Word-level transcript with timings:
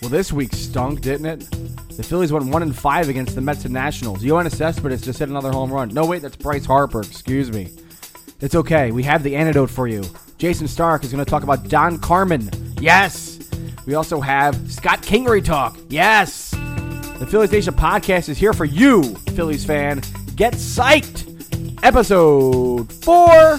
Well, 0.00 0.10
this 0.10 0.32
week 0.32 0.52
stunk, 0.54 1.00
didn't 1.00 1.26
it? 1.26 1.50
The 1.96 2.04
Phillies 2.04 2.32
went 2.32 2.46
one 2.46 2.62
and 2.62 2.76
five 2.76 3.08
against 3.08 3.34
the 3.34 3.40
Mets 3.40 3.64
and 3.64 3.74
Nationals. 3.74 4.22
Yoenis 4.22 4.54
Cespedes 4.54 5.02
just 5.02 5.18
hit 5.18 5.28
another 5.28 5.50
home 5.50 5.72
run. 5.72 5.88
No, 5.88 6.06
wait, 6.06 6.22
that's 6.22 6.36
Bryce 6.36 6.64
Harper. 6.64 7.00
Excuse 7.00 7.50
me. 7.50 7.72
It's 8.40 8.54
okay. 8.54 8.92
We 8.92 9.02
have 9.02 9.24
the 9.24 9.34
antidote 9.34 9.70
for 9.70 9.88
you. 9.88 10.02
Jayson 10.38 10.68
Stark 10.68 11.02
is 11.02 11.10
going 11.10 11.24
to 11.24 11.28
talk 11.28 11.42
about 11.42 11.68
Don 11.68 11.98
Carman. 11.98 12.48
Yes. 12.80 13.40
We 13.86 13.94
also 13.94 14.20
have 14.20 14.70
Scott 14.70 15.02
Kingery 15.02 15.44
talk. 15.44 15.76
Yes. 15.88 16.50
The 16.50 17.26
Phillies 17.28 17.50
Nation 17.50 17.74
podcast 17.74 18.28
is 18.28 18.38
here 18.38 18.52
for 18.52 18.64
you, 18.64 19.02
Phillies 19.34 19.64
fan. 19.64 20.02
Get 20.36 20.52
psyched. 20.52 21.24
Episode 21.82 22.92
four. 22.92 23.58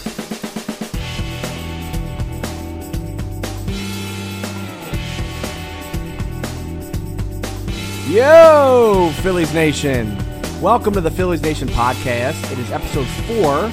Yo, 8.10 9.12
Phillies 9.22 9.54
Nation. 9.54 10.18
Welcome 10.60 10.96
to 10.96 11.02
the 11.02 11.12
Phillies 11.12 11.44
Nation 11.44 11.68
podcast. 11.68 12.52
It 12.52 12.58
is 12.58 12.72
episode 12.72 13.06
four. 13.06 13.70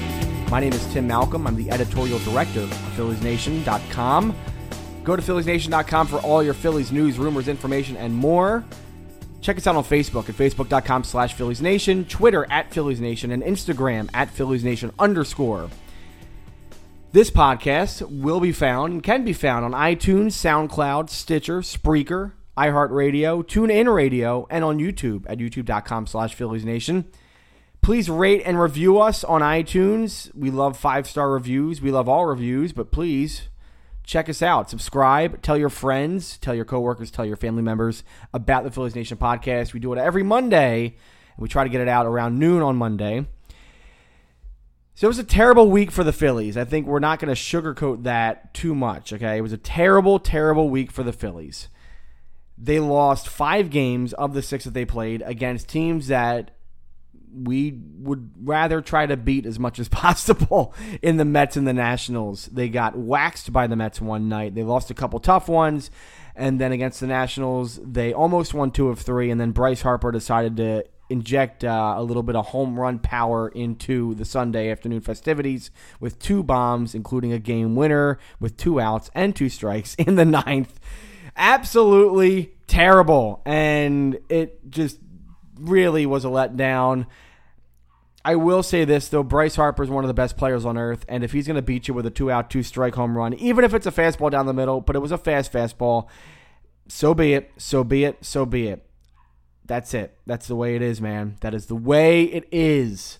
My 0.51 0.59
name 0.59 0.73
is 0.73 0.85
Tim 0.93 1.07
Malcolm. 1.07 1.47
I'm 1.47 1.55
the 1.55 1.71
editorial 1.71 2.19
director 2.19 2.59
of 2.59 2.69
PhilliesNation.com. 2.69 4.35
Go 5.03 5.15
to 5.15 5.23
PhilliesNation.com 5.23 6.05
for 6.05 6.17
all 6.17 6.43
your 6.43 6.53
Phillies 6.53 6.91
news, 6.91 7.17
rumors, 7.17 7.47
information, 7.47 7.97
and 7.97 8.13
more. 8.13 8.63
Check 9.41 9.57
us 9.57 9.65
out 9.65 9.75
on 9.75 9.83
Facebook 9.83 10.29
at 10.29 10.35
Facebook.com 10.35 11.03
slash 11.03 11.33
Phillies 11.33 11.59
Nation, 11.59 12.05
Twitter 12.05 12.45
at 12.51 12.71
Phillies 12.71 13.01
Nation, 13.01 13.31
and 13.31 13.41
Instagram 13.41 14.07
at 14.13 14.29
Phillies 14.29 14.63
Nation 14.63 14.91
underscore. 14.99 15.67
This 17.11 17.31
podcast 17.31 18.03
will 18.21 18.39
be 18.39 18.51
found 18.51 18.93
and 18.93 19.01
can 19.01 19.25
be 19.25 19.33
found 19.33 19.65
on 19.65 19.71
iTunes, 19.71 20.33
SoundCloud, 20.33 21.09
Stitcher, 21.09 21.61
Spreaker, 21.61 22.33
iHeartRadio, 22.57 23.43
TuneIn 23.43 23.93
Radio, 23.93 24.47
and 24.49 24.63
on 24.63 24.79
YouTube 24.79 25.25
at 25.29 25.37
youtube.com 25.37 26.07
slash 26.07 26.33
Phillies 26.33 26.65
Nation. 26.65 27.05
Please 27.83 28.09
rate 28.09 28.41
and 28.45 28.59
review 28.59 28.99
us 28.99 29.23
on 29.23 29.41
iTunes. 29.41 30.33
We 30.35 30.49
love 30.49 30.75
five-star 30.75 31.31
reviews. 31.31 31.81
We 31.81 31.91
love 31.91 32.09
all 32.09 32.25
reviews, 32.25 32.73
but 32.73 32.91
please 32.91 33.49
check 34.03 34.27
us 34.27 34.41
out. 34.41 34.69
Subscribe, 34.69 35.41
tell 35.41 35.57
your 35.57 35.69
friends, 35.69 36.37
tell 36.39 36.55
your 36.55 36.65
coworkers, 36.65 37.11
tell 37.11 37.25
your 37.25 37.37
family 37.37 37.61
members 37.61 38.03
about 38.33 38.63
the 38.63 38.71
Phillies 38.71 38.95
Nation 38.95 39.17
podcast. 39.17 39.73
We 39.73 39.79
do 39.79 39.93
it 39.93 39.99
every 39.99 40.23
Monday, 40.23 40.85
and 40.85 41.37
we 41.37 41.47
try 41.47 41.63
to 41.63 41.69
get 41.69 41.81
it 41.81 41.87
out 41.87 42.05
around 42.05 42.39
noon 42.39 42.63
on 42.63 42.75
Monday. 42.75 43.27
So 44.95 45.05
it 45.05 45.09
was 45.09 45.19
a 45.19 45.23
terrible 45.23 45.69
week 45.69 45.91
for 45.91 46.03
the 46.03 46.11
Phillies. 46.11 46.57
I 46.57 46.65
think 46.65 46.87
we're 46.87 46.97
not 46.97 47.19
going 47.19 47.33
to 47.33 47.39
sugarcoat 47.39 48.03
that 48.03 48.55
too 48.55 48.73
much, 48.73 49.13
okay? 49.13 49.37
It 49.37 49.41
was 49.41 49.53
a 49.53 49.57
terrible, 49.57 50.17
terrible 50.17 50.69
week 50.69 50.91
for 50.91 51.03
the 51.03 51.13
Phillies 51.13 51.69
they 52.57 52.79
lost 52.79 53.27
five 53.27 53.69
games 53.69 54.13
of 54.13 54.33
the 54.33 54.41
six 54.41 54.63
that 54.63 54.73
they 54.73 54.85
played 54.85 55.21
against 55.25 55.67
teams 55.67 56.07
that 56.07 56.51
we 57.33 57.79
would 57.99 58.31
rather 58.41 58.81
try 58.81 59.05
to 59.05 59.17
beat 59.17 59.45
as 59.45 59.59
much 59.59 59.79
as 59.79 59.87
possible 59.89 60.73
in 61.01 61.17
the 61.17 61.25
Mets 61.25 61.55
and 61.55 61.67
the 61.67 61.73
Nationals. 61.73 62.47
They 62.47 62.69
got 62.69 62.97
waxed 62.97 63.51
by 63.53 63.67
the 63.67 63.75
Mets 63.75 64.01
one 64.01 64.29
night. 64.29 64.55
They 64.55 64.63
lost 64.63 64.89
a 64.89 64.95
couple 64.95 65.19
tough 65.19 65.47
ones. 65.47 65.91
And 66.35 66.61
then 66.61 66.71
against 66.71 66.99
the 66.99 67.07
Nationals, 67.07 67.79
they 67.83 68.13
almost 68.13 68.53
won 68.53 68.71
two 68.71 68.89
of 68.89 68.99
three. 68.99 69.31
And 69.31 69.41
then 69.41 69.51
Bryce 69.51 69.81
Harper 69.81 70.11
decided 70.11 70.57
to 70.57 70.85
inject 71.09 71.63
uh, 71.63 71.95
a 71.97 72.03
little 72.03 72.21
bit 72.21 72.35
of 72.35 72.47
home 72.47 72.79
run 72.79 72.99
power 72.99 73.49
into 73.49 74.13
the 74.15 74.25
Sunday 74.25 74.69
afternoon 74.69 75.01
festivities 75.01 75.71
with 75.99 76.19
two 76.19 76.43
bombs, 76.43 76.93
including 76.93 77.31
a 77.31 77.39
game 77.39 77.75
winner 77.75 78.19
with 78.39 78.57
two 78.57 78.79
outs 78.79 79.09
and 79.15 79.35
two 79.35 79.49
strikes 79.49 79.95
in 79.99 80.15
the 80.15 80.25
ninth 80.25 80.79
absolutely 81.37 82.53
terrible. 82.67 83.41
And 83.45 84.19
it 84.29 84.69
just 84.69 84.99
really 85.59 86.05
was 86.05 86.25
a 86.25 86.29
letdown. 86.29 87.05
I 88.25 88.35
will 88.35 88.61
say 88.61 88.83
this 88.83 89.07
though, 89.07 89.23
Bryce 89.23 89.55
Harper 89.55 89.83
is 89.83 89.89
one 89.89 90.03
of 90.03 90.09
the 90.09 90.13
best 90.13 90.35
players 90.35 90.65
on 90.65 90.77
earth, 90.77 91.05
and 91.07 91.23
if 91.23 91.31
he's 91.31 91.47
going 91.47 91.55
to 91.55 91.61
beat 91.61 91.87
you 91.87 91.93
with 91.93 92.05
a 92.05 92.11
two-out, 92.11 92.49
two-strike 92.49 92.93
home 92.95 93.17
run, 93.17 93.33
even 93.35 93.63
if 93.63 93.73
it's 93.73 93.85
a 93.87 93.91
fastball 93.91 94.29
down 94.29 94.45
the 94.45 94.53
middle, 94.53 94.81
but 94.81 94.97
it 94.97 94.99
was 94.99 95.13
a 95.13 95.17
fast 95.17 95.53
fastball, 95.53 96.09
so 96.89 97.13
be 97.13 97.33
it, 97.33 97.51
so 97.57 97.85
be 97.85 98.03
it, 98.03 98.17
so 98.25 98.45
be 98.45 98.67
it. 98.67 98.85
That's 99.65 99.93
it. 99.93 100.17
That's 100.25 100.45
the 100.47 100.57
way 100.57 100.75
it 100.75 100.81
is, 100.81 100.99
man. 100.99 101.37
That 101.39 101.53
is 101.53 101.67
the 101.67 101.75
way 101.75 102.23
it 102.23 102.45
is. 102.51 103.19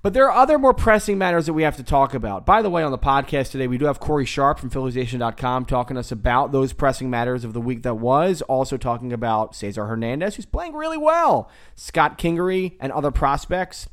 But 0.00 0.14
there 0.14 0.30
are 0.30 0.42
other 0.42 0.60
more 0.60 0.74
pressing 0.74 1.18
matters 1.18 1.46
that 1.46 1.54
we 1.54 1.64
have 1.64 1.76
to 1.76 1.82
talk 1.82 2.14
about. 2.14 2.46
By 2.46 2.62
the 2.62 2.70
way, 2.70 2.84
on 2.84 2.92
the 2.92 2.98
podcast 2.98 3.50
today, 3.50 3.66
we 3.66 3.78
do 3.78 3.86
have 3.86 3.98
Corey 3.98 4.24
Sharp 4.24 4.60
from 4.60 4.70
PhilliesNation.com 4.70 5.64
talking 5.64 5.94
to 5.94 6.00
us 6.00 6.12
about 6.12 6.52
those 6.52 6.72
pressing 6.72 7.10
matters 7.10 7.42
of 7.42 7.52
the 7.52 7.60
week 7.60 7.82
that 7.82 7.96
was. 7.96 8.40
Also 8.42 8.76
talking 8.76 9.12
about 9.12 9.56
Cesar 9.56 9.86
Hernandez, 9.86 10.36
who's 10.36 10.46
playing 10.46 10.74
really 10.74 10.96
well, 10.96 11.50
Scott 11.74 12.16
Kingery, 12.16 12.76
and 12.78 12.92
other 12.92 13.10
prospects. 13.10 13.88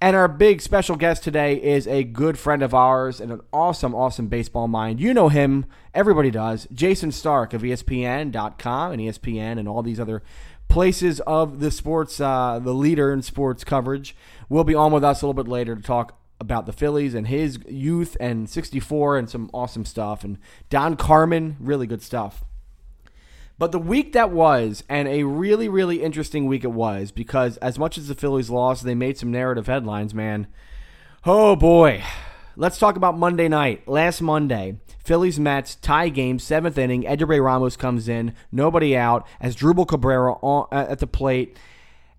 And 0.00 0.16
our 0.16 0.26
big 0.26 0.60
special 0.60 0.96
guest 0.96 1.22
today 1.22 1.54
is 1.54 1.86
a 1.86 2.02
good 2.02 2.36
friend 2.36 2.62
of 2.62 2.74
ours 2.74 3.20
and 3.20 3.30
an 3.30 3.40
awesome, 3.52 3.94
awesome 3.94 4.26
baseball 4.26 4.66
mind. 4.66 5.00
You 5.00 5.14
know 5.14 5.28
him. 5.28 5.66
Everybody 5.94 6.32
does. 6.32 6.66
Jayson 6.74 7.12
Stark 7.12 7.54
of 7.54 7.62
ESPN.com 7.62 8.92
and 8.92 9.00
ESPN 9.00 9.58
and 9.58 9.68
all 9.68 9.82
these 9.84 10.00
other 10.00 10.22
places 10.68 11.20
of 11.20 11.60
the 11.60 11.70
sports, 11.70 12.20
uh, 12.20 12.58
the 12.58 12.74
leader 12.74 13.12
in 13.12 13.22
sports 13.22 13.64
coverage 13.64 14.16
will 14.48 14.64
be 14.64 14.74
on 14.74 14.92
with 14.92 15.04
us 15.04 15.22
a 15.22 15.26
little 15.26 15.42
bit 15.42 15.50
later 15.50 15.76
to 15.76 15.82
talk 15.82 16.18
about 16.40 16.66
the 16.66 16.72
Phillies 16.72 17.14
and 17.14 17.28
his 17.28 17.58
youth 17.68 18.16
and 18.20 18.48
64 18.48 19.16
and 19.18 19.30
some 19.30 19.50
awesome 19.54 19.84
stuff. 19.84 20.24
And 20.24 20.38
Don 20.68 20.96
Carman, 20.96 21.56
really 21.60 21.86
good 21.86 22.02
stuff. 22.02 22.44
But 23.56 23.70
the 23.70 23.78
week 23.78 24.12
that 24.14 24.30
was, 24.30 24.82
and 24.88 25.06
a 25.06 25.22
really, 25.22 25.68
really 25.68 26.02
interesting 26.02 26.46
week 26.46 26.64
it 26.64 26.72
was, 26.72 27.12
because 27.12 27.56
as 27.58 27.78
much 27.78 27.96
as 27.96 28.08
the 28.08 28.14
Phillies 28.14 28.50
lost, 28.50 28.82
they 28.82 28.96
made 28.96 29.16
some 29.16 29.30
narrative 29.30 29.68
headlines, 29.68 30.12
man. 30.12 30.48
Oh 31.24 31.54
boy. 31.54 32.02
Let's 32.56 32.78
talk 32.78 32.96
about 32.96 33.18
Monday 33.18 33.48
night. 33.48 33.88
Last 33.88 34.20
Monday, 34.20 34.78
Phillies 35.04 35.40
Mets 35.40 35.74
tie 35.74 36.08
game, 36.08 36.38
seventh 36.38 36.78
inning. 36.78 37.02
Edubray 37.02 37.42
Ramos 37.42 37.76
comes 37.76 38.08
in, 38.08 38.34
nobody 38.52 38.96
out, 38.96 39.26
Asdrubal 39.42 39.88
Cabrera 39.88 40.34
on, 40.34 40.68
uh, 40.70 40.86
at 40.90 41.00
the 41.00 41.06
plate 41.06 41.56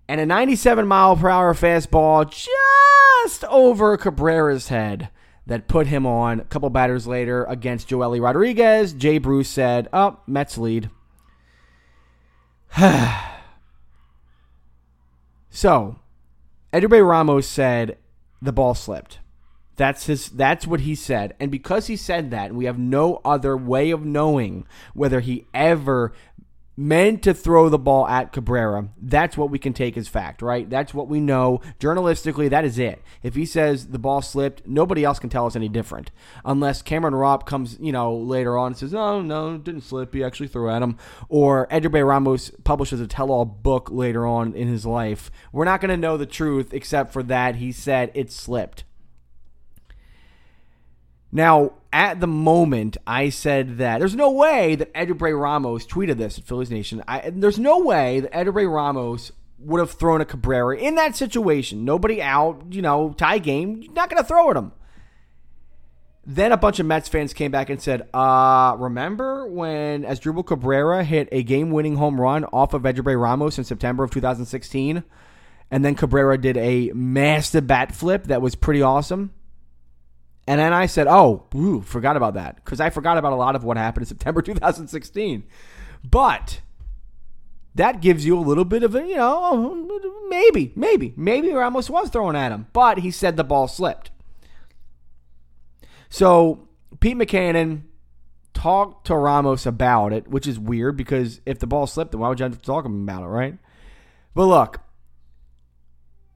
and 0.08 0.20
a 0.20 0.26
97 0.26 0.86
mile 0.86 1.16
per 1.16 1.28
hour 1.28 1.52
fastball 1.54 2.30
just 2.30 3.44
over 3.44 3.96
Cabrera's 3.96 4.68
head 4.68 5.08
that 5.46 5.68
put 5.68 5.86
him 5.88 6.06
on. 6.06 6.40
A 6.40 6.44
couple 6.44 6.70
batters 6.70 7.06
later 7.06 7.44
against 7.44 7.88
Joely 7.88 8.20
Rodriguez, 8.20 8.92
Jay 8.92 9.18
Bruce 9.18 9.48
said, 9.48 9.88
"Up, 9.92 10.18
oh, 10.18 10.22
Mets 10.26 10.58
lead." 10.58 10.90
so, 15.50 15.96
Edubray 16.72 17.06
Ramos 17.08 17.46
said 17.46 17.98
the 18.42 18.52
ball 18.52 18.74
slipped. 18.74 19.20
That's 19.76 20.06
his 20.06 20.28
that's 20.28 20.66
what 20.66 20.80
he 20.80 20.94
said. 20.94 21.34
And 21.38 21.50
because 21.50 21.86
he 21.86 21.96
said 21.96 22.30
that, 22.30 22.54
we 22.54 22.64
have 22.64 22.78
no 22.78 23.20
other 23.24 23.56
way 23.56 23.90
of 23.90 24.04
knowing 24.04 24.66
whether 24.94 25.20
he 25.20 25.46
ever 25.52 26.12
meant 26.76 27.22
to 27.22 27.32
throw 27.32 27.68
the 27.68 27.78
ball 27.78 28.06
at 28.06 28.32
Cabrera. 28.32 28.88
That's 29.00 29.36
what 29.36 29.50
we 29.50 29.58
can 29.58 29.72
take 29.72 29.96
as 29.96 30.08
fact, 30.08 30.42
right? 30.42 30.68
That's 30.68 30.92
what 30.92 31.08
we 31.08 31.20
know. 31.20 31.62
Journalistically, 31.80 32.50
that 32.50 32.66
is 32.66 32.78
it. 32.78 33.02
If 33.22 33.34
he 33.34 33.46
says 33.46 33.88
the 33.88 33.98
ball 33.98 34.20
slipped, 34.20 34.66
nobody 34.66 35.02
else 35.02 35.18
can 35.18 35.30
tell 35.30 35.46
us 35.46 35.56
any 35.56 35.68
different. 35.68 36.10
Unless 36.44 36.82
Cameron 36.82 37.14
Rupp 37.14 37.46
comes, 37.46 37.78
you 37.80 37.92
know, 37.92 38.14
later 38.14 38.58
on 38.58 38.68
and 38.68 38.76
says, 38.76 38.94
oh, 38.94 39.22
no, 39.22 39.56
didn't 39.56 39.82
slip. 39.82 40.12
He 40.12 40.22
actually 40.22 40.48
threw 40.48 40.68
at 40.70 40.82
him. 40.82 40.98
Or 41.30 41.66
Edubray 41.68 42.06
Ramos 42.06 42.50
publishes 42.64 43.00
a 43.00 43.06
tell 43.06 43.30
all 43.30 43.46
book 43.46 43.90
later 43.90 44.26
on 44.26 44.52
in 44.54 44.68
his 44.68 44.84
life. 44.84 45.30
We're 45.52 45.64
not 45.64 45.80
going 45.80 45.90
to 45.90 45.96
know 45.96 46.18
the 46.18 46.26
truth 46.26 46.74
except 46.74 47.10
for 47.10 47.22
that 47.22 47.56
he 47.56 47.72
said 47.72 48.10
it 48.14 48.30
slipped. 48.30 48.84
Now, 51.36 51.72
at 51.92 52.18
the 52.18 52.26
moment, 52.26 52.96
I 53.06 53.28
said 53.28 53.76
that 53.76 53.98
there's 53.98 54.14
no 54.14 54.30
way 54.30 54.74
that 54.74 54.90
Edubray 54.94 55.38
Ramos 55.38 55.86
tweeted 55.86 56.16
this 56.16 56.38
at 56.38 56.44
Phillies 56.44 56.70
Nation. 56.70 57.04
I, 57.06 57.28
there's 57.28 57.58
no 57.58 57.80
way 57.80 58.20
that 58.20 58.32
Edubray 58.32 58.66
Ramos 58.66 59.32
would 59.58 59.80
have 59.80 59.90
thrown 59.90 60.22
a 60.22 60.24
Cabrera 60.24 60.78
in 60.78 60.94
that 60.94 61.14
situation. 61.14 61.84
Nobody 61.84 62.22
out, 62.22 62.62
you 62.70 62.80
know, 62.80 63.12
tie 63.18 63.36
game. 63.36 63.82
You're 63.82 63.92
not 63.92 64.08
going 64.08 64.22
to 64.22 64.26
throw 64.26 64.50
at 64.50 64.56
him. 64.56 64.72
Then 66.24 66.52
a 66.52 66.56
bunch 66.56 66.80
of 66.80 66.86
Mets 66.86 67.10
fans 67.10 67.34
came 67.34 67.50
back 67.50 67.68
and 67.68 67.82
said, 67.82 68.08
uh, 68.14 68.74
remember 68.78 69.46
when 69.46 70.04
Asdrubal 70.04 70.46
Cabrera 70.46 71.04
hit 71.04 71.28
a 71.32 71.42
game-winning 71.42 71.96
home 71.96 72.18
run 72.18 72.46
off 72.46 72.72
of 72.72 72.80
Edubray 72.84 73.20
Ramos 73.20 73.58
in 73.58 73.64
September 73.64 74.04
of 74.04 74.10
2016? 74.10 75.04
And 75.70 75.84
then 75.84 75.96
Cabrera 75.96 76.38
did 76.38 76.56
a 76.56 76.92
massive 76.94 77.66
bat 77.66 77.94
flip 77.94 78.24
that 78.28 78.40
was 78.40 78.54
pretty 78.54 78.80
awesome. 78.80 79.34
And 80.46 80.60
then 80.60 80.72
I 80.72 80.86
said, 80.86 81.06
oh, 81.08 81.44
ooh, 81.54 81.80
forgot 81.80 82.16
about 82.16 82.34
that. 82.34 82.56
Because 82.56 82.80
I 82.80 82.90
forgot 82.90 83.18
about 83.18 83.32
a 83.32 83.36
lot 83.36 83.56
of 83.56 83.64
what 83.64 83.76
happened 83.76 84.02
in 84.02 84.06
September 84.08 84.42
2016. 84.42 85.44
But 86.08 86.60
that 87.74 88.00
gives 88.00 88.24
you 88.24 88.38
a 88.38 88.40
little 88.40 88.64
bit 88.64 88.82
of 88.82 88.94
a, 88.94 89.00
you 89.00 89.16
know, 89.16 89.86
maybe, 90.28 90.72
maybe, 90.76 91.12
maybe 91.16 91.52
Ramos 91.52 91.90
was 91.90 92.10
throwing 92.10 92.36
at 92.36 92.52
him. 92.52 92.68
But 92.72 92.98
he 92.98 93.10
said 93.10 93.36
the 93.36 93.44
ball 93.44 93.66
slipped. 93.66 94.10
So 96.08 96.68
Pete 97.00 97.16
Mackanin 97.16 97.82
talked 98.54 99.08
to 99.08 99.16
Ramos 99.16 99.66
about 99.66 100.12
it, 100.12 100.28
which 100.28 100.46
is 100.46 100.58
weird 100.58 100.96
because 100.96 101.40
if 101.44 101.58
the 101.58 101.66
ball 101.66 101.86
slipped, 101.86 102.12
then 102.12 102.20
why 102.20 102.28
would 102.28 102.38
you 102.38 102.44
have 102.44 102.58
to 102.58 102.58
talk 102.58 102.84
about 102.84 103.22
it, 103.22 103.26
right? 103.26 103.58
But 104.34 104.46
look, 104.46 104.80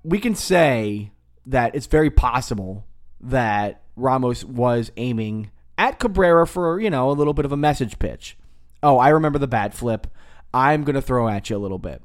we 0.02 0.18
can 0.18 0.34
say 0.34 1.12
that 1.46 1.74
it's 1.74 1.86
very 1.86 2.10
possible 2.10 2.86
that 3.20 3.82
Ramos 3.96 4.44
was 4.44 4.90
aiming 4.96 5.50
at 5.76 5.98
Cabrera 5.98 6.46
for, 6.46 6.80
you 6.80 6.90
know, 6.90 7.10
a 7.10 7.12
little 7.12 7.34
bit 7.34 7.44
of 7.44 7.52
a 7.52 7.56
message 7.56 7.98
pitch. 7.98 8.36
Oh, 8.82 8.98
I 8.98 9.08
remember 9.08 9.38
the 9.38 9.46
bat 9.46 9.74
flip. 9.74 10.06
I'm 10.52 10.84
going 10.84 10.94
to 10.94 11.02
throw 11.02 11.28
at 11.28 11.50
you 11.50 11.56
a 11.56 11.58
little 11.58 11.78
bit. 11.78 12.02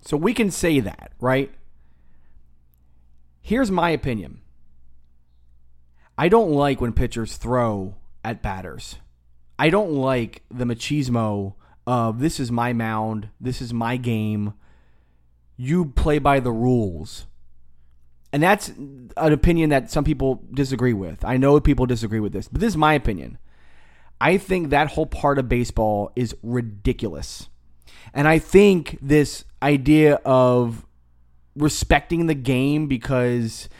So 0.00 0.16
we 0.16 0.34
can 0.34 0.50
say 0.50 0.80
that, 0.80 1.12
right? 1.20 1.52
Here's 3.40 3.70
my 3.70 3.90
opinion. 3.90 4.40
I 6.18 6.28
don't 6.28 6.50
like 6.50 6.80
when 6.80 6.92
pitchers 6.92 7.36
throw 7.36 7.96
at 8.24 8.42
batters. 8.42 8.96
I 9.58 9.70
don't 9.70 9.92
like 9.92 10.42
the 10.50 10.64
machismo 10.64 11.54
of 11.86 12.18
this 12.18 12.40
is 12.40 12.50
my 12.50 12.72
mound, 12.72 13.28
this 13.40 13.62
is 13.62 13.72
my 13.72 13.96
game. 13.96 14.54
You 15.56 15.86
play 15.86 16.18
by 16.18 16.40
the 16.40 16.52
rules. 16.52 17.26
And 18.36 18.42
that's 18.42 18.68
an 18.68 19.32
opinion 19.32 19.70
that 19.70 19.90
some 19.90 20.04
people 20.04 20.42
disagree 20.52 20.92
with. 20.92 21.24
I 21.24 21.38
know 21.38 21.58
people 21.58 21.86
disagree 21.86 22.20
with 22.20 22.34
this, 22.34 22.48
but 22.48 22.60
this 22.60 22.68
is 22.68 22.76
my 22.76 22.92
opinion. 22.92 23.38
I 24.20 24.36
think 24.36 24.68
that 24.68 24.88
whole 24.88 25.06
part 25.06 25.38
of 25.38 25.48
baseball 25.48 26.12
is 26.14 26.36
ridiculous. 26.42 27.48
And 28.12 28.28
I 28.28 28.38
think 28.38 28.98
this 29.00 29.46
idea 29.62 30.16
of 30.16 30.84
respecting 31.56 32.26
the 32.26 32.34
game 32.34 32.88
because, 32.88 33.70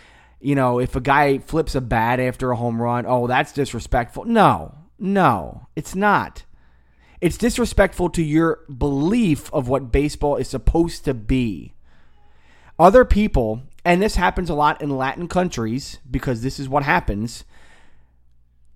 you 0.40 0.54
know, 0.54 0.78
if 0.78 0.96
a 0.96 1.02
guy 1.02 1.36
flips 1.36 1.74
a 1.74 1.82
bat 1.82 2.18
after 2.18 2.50
a 2.50 2.56
home 2.56 2.80
run, 2.80 3.04
oh, 3.06 3.26
that's 3.26 3.52
disrespectful. 3.52 4.24
No, 4.24 4.74
no, 4.98 5.66
it's 5.76 5.94
not. 5.94 6.44
It's 7.20 7.36
disrespectful 7.36 8.08
to 8.08 8.22
your 8.22 8.60
belief 8.74 9.52
of 9.52 9.68
what 9.68 9.92
baseball 9.92 10.36
is 10.36 10.48
supposed 10.48 11.04
to 11.04 11.12
be. 11.12 11.74
Other 12.78 13.04
people, 13.04 13.62
and 13.86 14.02
this 14.02 14.16
happens 14.16 14.50
a 14.50 14.54
lot 14.54 14.82
in 14.82 14.90
Latin 14.90 15.28
countries 15.28 16.00
because 16.10 16.42
this 16.42 16.58
is 16.58 16.68
what 16.68 16.82
happens 16.82 17.44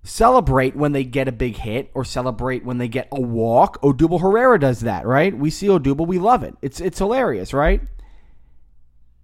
celebrate 0.03 0.75
when 0.75 0.93
they 0.93 1.03
get 1.03 1.27
a 1.27 1.31
big 1.31 1.57
hit 1.57 1.91
or 1.93 2.03
celebrate 2.03 2.65
when 2.65 2.77
they 2.77 2.87
get 2.87 3.07
a 3.11 3.21
walk. 3.21 3.79
Odubel 3.81 4.21
Herrera 4.21 4.59
does 4.59 4.79
that, 4.79 5.05
right? 5.05 5.37
We 5.37 5.49
see 5.49 5.67
Odubel, 5.67 6.07
we 6.07 6.17
love 6.17 6.43
it. 6.43 6.55
It's 6.61 6.79
it's 6.79 6.97
hilarious, 6.97 7.53
right? 7.53 7.81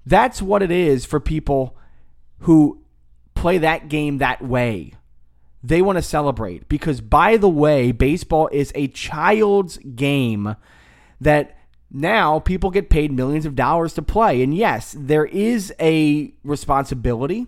That's 0.06 0.42
what 0.42 0.62
it 0.62 0.72
is 0.72 1.06
for 1.06 1.20
people 1.20 1.78
who 2.40 2.84
play 3.34 3.58
that 3.58 3.90
game 3.90 4.20
that 4.20 4.42
way. 4.42 4.94
They 5.64 5.82
want 5.82 5.98
to 5.98 6.02
celebrate 6.04 6.70
because 6.70 7.02
by 7.02 7.38
the 7.38 7.50
way, 7.50 7.92
baseball 7.92 8.50
is 8.52 8.72
a 8.76 8.88
child's 8.90 9.78
game 9.78 10.56
that 11.20 11.57
now 11.92 12.40
people 12.40 12.70
get 12.70 12.90
paid 12.90 13.12
millions 13.12 13.46
of 13.46 13.56
dollars 13.56 13.94
to 13.94 14.02
play. 14.02 14.44
And 14.44 14.56
yes, 14.56 14.96
there 14.98 15.26
is 15.26 15.74
a 15.80 16.34
responsibility. 16.44 17.48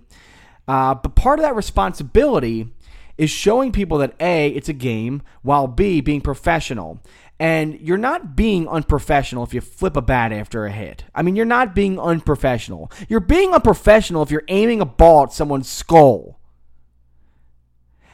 Uh, 0.67 0.95
but 0.95 1.15
part 1.15 1.39
of 1.39 1.43
that 1.43 1.55
responsibility 1.55 2.69
is 3.17 3.29
showing 3.29 3.71
people 3.71 3.97
that 3.97 4.15
A, 4.19 4.47
it's 4.49 4.69
a 4.69 4.73
game, 4.73 5.21
while 5.41 5.67
B, 5.67 5.99
being 5.99 6.21
professional. 6.21 7.01
And 7.37 7.79
you're 7.79 7.97
not 7.97 8.35
being 8.35 8.67
unprofessional 8.67 9.43
if 9.43 9.53
you 9.53 9.61
flip 9.61 9.97
a 9.97 10.01
bat 10.01 10.31
after 10.31 10.65
a 10.65 10.71
hit. 10.71 11.05
I 11.15 11.21
mean, 11.21 11.35
you're 11.35 11.45
not 11.45 11.75
being 11.75 11.99
unprofessional. 11.99 12.91
You're 13.07 13.19
being 13.19 13.53
unprofessional 13.53 14.23
if 14.23 14.31
you're 14.31 14.43
aiming 14.47 14.81
a 14.81 14.85
ball 14.85 15.23
at 15.23 15.33
someone's 15.33 15.69
skull. 15.69 16.39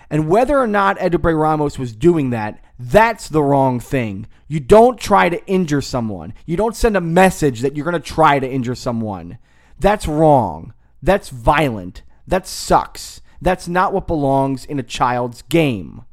And 0.09 0.29
whether 0.29 0.57
or 0.57 0.67
not 0.67 0.97
Edubray 0.99 1.39
Ramos 1.39 1.79
was 1.79 1.95
doing 1.95 2.29
that, 2.29 2.63
that's 2.77 3.29
the 3.29 3.43
wrong 3.43 3.79
thing. 3.79 4.27
You 4.47 4.59
don't 4.59 4.99
try 4.99 5.29
to 5.29 5.45
injure 5.47 5.81
someone. 5.81 6.33
You 6.45 6.57
don't 6.57 6.75
send 6.75 6.97
a 6.97 7.01
message 7.01 7.61
that 7.61 7.75
you're 7.75 7.89
going 7.89 8.01
to 8.01 8.13
try 8.13 8.39
to 8.39 8.49
injure 8.49 8.75
someone. 8.75 9.37
That's 9.79 10.07
wrong. 10.07 10.73
That's 11.01 11.29
violent. 11.29 12.03
That 12.27 12.47
sucks. 12.47 13.21
That's 13.41 13.67
not 13.67 13.93
what 13.93 14.07
belongs 14.07 14.65
in 14.65 14.79
a 14.79 14.83
child's 14.83 15.41
game. 15.43 16.03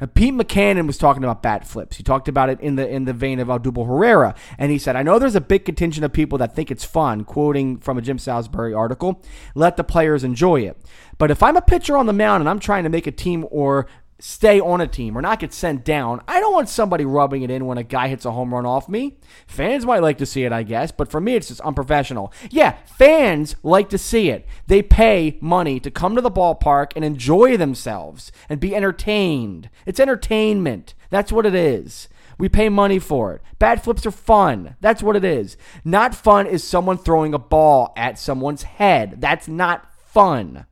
And 0.00 0.14
Pete 0.14 0.32
Mackanin 0.32 0.86
was 0.86 0.96
talking 0.96 1.22
about 1.22 1.42
bat 1.42 1.66
flips. 1.66 1.98
He 1.98 2.02
talked 2.02 2.26
about 2.26 2.48
it 2.48 2.58
in 2.60 2.76
the 2.76 2.88
in 2.88 3.04
the 3.04 3.12
vein 3.12 3.38
of 3.38 3.48
Odubel 3.48 3.86
Herrera, 3.86 4.34
and 4.56 4.72
he 4.72 4.78
said, 4.78 4.96
"I 4.96 5.02
know 5.02 5.18
there's 5.18 5.34
a 5.34 5.42
big 5.42 5.66
contingent 5.66 6.04
of 6.04 6.12
people 6.12 6.38
that 6.38 6.56
think 6.56 6.70
it's 6.70 6.84
fun." 6.84 7.24
Quoting 7.24 7.76
from 7.78 7.98
a 7.98 8.00
Jim 8.00 8.18
Salisbury 8.18 8.72
article, 8.72 9.20
"Let 9.54 9.76
the 9.76 9.84
players 9.84 10.24
enjoy 10.24 10.62
it." 10.62 10.78
But 11.18 11.30
if 11.30 11.42
I'm 11.42 11.56
a 11.56 11.60
pitcher 11.60 11.98
on 11.98 12.06
the 12.06 12.14
mound 12.14 12.40
and 12.40 12.48
I'm 12.48 12.60
trying 12.60 12.84
to 12.84 12.88
make 12.88 13.06
a 13.06 13.12
team 13.12 13.46
or 13.50 13.86
stay 14.20 14.60
on 14.60 14.80
a 14.80 14.86
team 14.86 15.16
or 15.16 15.22
not 15.22 15.40
get 15.40 15.52
sent 15.52 15.84
down. 15.84 16.20
I 16.28 16.40
don't 16.40 16.52
want 16.52 16.68
somebody 16.68 17.04
rubbing 17.04 17.42
it 17.42 17.50
in 17.50 17.66
when 17.66 17.78
a 17.78 17.82
guy 17.82 18.08
hits 18.08 18.24
a 18.24 18.30
home 18.30 18.52
run 18.52 18.66
off 18.66 18.88
me. 18.88 19.18
Fans 19.46 19.86
might 19.86 20.02
like 20.02 20.18
to 20.18 20.26
see 20.26 20.44
it, 20.44 20.52
I 20.52 20.62
guess, 20.62 20.92
but 20.92 21.10
for 21.10 21.20
me, 21.20 21.34
it's 21.34 21.48
just 21.48 21.60
unprofessional. 21.60 22.32
Yeah, 22.50 22.76
fans 22.86 23.56
like 23.62 23.88
to 23.90 23.98
see 23.98 24.30
it. 24.30 24.46
They 24.66 24.82
pay 24.82 25.38
money 25.40 25.80
to 25.80 25.90
come 25.90 26.14
to 26.14 26.20
the 26.22 26.30
ballpark 26.30 26.92
and 26.96 27.04
enjoy 27.04 27.56
themselves 27.56 28.30
and 28.48 28.60
be 28.60 28.74
entertained. 28.74 29.70
It's 29.86 30.00
entertainment. 30.00 30.94
That's 31.10 31.32
what 31.32 31.46
it 31.46 31.54
is. 31.54 32.08
We 32.38 32.48
pay 32.48 32.70
money 32.70 32.98
for 32.98 33.34
it. 33.34 33.42
Bad 33.58 33.82
flips 33.82 34.06
are 34.06 34.10
fun. 34.10 34.76
That's 34.80 35.02
what 35.02 35.16
it 35.16 35.24
is. 35.24 35.58
Not 35.84 36.14
fun 36.14 36.46
is 36.46 36.64
someone 36.64 36.96
throwing 36.96 37.34
a 37.34 37.38
ball 37.38 37.92
at 37.96 38.18
someone's 38.18 38.62
head. 38.62 39.20
That's 39.20 39.46
not 39.46 39.86
fun. 40.06 40.64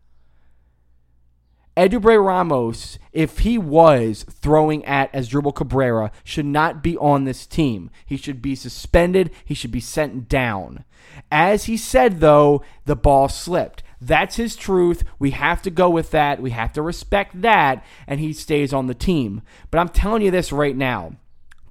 Edubray 1.78 2.20
Ramos, 2.20 2.98
if 3.12 3.38
he 3.38 3.56
was 3.56 4.24
throwing 4.28 4.84
at 4.84 5.12
Asdrubal 5.12 5.54
Cabrera, 5.54 6.10
should 6.24 6.44
not 6.44 6.82
be 6.82 6.96
on 6.96 7.22
this 7.22 7.46
team. 7.46 7.88
He 8.04 8.16
should 8.16 8.42
be 8.42 8.56
suspended. 8.56 9.30
He 9.44 9.54
should 9.54 9.70
be 9.70 9.78
sent 9.78 10.28
down. 10.28 10.82
As 11.30 11.66
he 11.66 11.76
said, 11.76 12.18
though, 12.18 12.64
the 12.84 12.96
ball 12.96 13.28
slipped. 13.28 13.84
That's 14.00 14.34
his 14.34 14.56
truth. 14.56 15.04
We 15.20 15.30
have 15.30 15.62
to 15.62 15.70
go 15.70 15.88
with 15.88 16.10
that. 16.10 16.42
We 16.42 16.50
have 16.50 16.72
to 16.72 16.82
respect 16.82 17.42
that, 17.42 17.84
and 18.08 18.18
he 18.18 18.32
stays 18.32 18.72
on 18.72 18.88
the 18.88 18.94
team. 18.94 19.42
But 19.70 19.78
I'm 19.78 19.88
telling 19.88 20.22
you 20.22 20.32
this 20.32 20.50
right 20.50 20.76
now. 20.76 21.12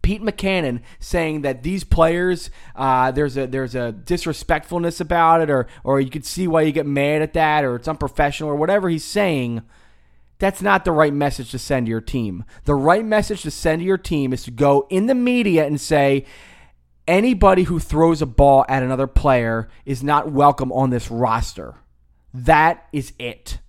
Pete 0.04 0.21
Mackanin 0.21 0.83
saying 1.01 1.42
that 1.42 1.63
these 1.63 1.83
players, 1.83 2.50
uh, 2.77 3.12
there's 3.12 3.36
a 3.36 3.45
there's 3.45 3.75
a 3.75 3.92
disrespectfulness 3.92 5.01
about 5.01 5.42
it, 5.42 5.50
or 5.50 5.68
or 5.83 6.00
you 6.00 6.09
could 6.09 6.25
see 6.25 6.48
why 6.48 6.62
you 6.62 6.71
get 6.71 6.86
mad 6.86 7.21
at 7.21 7.33
that, 7.33 7.65
or 7.65 7.75
it's 7.75 7.89
unprofessional, 7.89 8.50
or 8.50 8.56
whatever 8.56 8.88
he's 8.88 9.04
saying. 9.04 9.63
That's 10.39 10.62
not 10.62 10.86
the 10.86 10.92
right 10.92 11.13
message 11.13 11.51
to 11.51 11.60
send 11.60 11.88
to 11.88 11.89
your 11.89 12.01
team. 12.01 12.45
The 12.66 12.75
right 12.75 13.04
message 13.04 13.42
to 13.42 13.52
send 13.52 13.81
to 13.81 13.85
your 13.85 13.97
team 13.97 14.33
is 14.33 14.44
to 14.44 14.52
go 14.52 14.85
in 14.90 15.07
the 15.07 15.16
media 15.16 15.66
and 15.66 15.81
say, 15.81 16.26
anybody 17.07 17.64
who 17.64 17.80
throws 17.80 18.21
a 18.21 18.28
ball 18.28 18.66
at 18.69 18.83
another 18.83 19.07
player 19.07 19.68
is 19.85 20.04
not 20.04 20.31
welcome 20.31 20.71
on 20.71 20.90
this 20.90 21.09
roster. 21.09 21.76
That 22.33 22.85
is 22.94 23.14
it. 23.18 23.59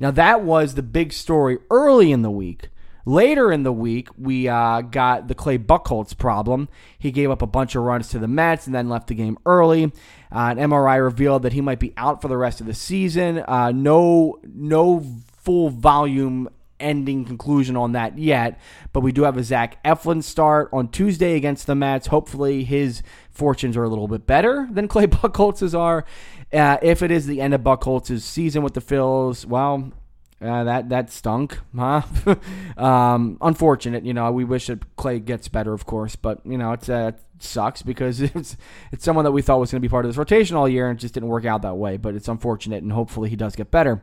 Now, 0.00 0.12
that 0.12 0.42
was 0.42 0.74
the 0.74 0.82
big 0.82 1.12
story 1.12 1.58
early 1.70 2.12
in 2.12 2.22
the 2.22 2.30
week. 2.30 2.70
Later 3.08 3.50
in 3.50 3.62
the 3.62 3.72
week, 3.72 4.10
we 4.18 4.48
uh, 4.48 4.82
got 4.82 5.28
the 5.28 5.34
Clay 5.34 5.56
Buchholz 5.56 6.14
problem. 6.14 6.68
He 6.98 7.10
gave 7.10 7.30
up 7.30 7.40
a 7.40 7.46
bunch 7.46 7.74
of 7.74 7.82
runs 7.82 8.10
to 8.10 8.18
the 8.18 8.28
Mets 8.28 8.66
and 8.66 8.74
then 8.74 8.90
left 8.90 9.06
the 9.06 9.14
game 9.14 9.38
early. 9.46 9.84
Uh, 10.30 10.52
an 10.54 10.58
MRI 10.58 11.02
revealed 11.02 11.44
that 11.44 11.54
he 11.54 11.62
might 11.62 11.78
be 11.78 11.94
out 11.96 12.20
for 12.20 12.28
the 12.28 12.36
rest 12.36 12.60
of 12.60 12.66
the 12.66 12.74
season. 12.74 13.42
Uh, 13.48 13.72
no, 13.72 14.38
no 14.44 15.02
full 15.38 15.70
volume 15.70 16.50
ending 16.78 17.24
conclusion 17.24 17.78
on 17.78 17.92
that 17.92 18.18
yet, 18.18 18.60
but 18.92 19.00
we 19.00 19.10
do 19.10 19.22
have 19.22 19.38
a 19.38 19.42
Zach 19.42 19.82
Eflin 19.84 20.22
start 20.22 20.68
on 20.70 20.88
Tuesday 20.88 21.34
against 21.34 21.66
the 21.66 21.74
Mets. 21.74 22.08
Hopefully, 22.08 22.62
his 22.62 23.02
fortunes 23.30 23.74
are 23.78 23.84
a 23.84 23.88
little 23.88 24.08
bit 24.08 24.26
better 24.26 24.68
than 24.70 24.86
Clay 24.86 25.06
Buchholz's 25.06 25.74
are. 25.74 26.04
Uh, 26.52 26.76
if 26.82 27.02
it 27.02 27.10
is 27.10 27.26
the 27.26 27.40
end 27.40 27.54
of 27.54 27.62
Buchholz's 27.62 28.22
season 28.22 28.62
with 28.62 28.74
the 28.74 28.82
Phils, 28.82 29.46
well, 29.46 29.92
uh, 30.40 30.64
that 30.64 30.88
that 30.90 31.10
stunk, 31.10 31.58
huh? 31.76 32.02
um, 32.76 33.38
unfortunate, 33.40 34.04
you 34.04 34.14
know. 34.14 34.30
We 34.30 34.44
wish 34.44 34.68
that 34.68 34.96
Clay 34.96 35.18
gets 35.18 35.48
better, 35.48 35.72
of 35.72 35.84
course, 35.84 36.14
but 36.14 36.40
you 36.44 36.56
know 36.56 36.72
it's 36.72 36.88
uh, 36.88 37.12
it 37.14 37.20
sucks 37.42 37.82
because 37.82 38.20
it's 38.36 38.56
it's 38.92 39.04
someone 39.04 39.24
that 39.24 39.32
we 39.32 39.42
thought 39.42 39.58
was 39.58 39.72
going 39.72 39.82
to 39.82 39.88
be 39.88 39.90
part 39.90 40.04
of 40.04 40.10
this 40.10 40.16
rotation 40.16 40.56
all 40.56 40.68
year 40.68 40.88
and 40.90 40.98
just 40.98 41.14
didn't 41.14 41.28
work 41.28 41.44
out 41.44 41.62
that 41.62 41.76
way. 41.76 41.96
But 41.96 42.14
it's 42.14 42.28
unfortunate, 42.28 42.82
and 42.82 42.92
hopefully 42.92 43.30
he 43.30 43.36
does 43.36 43.56
get 43.56 43.70
better. 43.70 44.02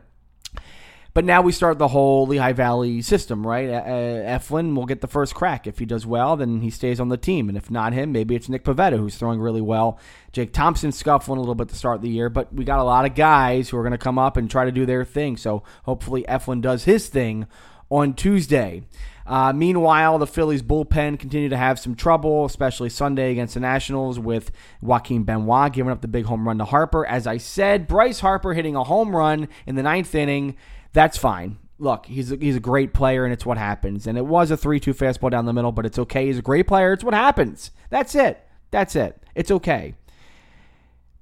But 1.16 1.24
now 1.24 1.42
we 1.42 1.54
start 1.54 1.78
the 1.78 1.88
whole 1.88 2.28
Lehigh 2.28 2.52
Valley 2.52 3.02
system, 3.02 3.48
right? 3.48 3.70
Eflin 3.70 4.76
will 4.76 4.86
get 4.86 5.00
the 5.00 5.08
first 5.08 5.34
crack. 5.34 5.66
If 5.66 5.80
he 5.80 5.86
does 5.86 6.06
well, 6.06 6.36
then 6.36 6.60
he 6.60 6.70
stays 6.70 7.00
on 7.00 7.08
the 7.08 7.16
team. 7.16 7.48
And 7.48 7.58
if 7.58 7.72
not 7.72 7.94
him, 7.94 8.12
maybe 8.12 8.36
it's 8.36 8.50
Nick 8.50 8.66
Pivetta, 8.66 8.98
who's 8.98 9.16
throwing 9.16 9.40
really 9.40 9.62
well. 9.62 9.98
Jake 10.34 10.52
Thompson 10.52 10.92
scuffling 10.92 11.38
a 11.38 11.40
little 11.40 11.56
bit 11.56 11.70
to 11.70 11.76
start 11.76 12.02
the 12.02 12.10
year, 12.10 12.28
but 12.28 12.54
we 12.54 12.66
got 12.66 12.80
a 12.80 12.84
lot 12.84 13.06
of 13.06 13.16
guys 13.16 13.70
who 13.70 13.78
are 13.78 13.82
going 13.82 13.94
to 13.94 13.98
come 13.98 14.20
up 14.20 14.36
and 14.36 14.52
try 14.52 14.66
to 14.66 14.74
do 14.74 14.86
their 14.86 15.06
thing. 15.06 15.38
So 15.38 15.64
hopefully 15.84 16.26
Eflin 16.28 16.60
does 16.60 16.84
his 16.84 17.08
thing 17.08 17.48
on 17.90 18.14
Tuesday. 18.14 18.84
Uh, 19.26 19.54
meanwhile, 19.54 20.20
the 20.20 20.28
Phillies 20.28 20.62
bullpen 20.62 21.18
continue 21.18 21.50
to 21.50 21.58
have 21.58 21.80
some 21.80 21.96
trouble, 21.96 22.46
especially 22.46 22.90
Sunday 22.90 23.32
against 23.32 23.54
the 23.54 23.60
Nationals 23.62 24.20
with 24.20 24.52
Joaquin 24.82 25.24
Benoit 25.24 25.72
giving 25.72 25.92
up 25.92 26.02
the 26.02 26.08
big 26.10 26.26
home 26.26 26.46
run 26.46 26.58
to 26.58 26.66
Harper. 26.66 27.06
As 27.06 27.26
I 27.26 27.38
said, 27.38 27.88
Bryce 27.88 28.20
Harper 28.20 28.54
hitting 28.54 28.76
a 28.76 28.84
home 28.84 29.16
run 29.16 29.48
in 29.66 29.76
the 29.76 29.84
ninth 29.84 30.14
inning 30.14 30.58
That's 30.96 31.18
fine. 31.18 31.58
Look, 31.78 32.06
he's 32.06 32.32
a, 32.32 32.38
he's 32.38 32.56
a 32.56 32.62
great 32.62 32.94
player, 32.94 33.26
and 33.26 33.34
it's 33.34 33.46
what 33.46 33.58
happens. 33.58 34.08
And 34.08 34.18
it 34.18 34.26
was 34.26 34.50
a 34.50 34.56
three-two 34.56 34.94
fastball 34.94 35.30
down 35.30 35.46
the 35.46 35.52
middle, 35.52 35.74
but 35.74 35.86
it's 35.86 36.00
okay. 36.00 36.28
He's 36.28 36.40
a 36.40 36.42
great 36.42 36.68
player. 36.68 36.94
It's 36.94 37.04
what 37.04 37.14
happens. 37.14 37.72
That's 37.90 38.16
it. 38.16 38.42
That's 38.72 38.96
it. 38.96 39.22
It's 39.36 39.52
okay. 39.52 39.96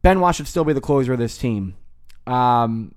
Benoit 0.04 0.36
should 0.36 0.48
still 0.48 0.64
be 0.64 0.74
the 0.74 0.80
closer 0.80 1.14
of 1.14 1.20
this 1.20 1.40
team. 1.40 1.76
Um, 2.28 2.94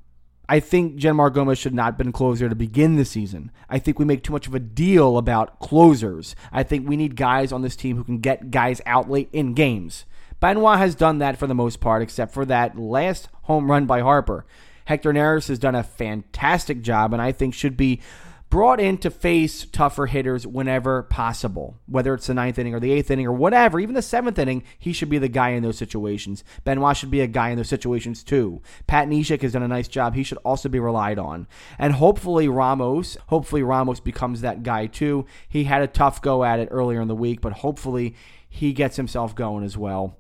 I 0.51 0.61
think 0.61 1.01
Jeanmar 1.01 1.33
Gomez 1.33 1.59
should 1.59 1.73
not 1.73 1.87
have 1.87 1.99
been 1.99 2.13
closer 2.13 2.47
to 2.47 2.55
begin 2.55 2.97
the 2.97 3.07
season. 3.07 3.51
I 3.71 3.79
think 3.79 3.99
we 3.99 4.05
make 4.05 4.23
too 4.23 4.33
much 4.33 4.47
of 4.47 4.55
a 4.55 4.61
deal 4.61 5.17
about 5.17 5.59
closers. 5.59 6.37
I 6.53 6.63
think 6.63 6.87
we 6.87 6.97
need 6.99 7.17
guys 7.17 7.53
on 7.53 7.63
this 7.63 7.75
team 7.75 7.97
who 7.97 8.05
can 8.05 8.19
get 8.19 8.51
guys 8.51 8.83
out 8.85 9.11
late 9.11 9.31
in 9.33 9.55
games. 9.55 10.05
Benoit 10.41 10.77
has 10.77 10.95
done 10.95 11.19
that 11.19 11.39
for 11.39 11.47
the 11.47 11.55
most 11.55 11.81
part, 11.81 12.03
except 12.03 12.35
for 12.35 12.45
that 12.45 12.79
last 12.79 13.29
home 13.45 13.71
run 13.71 13.87
by 13.87 14.01
Harper. 14.01 14.45
Hector 14.87 15.13
Neris 15.13 15.49
has 15.49 15.59
done 15.59 15.75
a 15.75 15.83
fantastic 15.83 16.83
job, 16.83 17.13
and 17.13 17.23
I 17.23 17.33
think 17.33 17.55
should 17.55 17.77
be 17.77 18.01
brought 18.49 18.79
in 18.79 18.97
to 18.97 19.11
face 19.11 19.67
tougher 19.67 20.07
hitters 20.07 20.47
whenever 20.47 21.03
possible. 21.03 21.77
Whether 21.87 22.15
it's 22.15 22.29
the 22.29 22.35
ninth 22.35 22.59
inning 22.59 22.75
or 22.75 22.81
the 22.81 22.93
eighth 22.93 23.11
inning 23.11 23.27
or 23.27 23.33
whatever, 23.33 23.81
even 23.81 23.95
the 23.95 24.03
seventh 24.03 24.39
inning, 24.39 24.63
he 24.79 24.93
should 24.93 25.09
be 25.09 25.19
the 25.19 25.29
guy 25.29 25.51
in 25.51 25.63
those 25.63 25.79
situations. 25.79 26.45
Benoit 26.65 26.97
should 26.97 27.11
be 27.11 27.21
a 27.21 27.27
guy 27.27 27.51
in 27.51 27.57
those 27.57 27.69
situations 27.69 28.23
too. 28.23 28.63
Pat 28.87 29.09
Neshek 29.09 29.43
has 29.43 29.53
done 29.53 29.65
a 29.65 29.69
nice 29.69 29.89
job. 29.89 30.15
He 30.15 30.23
should 30.23 30.39
also 30.39 30.69
be 30.69 30.79
relied 30.79 31.19
on. 31.19 31.49
And 31.79 31.95
hopefully 31.95 32.49
Ramos, 32.49 33.17
hopefully 33.27 33.63
Ramos 33.63 34.01
becomes 34.01 34.43
that 34.43 34.63
guy 34.63 34.87
too. 34.87 35.27
He 35.49 35.65
had 35.65 35.83
a 35.83 35.89
tough 35.89 36.23
go 36.23 36.45
at 36.45 36.61
it 36.61 36.69
earlier 36.71 37.01
in 37.01 37.09
the 37.09 37.15
week, 37.17 37.41
but 37.41 37.53
hopefully 37.53 38.15
he 38.49 38.73
gets 38.73 38.97
himself 38.97 39.35
going 39.35 39.65
as 39.65 39.77
well. 39.77 40.17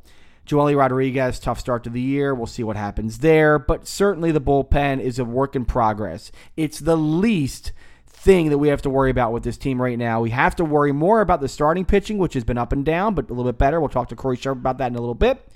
Joely 0.47 0.77
Rodriguez, 0.77 1.39
tough 1.39 1.59
start 1.59 1.85
to 1.85 1.91
the 1.91 2.01
year. 2.01 2.35
We'll 2.35 2.47
see 2.47 2.63
what 2.63 2.77
happens 2.77 3.19
there. 3.19 3.59
But 3.59 3.87
certainly 3.87 4.33
the 4.33 4.41
bullpen 4.41 5.01
is 5.01 5.19
a 5.19 5.25
work 5.25 5.57
in 5.57 5.65
progress. 5.65 6.31
It's 6.57 6.79
the 6.79 6.97
least 6.97 7.73
thing 8.07 8.49
that 8.51 8.59
we 8.59 8.69
have 8.69 8.83
to 8.83 8.91
worry 8.91 9.11
about 9.11 9.33
with 9.33 9.43
this 9.43 9.59
team 9.59 9.83
right 9.83 9.99
now. 9.99 10.21
We 10.21 10.31
have 10.31 10.57
to 10.57 10.65
worry 10.65 10.93
more 10.93 11.21
about 11.21 11.41
the 11.41 11.49
starting 11.49 11.85
pitching, 11.85 12.19
which 12.19 12.35
has 12.35 12.45
been 12.45 12.59
up 12.59 12.73
and 12.73 12.85
down, 12.85 13.15
but 13.15 13.29
a 13.29 13.35
little 13.35 13.51
bit 13.51 13.59
better. 13.59 13.81
We'll 13.81 13.89
talk 13.89 14.09
to 14.09 14.17
Corey 14.17 14.37
Sharp 14.37 14.59
about 14.59 14.79
that 14.79 14.91
in 14.91 14.97
a 14.97 15.01
little 15.01 15.15
bit. 15.15 15.47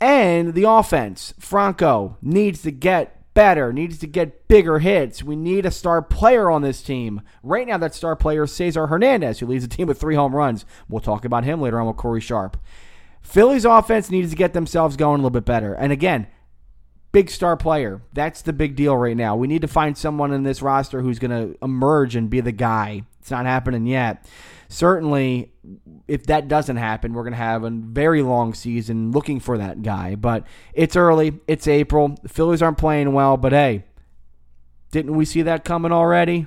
And 0.00 0.54
the 0.54 0.68
offense. 0.68 1.32
Franco 1.38 2.18
needs 2.20 2.62
to 2.62 2.72
get 2.72 3.22
better, 3.34 3.72
needs 3.72 3.98
to 3.98 4.06
get 4.06 4.48
bigger 4.48 4.78
hits. 4.80 5.22
We 5.22 5.36
need 5.36 5.64
a 5.64 5.70
star 5.70 6.02
player 6.02 6.50
on 6.50 6.62
this 6.62 6.82
team. 6.82 7.22
Right 7.42 7.66
now, 7.66 7.78
that 7.78 7.94
star 7.94 8.16
player 8.16 8.44
is 8.44 8.52
Cesar 8.52 8.88
Hernandez, 8.88 9.38
who 9.38 9.46
leads 9.46 9.66
the 9.66 9.74
team 9.74 9.88
with 9.88 10.00
three 10.00 10.16
home 10.16 10.34
runs. 10.34 10.64
We'll 10.88 11.00
talk 11.00 11.24
about 11.24 11.44
him 11.44 11.60
later 11.60 11.80
on 11.80 11.86
with 11.86 11.96
Corey 11.96 12.20
Sharp. 12.20 12.56
Philly's 13.22 13.64
offense 13.64 14.10
needs 14.10 14.30
to 14.30 14.36
get 14.36 14.52
themselves 14.52 14.96
going 14.96 15.14
a 15.14 15.22
little 15.22 15.30
bit 15.30 15.44
better. 15.44 15.74
And 15.74 15.92
again, 15.92 16.26
big 17.12 17.30
star 17.30 17.56
player. 17.56 18.02
That's 18.12 18.42
the 18.42 18.52
big 18.52 18.74
deal 18.76 18.96
right 18.96 19.16
now. 19.16 19.36
We 19.36 19.46
need 19.46 19.62
to 19.62 19.68
find 19.68 19.96
someone 19.96 20.32
in 20.32 20.42
this 20.42 20.62
roster 20.62 21.00
who's 21.00 21.18
going 21.18 21.30
to 21.30 21.56
emerge 21.62 22.16
and 22.16 22.28
be 22.28 22.40
the 22.40 22.52
guy. 22.52 23.02
It's 23.20 23.30
not 23.30 23.46
happening 23.46 23.86
yet. 23.86 24.26
Certainly, 24.68 25.52
if 26.08 26.26
that 26.26 26.48
doesn't 26.48 26.78
happen, 26.78 27.12
we're 27.12 27.22
going 27.22 27.34
to 27.34 27.38
have 27.38 27.62
a 27.62 27.70
very 27.70 28.22
long 28.22 28.54
season 28.54 29.12
looking 29.12 29.38
for 29.38 29.58
that 29.58 29.82
guy. 29.82 30.14
But 30.14 30.46
it's 30.72 30.96
early. 30.96 31.38
It's 31.46 31.68
April. 31.68 32.16
The 32.22 32.28
Phillies 32.28 32.62
aren't 32.62 32.78
playing 32.78 33.12
well, 33.12 33.36
but 33.36 33.52
hey, 33.52 33.84
didn't 34.90 35.14
we 35.14 35.24
see 35.24 35.42
that 35.42 35.64
coming 35.64 35.92
already? 35.92 36.46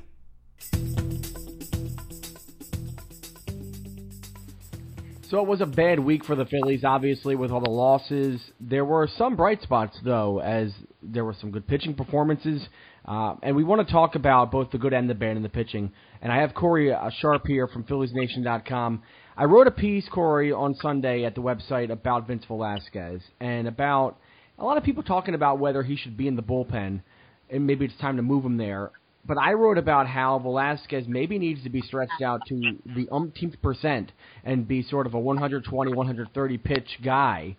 So 5.35 5.41
it 5.41 5.49
was 5.49 5.59
a 5.59 5.65
bad 5.65 5.99
week 5.99 6.23
for 6.23 6.33
the 6.33 6.45
Phillies, 6.45 6.85
obviously, 6.85 7.35
with 7.35 7.51
all 7.51 7.59
the 7.59 7.69
losses. 7.69 8.39
There 8.61 8.85
were 8.85 9.05
some 9.17 9.35
bright 9.35 9.61
spots, 9.61 9.99
though, 10.01 10.39
as 10.39 10.71
there 11.03 11.25
were 11.25 11.35
some 11.41 11.51
good 11.51 11.67
pitching 11.67 11.93
performances. 11.93 12.65
Uh, 13.03 13.35
and 13.43 13.53
we 13.53 13.65
want 13.65 13.85
to 13.85 13.91
talk 13.91 14.15
about 14.15 14.49
both 14.49 14.71
the 14.71 14.77
good 14.77 14.93
and 14.93 15.09
the 15.09 15.13
bad 15.13 15.35
in 15.35 15.43
the 15.43 15.49
pitching. 15.49 15.91
And 16.21 16.31
I 16.31 16.37
have 16.37 16.53
Corey 16.53 16.93
uh, 16.93 17.09
Sharp 17.19 17.45
here 17.47 17.67
from 17.67 17.83
PhilliesNation.com. 17.83 19.03
I 19.35 19.43
wrote 19.43 19.67
a 19.67 19.71
piece, 19.71 20.07
Corey, 20.07 20.53
on 20.53 20.73
Sunday 20.75 21.25
at 21.25 21.35
the 21.35 21.41
website 21.41 21.91
about 21.91 22.27
Vince 22.27 22.45
Velasquez 22.47 23.21
and 23.41 23.67
about 23.67 24.17
a 24.57 24.63
lot 24.63 24.77
of 24.77 24.85
people 24.85 25.03
talking 25.03 25.35
about 25.35 25.59
whether 25.59 25.83
he 25.83 25.97
should 25.97 26.15
be 26.15 26.29
in 26.29 26.37
the 26.37 26.43
bullpen 26.43 27.01
and 27.49 27.67
maybe 27.67 27.83
it's 27.83 27.97
time 27.97 28.15
to 28.15 28.23
move 28.23 28.45
him 28.45 28.55
there 28.55 28.91
but 29.27 29.37
I 29.37 29.53
wrote 29.53 29.77
about 29.77 30.07
how 30.07 30.39
Velasquez 30.39 31.05
maybe 31.07 31.39
needs 31.39 31.63
to 31.63 31.69
be 31.69 31.81
stretched 31.81 32.21
out 32.23 32.41
to 32.47 32.77
the 32.95 33.07
umpteenth 33.11 33.61
percent 33.61 34.11
and 34.43 34.67
be 34.67 34.83
sort 34.83 35.07
of 35.07 35.13
a 35.13 35.19
120, 35.19 35.93
130 35.93 36.57
pitch 36.59 36.99
guy. 37.03 37.55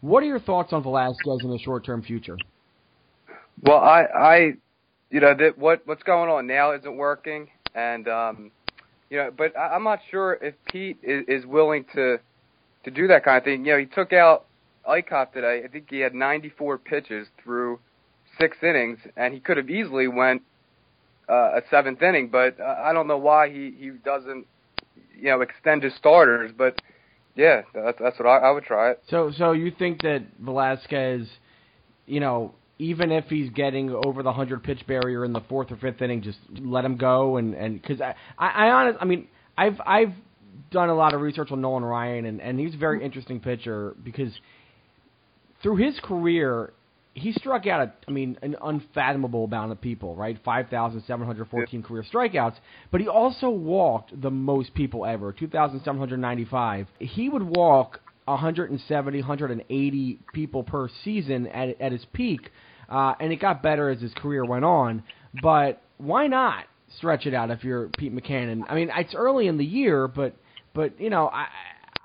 What 0.00 0.22
are 0.22 0.26
your 0.26 0.40
thoughts 0.40 0.72
on 0.72 0.82
Velasquez 0.82 1.38
in 1.42 1.50
the 1.50 1.58
short 1.58 1.84
term 1.84 2.02
future? 2.02 2.36
Well, 3.62 3.78
I, 3.78 4.02
I, 4.02 4.36
you 5.10 5.20
know, 5.20 5.34
that 5.38 5.56
what 5.56 5.82
what's 5.86 6.02
going 6.02 6.30
on 6.30 6.46
now 6.46 6.72
isn't 6.72 6.96
working, 6.96 7.48
and 7.74 8.08
um, 8.08 8.50
you 9.08 9.16
know, 9.18 9.30
but 9.36 9.56
I, 9.56 9.68
I'm 9.68 9.84
not 9.84 10.00
sure 10.10 10.34
if 10.42 10.54
Pete 10.70 10.98
is, 11.02 11.24
is 11.28 11.46
willing 11.46 11.84
to 11.94 12.18
to 12.84 12.90
do 12.90 13.06
that 13.06 13.24
kind 13.24 13.38
of 13.38 13.44
thing. 13.44 13.64
You 13.64 13.72
know, 13.72 13.78
he 13.78 13.86
took 13.86 14.12
out 14.12 14.46
Eickhoff 14.88 15.32
today. 15.32 15.62
I 15.64 15.68
think 15.68 15.86
he 15.88 16.00
had 16.00 16.14
94 16.14 16.78
pitches 16.78 17.28
through 17.42 17.78
six 18.38 18.56
innings, 18.62 18.98
and 19.16 19.32
he 19.32 19.40
could 19.40 19.56
have 19.56 19.70
easily 19.70 20.08
went 20.08 20.42
uh, 21.28 21.32
a 21.56 21.62
seventh 21.70 22.02
inning, 22.02 22.28
but 22.28 22.60
I 22.60 22.92
don't 22.92 23.06
know 23.06 23.18
why 23.18 23.48
he 23.50 23.74
he 23.78 23.90
doesn't 24.04 24.46
you 25.18 25.30
know 25.30 25.40
extend 25.40 25.82
his 25.82 25.94
starters. 25.96 26.52
But 26.56 26.80
yeah, 27.34 27.62
that's 27.74 27.98
that's 27.98 28.18
what 28.18 28.26
I, 28.26 28.38
I 28.38 28.50
would 28.50 28.64
try 28.64 28.90
it. 28.90 29.02
So 29.08 29.32
so 29.36 29.52
you 29.52 29.70
think 29.70 30.02
that 30.02 30.22
Velasquez, 30.40 31.28
you 32.06 32.20
know, 32.20 32.54
even 32.78 33.12
if 33.12 33.26
he's 33.26 33.50
getting 33.50 33.90
over 33.90 34.22
the 34.22 34.32
hundred 34.32 34.62
pitch 34.62 34.86
barrier 34.86 35.24
in 35.24 35.32
the 35.32 35.40
fourth 35.42 35.70
or 35.70 35.76
fifth 35.76 36.02
inning, 36.02 36.22
just 36.22 36.38
let 36.60 36.84
him 36.84 36.96
go 36.96 37.36
and 37.36 37.54
and 37.54 37.80
because 37.80 38.00
I 38.00 38.14
I, 38.38 38.66
I 38.66 38.70
honest 38.70 38.98
I 39.00 39.04
mean 39.04 39.28
I've 39.56 39.80
I've 39.84 40.12
done 40.70 40.88
a 40.88 40.94
lot 40.94 41.14
of 41.14 41.20
research 41.20 41.50
on 41.50 41.60
Nolan 41.60 41.84
Ryan 41.84 42.26
and 42.26 42.40
and 42.40 42.58
he's 42.58 42.74
a 42.74 42.78
very 42.78 43.04
interesting 43.04 43.40
pitcher 43.40 43.94
because 44.02 44.32
through 45.62 45.76
his 45.76 45.98
career 46.00 46.72
he 47.14 47.32
struck 47.32 47.66
out, 47.66 47.80
a, 47.80 47.92
I 48.08 48.10
mean, 48.10 48.36
an 48.42 48.56
unfathomable 48.60 49.44
amount 49.44 49.72
of 49.72 49.80
people, 49.80 50.16
right? 50.16 50.36
5,714 50.44 51.82
career 51.82 52.04
strikeouts, 52.12 52.56
but 52.90 53.00
he 53.00 53.08
also 53.08 53.50
walked 53.50 54.20
the 54.20 54.30
most 54.30 54.74
people 54.74 55.06
ever, 55.06 55.32
2,795. 55.32 56.88
He 56.98 57.28
would 57.28 57.42
walk 57.44 58.00
170, 58.24 59.18
180 59.20 60.18
people 60.32 60.62
per 60.64 60.88
season 61.04 61.46
at, 61.46 61.80
at 61.80 61.92
his 61.92 62.04
peak, 62.12 62.50
uh, 62.88 63.14
and 63.20 63.32
it 63.32 63.36
got 63.36 63.62
better 63.62 63.90
as 63.90 64.00
his 64.00 64.12
career 64.14 64.44
went 64.44 64.64
on. 64.64 65.04
But 65.40 65.82
why 65.98 66.26
not 66.26 66.64
stretch 66.96 67.26
it 67.26 67.34
out 67.34 67.50
if 67.50 67.62
you're 67.62 67.88
Pete 67.96 68.14
Mackanin? 68.14 68.62
I 68.68 68.74
mean, 68.74 68.90
it's 68.94 69.14
early 69.14 69.46
in 69.46 69.56
the 69.56 69.64
year, 69.64 70.08
but 70.08 70.34
but 70.74 71.00
you 71.00 71.10
know, 71.10 71.28
I 71.28 71.46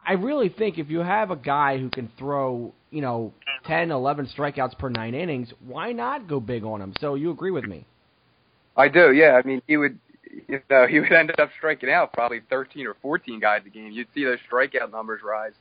I 0.06 0.14
really 0.14 0.50
think 0.50 0.78
if 0.78 0.90
you 0.90 1.00
have 1.00 1.32
a 1.32 1.36
guy 1.36 1.78
who 1.78 1.90
can 1.90 2.12
throw, 2.18 2.74
you 2.92 3.02
know, 3.02 3.34
10, 3.70 3.92
11 3.92 4.30
strikeouts 4.36 4.76
per 4.80 4.90
nine 4.90 5.14
innings, 5.14 5.54
why 5.64 5.92
not 5.92 6.28
go 6.28 6.40
big 6.40 6.64
on 6.64 6.82
him? 6.82 6.92
So 7.00 7.14
you 7.14 7.30
agree 7.30 7.52
with 7.52 7.66
me? 7.66 7.86
I 8.76 8.88
do. 8.88 9.14
Yeah. 9.14 9.40
I 9.42 9.48
mean, 9.48 9.62
he 9.68 9.78
would, 9.78 10.00
you 10.48 10.60
know, 10.72 10.88
he 10.88 11.00
would 11.00 11.12
end 11.12 11.32
up 11.40 11.50
striking 11.56 11.92
out 11.92 12.12
probably 12.12 12.42
13 12.50 12.88
or 12.88 12.96
14 13.00 13.40
guys 13.40 13.62
a 13.68 13.70
game. 13.70 13.92
You'd 13.92 14.08
see 14.16 14.26
those 14.26 14.40
strikeout 14.52 14.92
numbers 14.92 15.22
rise, 15.24 15.54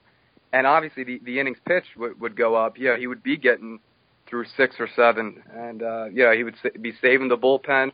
and 0.54 0.66
obviously 0.66 1.04
the 1.04 1.20
the 1.22 1.38
innings 1.38 1.58
pitched 1.66 1.96
would, 1.98 2.18
would 2.18 2.34
go 2.34 2.54
up. 2.54 2.78
Yeah, 2.78 2.96
he 2.96 3.06
would 3.06 3.22
be 3.22 3.36
getting 3.36 3.78
through 4.26 4.46
six 4.56 4.76
or 4.78 4.88
seven, 4.96 5.42
and 5.54 5.82
uh, 5.82 6.06
yeah, 6.12 6.34
he 6.34 6.44
would 6.44 6.54
be 6.80 6.94
saving 7.02 7.28
the 7.28 7.36
bullpen, 7.36 7.92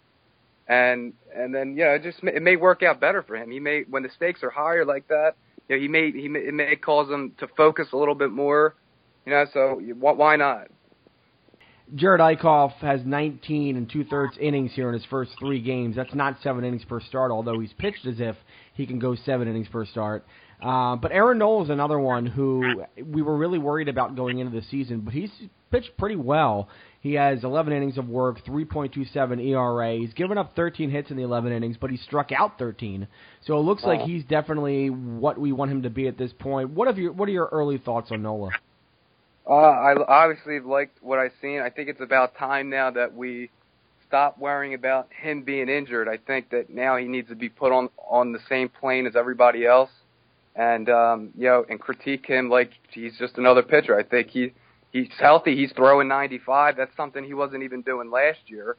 and 0.68 1.12
and 1.34 1.52
then 1.52 1.74
yeah, 1.76 1.94
it 1.94 2.04
just 2.04 2.22
it 2.22 2.42
may 2.42 2.54
work 2.54 2.84
out 2.84 3.00
better 3.00 3.22
for 3.24 3.34
him. 3.34 3.50
He 3.50 3.58
may 3.58 3.82
when 3.90 4.04
the 4.04 4.10
stakes 4.14 4.44
are 4.44 4.50
higher 4.50 4.84
like 4.84 5.08
that, 5.08 5.32
you 5.68 5.74
know, 5.74 5.82
he 5.82 5.88
may 5.88 6.12
he 6.12 6.28
may, 6.28 6.40
it 6.40 6.54
may 6.54 6.76
cause 6.76 7.08
him 7.08 7.32
to 7.38 7.48
focus 7.56 7.88
a 7.92 7.96
little 7.96 8.14
bit 8.14 8.30
more 8.30 8.74
you 9.24 9.32
know, 9.32 9.44
so 9.52 9.80
why 9.98 10.36
not? 10.36 10.68
Jerad 11.94 12.18
Eickhoff 12.18 12.72
has 12.76 13.00
19 13.04 13.76
and 13.76 13.90
two 13.90 14.04
thirds 14.04 14.36
innings 14.40 14.72
here 14.74 14.88
in 14.88 14.94
his 14.94 15.04
first 15.06 15.32
three 15.38 15.60
games. 15.60 15.96
That's 15.96 16.14
not 16.14 16.38
seven 16.42 16.64
innings 16.64 16.84
per 16.84 17.00
start, 17.00 17.30
although 17.30 17.60
he's 17.60 17.72
pitched 17.74 18.06
as 18.06 18.20
if 18.20 18.36
he 18.72 18.86
can 18.86 18.98
go 18.98 19.14
seven 19.14 19.48
innings 19.48 19.68
per 19.68 19.84
start. 19.84 20.24
Uh, 20.62 20.96
but 20.96 21.12
Aaron 21.12 21.38
Nola 21.38 21.64
is 21.64 21.70
another 21.70 21.98
one 21.98 22.24
who 22.24 22.84
we 23.04 23.20
were 23.20 23.36
really 23.36 23.58
worried 23.58 23.88
about 23.88 24.16
going 24.16 24.38
into 24.38 24.58
the 24.58 24.64
season, 24.70 25.00
but 25.00 25.12
he's 25.12 25.30
pitched 25.70 25.96
pretty 25.98 26.16
well. 26.16 26.68
He 27.00 27.14
has 27.14 27.44
11 27.44 27.74
innings 27.74 27.98
of 27.98 28.08
work, 28.08 28.42
3.27 28.46 29.46
ERA. 29.46 29.96
He's 29.98 30.14
given 30.14 30.38
up 30.38 30.56
13 30.56 30.90
hits 30.90 31.10
in 31.10 31.18
the 31.18 31.22
11 31.22 31.52
innings, 31.52 31.76
but 31.78 31.90
he 31.90 31.98
struck 31.98 32.32
out 32.32 32.58
13. 32.58 33.06
So 33.44 33.58
it 33.58 33.60
looks 33.60 33.84
like 33.84 34.00
he's 34.00 34.24
definitely 34.24 34.88
what 34.88 35.38
we 35.38 35.52
want 35.52 35.70
him 35.70 35.82
to 35.82 35.90
be 35.90 36.08
at 36.08 36.16
this 36.16 36.32
point. 36.38 36.70
What 36.70 36.88
have 36.88 36.96
your 36.96 37.12
What 37.12 37.28
are 37.28 37.32
your 37.32 37.48
early 37.52 37.76
thoughts 37.76 38.10
on 38.10 38.22
Nola? 38.22 38.50
Uh, 39.48 39.52
I 39.54 39.94
obviously 40.08 40.60
liked 40.60 41.02
what 41.02 41.18
I've 41.18 41.32
seen. 41.42 41.60
I 41.60 41.70
think 41.70 41.88
it's 41.88 42.00
about 42.00 42.36
time 42.36 42.70
now 42.70 42.90
that 42.92 43.14
we 43.14 43.50
stop 44.08 44.38
worrying 44.38 44.74
about 44.74 45.08
him 45.22 45.42
being 45.42 45.68
injured. 45.68 46.08
I 46.08 46.18
think 46.18 46.50
that 46.50 46.70
now 46.70 46.96
he 46.96 47.06
needs 47.06 47.28
to 47.28 47.34
be 47.36 47.48
put 47.48 47.72
on 47.72 47.90
on 48.08 48.32
the 48.32 48.40
same 48.48 48.68
plane 48.68 49.06
as 49.06 49.16
everybody 49.16 49.66
else, 49.66 49.90
and 50.56 50.88
um, 50.88 51.30
you 51.36 51.46
know, 51.46 51.66
and 51.68 51.80
critique 51.80 52.26
him 52.26 52.48
like 52.50 52.70
he's 52.90 53.18
just 53.18 53.38
another 53.38 53.62
pitcher. 53.62 53.98
I 53.98 54.02
think 54.04 54.28
he 54.28 54.52
he's 54.92 55.10
healthy. 55.18 55.56
He's 55.56 55.72
throwing 55.72 56.08
95. 56.08 56.76
That's 56.76 56.96
something 56.96 57.24
he 57.24 57.34
wasn't 57.34 57.64
even 57.64 57.82
doing 57.82 58.10
last 58.10 58.40
year. 58.46 58.76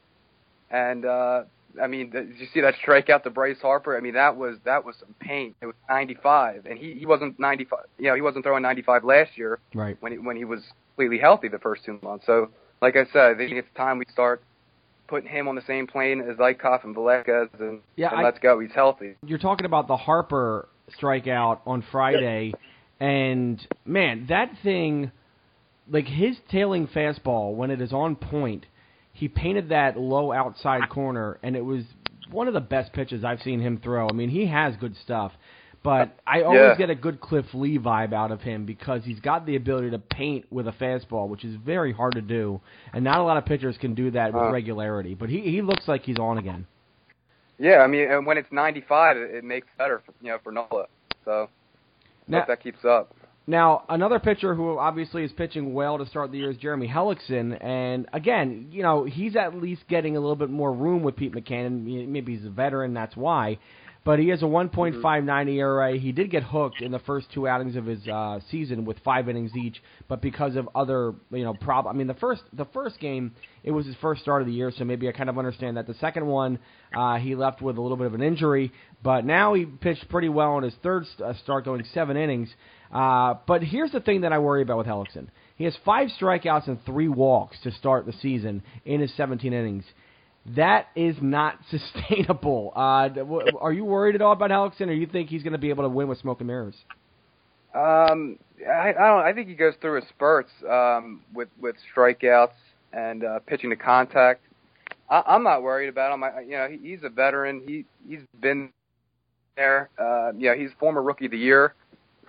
and 0.70 1.04
uh, 1.04 1.44
I 1.82 1.86
mean, 1.86 2.10
did 2.10 2.38
you 2.38 2.46
see 2.52 2.60
that 2.60 2.74
strikeout 2.84 3.22
to 3.24 3.30
Bryce 3.30 3.60
Harper? 3.60 3.96
I 3.96 4.00
mean, 4.00 4.14
that 4.14 4.36
was 4.36 4.56
that 4.64 4.84
was 4.84 4.96
some 4.98 5.14
pain. 5.20 5.54
It 5.60 5.66
was 5.66 5.74
95, 5.88 6.66
and 6.66 6.78
he 6.78 6.94
he 6.94 7.06
wasn't 7.06 7.38
95. 7.38 7.80
You 7.98 8.08
know, 8.08 8.14
he 8.14 8.20
wasn't 8.22 8.44
throwing 8.44 8.62
95 8.62 9.04
last 9.04 9.36
year. 9.36 9.58
Right. 9.74 9.96
When 10.00 10.12
he 10.12 10.18
when 10.18 10.36
he 10.36 10.44
was 10.44 10.60
completely 10.90 11.18
healthy 11.18 11.48
the 11.48 11.58
first 11.58 11.84
two 11.84 11.98
months. 12.02 12.26
So, 12.26 12.50
like 12.80 12.96
I 12.96 13.04
said, 13.12 13.32
I 13.32 13.34
think 13.34 13.52
it's 13.52 13.68
time 13.76 13.98
we 13.98 14.06
start 14.12 14.42
putting 15.08 15.28
him 15.30 15.46
on 15.48 15.54
the 15.54 15.62
same 15.66 15.86
plane 15.86 16.20
as 16.20 16.36
Eickhoff 16.36 16.84
and 16.84 16.94
Velasquez, 16.94 17.48
and, 17.60 17.80
Yeah, 17.96 18.10
and 18.10 18.20
I- 18.20 18.22
let's 18.24 18.38
go. 18.40 18.58
He's 18.58 18.72
healthy. 18.72 19.14
You're 19.24 19.38
talking 19.38 19.66
about 19.66 19.86
the 19.86 19.96
Harper 19.96 20.68
strikeout 21.00 21.60
on 21.66 21.82
Friday, 21.92 22.54
and 23.00 23.64
man, 23.84 24.26
that 24.28 24.50
thing, 24.62 25.12
like 25.88 26.06
his 26.06 26.36
tailing 26.50 26.88
fastball 26.88 27.54
when 27.54 27.70
it 27.70 27.80
is 27.80 27.92
on 27.92 28.16
point, 28.16 28.66
he 29.16 29.28
painted 29.28 29.70
that 29.70 29.98
low 29.98 30.30
outside 30.30 30.88
corner, 30.90 31.38
and 31.42 31.56
it 31.56 31.64
was 31.64 31.84
one 32.30 32.48
of 32.48 32.54
the 32.54 32.60
best 32.60 32.92
pitches 32.92 33.24
I've 33.24 33.40
seen 33.40 33.60
him 33.60 33.78
throw. 33.82 34.08
I 34.08 34.12
mean, 34.12 34.28
he 34.28 34.46
has 34.46 34.76
good 34.76 34.94
stuff. 34.96 35.32
But 35.82 36.18
I 36.26 36.42
always 36.42 36.60
Yeah. 36.60 36.74
get 36.76 36.90
a 36.90 36.96
good 36.96 37.20
Cliff 37.20 37.46
Lee 37.54 37.78
vibe 37.78 38.12
out 38.12 38.32
of 38.32 38.42
him 38.42 38.66
because 38.66 39.04
he's 39.04 39.20
got 39.20 39.46
the 39.46 39.54
ability 39.54 39.90
to 39.90 39.98
paint 40.00 40.44
with 40.50 40.66
a 40.66 40.72
fastball, 40.72 41.28
which 41.28 41.44
is 41.44 41.54
very 41.54 41.92
hard 41.92 42.14
to 42.14 42.20
do, 42.20 42.60
and 42.92 43.04
not 43.04 43.20
a 43.20 43.22
lot 43.22 43.36
of 43.36 43.44
pitchers 43.46 43.78
can 43.78 43.94
do 43.94 44.10
that 44.10 44.32
with 44.34 44.42
Uh. 44.42 44.50
regularity. 44.50 45.14
But 45.14 45.28
he 45.30 45.40
he 45.42 45.62
looks 45.62 45.86
like 45.86 46.02
he's 46.02 46.18
on 46.18 46.38
again. 46.38 46.66
Yeah, 47.58 47.82
I 47.82 47.86
mean, 47.86 48.10
and 48.10 48.26
when 48.26 48.36
it's 48.36 48.50
95, 48.52 49.16
it, 49.16 49.36
it 49.36 49.44
makes 49.44 49.68
better, 49.78 50.00
for, 50.04 50.12
you 50.20 50.30
know, 50.32 50.38
for 50.38 50.50
Nola. 50.52 50.86
So 51.24 51.48
Now- 52.28 52.40
hope 52.40 52.48
that 52.48 52.60
keeps 52.60 52.84
up. 52.84 53.14
Now, 53.48 53.84
another 53.88 54.18
pitcher 54.18 54.56
who 54.56 54.76
obviously 54.76 55.22
is 55.22 55.30
pitching 55.30 55.72
well 55.72 55.98
to 55.98 56.06
start 56.06 56.32
the 56.32 56.38
year 56.38 56.50
is 56.50 56.56
Jeremy 56.56 56.88
Hellickson, 56.88 57.56
and 57.64 58.08
again, 58.12 58.68
you 58.72 58.82
know, 58.82 59.04
he's 59.04 59.36
at 59.36 59.54
least 59.54 59.82
getting 59.88 60.16
a 60.16 60.20
little 60.20 60.34
bit 60.34 60.50
more 60.50 60.72
room 60.72 61.04
with 61.04 61.14
Pete 61.14 61.32
Mackanin. 61.32 62.08
Maybe 62.08 62.36
he's 62.36 62.44
a 62.44 62.50
veteran, 62.50 62.92
that's 62.92 63.14
why. 63.14 63.58
But 64.04 64.20
he 64.20 64.28
has 64.28 64.40
a 64.42 64.46
1.59 64.46 65.48
ERA. 65.48 65.98
He 65.98 66.12
did 66.12 66.30
get 66.30 66.44
hooked 66.44 66.80
in 66.80 66.92
the 66.92 67.00
first 67.00 67.26
two 67.34 67.48
outings 67.48 67.74
of 67.74 67.86
his 67.86 68.06
uh, 68.06 68.38
season 68.50 68.84
with 68.84 68.98
five 69.04 69.28
innings 69.28 69.50
each, 69.56 69.82
but 70.08 70.20
because 70.20 70.54
of 70.54 70.68
other, 70.76 71.12
you 71.32 71.42
know, 71.42 71.54
prob. 71.54 71.88
I 71.88 71.92
mean, 71.92 72.06
the 72.06 72.14
first 72.14 72.42
the 72.52 72.66
first 72.66 73.00
game 73.00 73.34
it 73.64 73.72
was 73.72 73.84
his 73.84 73.96
first 74.00 74.22
start 74.22 74.42
of 74.42 74.46
the 74.46 74.54
year, 74.54 74.72
so 74.76 74.84
maybe 74.84 75.08
I 75.08 75.12
kind 75.12 75.28
of 75.28 75.38
understand 75.38 75.76
that. 75.76 75.88
The 75.88 75.94
second 75.94 76.24
one, 76.26 76.60
uh, 76.96 77.16
he 77.16 77.34
left 77.34 77.60
with 77.60 77.78
a 77.78 77.80
little 77.80 77.96
bit 77.96 78.06
of 78.06 78.14
an 78.14 78.22
injury, 78.22 78.72
but 79.02 79.24
now 79.24 79.54
he 79.54 79.66
pitched 79.66 80.08
pretty 80.08 80.28
well 80.28 80.56
in 80.58 80.62
his 80.62 80.74
third 80.84 81.04
st- 81.06 81.28
uh, 81.28 81.34
start, 81.42 81.64
going 81.64 81.84
seven 81.92 82.16
innings. 82.16 82.48
Uh, 82.92 83.34
but 83.46 83.62
here's 83.62 83.92
the 83.92 84.00
thing 84.00 84.22
that 84.22 84.32
I 84.32 84.38
worry 84.38 84.62
about 84.62 84.78
with 84.78 84.86
Hellickson. 84.86 85.28
He 85.56 85.64
has 85.64 85.76
five 85.84 86.08
strikeouts 86.20 86.68
and 86.68 86.84
three 86.84 87.08
walks 87.08 87.56
to 87.62 87.72
start 87.72 88.06
the 88.06 88.12
season 88.12 88.62
in 88.84 89.00
his 89.00 89.12
17 89.16 89.52
innings. 89.52 89.84
That 90.54 90.88
is 90.94 91.16
not 91.20 91.58
sustainable. 91.70 92.72
Uh, 92.76 93.08
are 93.60 93.72
you 93.72 93.84
worried 93.84 94.14
at 94.14 94.22
all 94.22 94.32
about 94.32 94.50
Hellickson, 94.50 94.88
or 94.88 94.92
you 94.92 95.06
think 95.06 95.28
he's 95.28 95.42
going 95.42 95.52
to 95.52 95.58
be 95.58 95.70
able 95.70 95.84
to 95.84 95.88
win 95.88 96.08
with 96.08 96.18
smoke 96.18 96.40
and 96.40 96.46
mirrors? 96.46 96.76
Um, 97.74 98.38
I, 98.66 98.90
I 98.90 98.92
don't. 98.92 99.26
I 99.26 99.32
think 99.34 99.48
he 99.48 99.54
goes 99.54 99.74
through 99.80 100.00
his 100.00 100.08
spurts 100.08 100.50
um, 100.68 101.22
with 101.34 101.48
with 101.60 101.76
strikeouts 101.94 102.54
and 102.92 103.22
uh, 103.24 103.40
pitching 103.40 103.70
to 103.70 103.76
contact. 103.76 104.42
I, 105.10 105.22
I'm 105.26 105.42
not 105.42 105.62
worried 105.62 105.88
about 105.88 106.14
him. 106.14 106.24
I, 106.24 106.40
you 106.40 106.52
know, 106.52 106.68
he, 106.68 106.90
he's 106.90 107.00
a 107.02 107.10
veteran. 107.10 107.62
He 107.66 107.84
he's 108.08 108.22
been 108.40 108.72
there. 109.56 109.90
Uh, 109.98 110.32
yeah, 110.38 110.54
he's 110.54 110.70
former 110.78 111.02
rookie 111.02 111.26
of 111.26 111.32
the 111.32 111.38
year, 111.38 111.74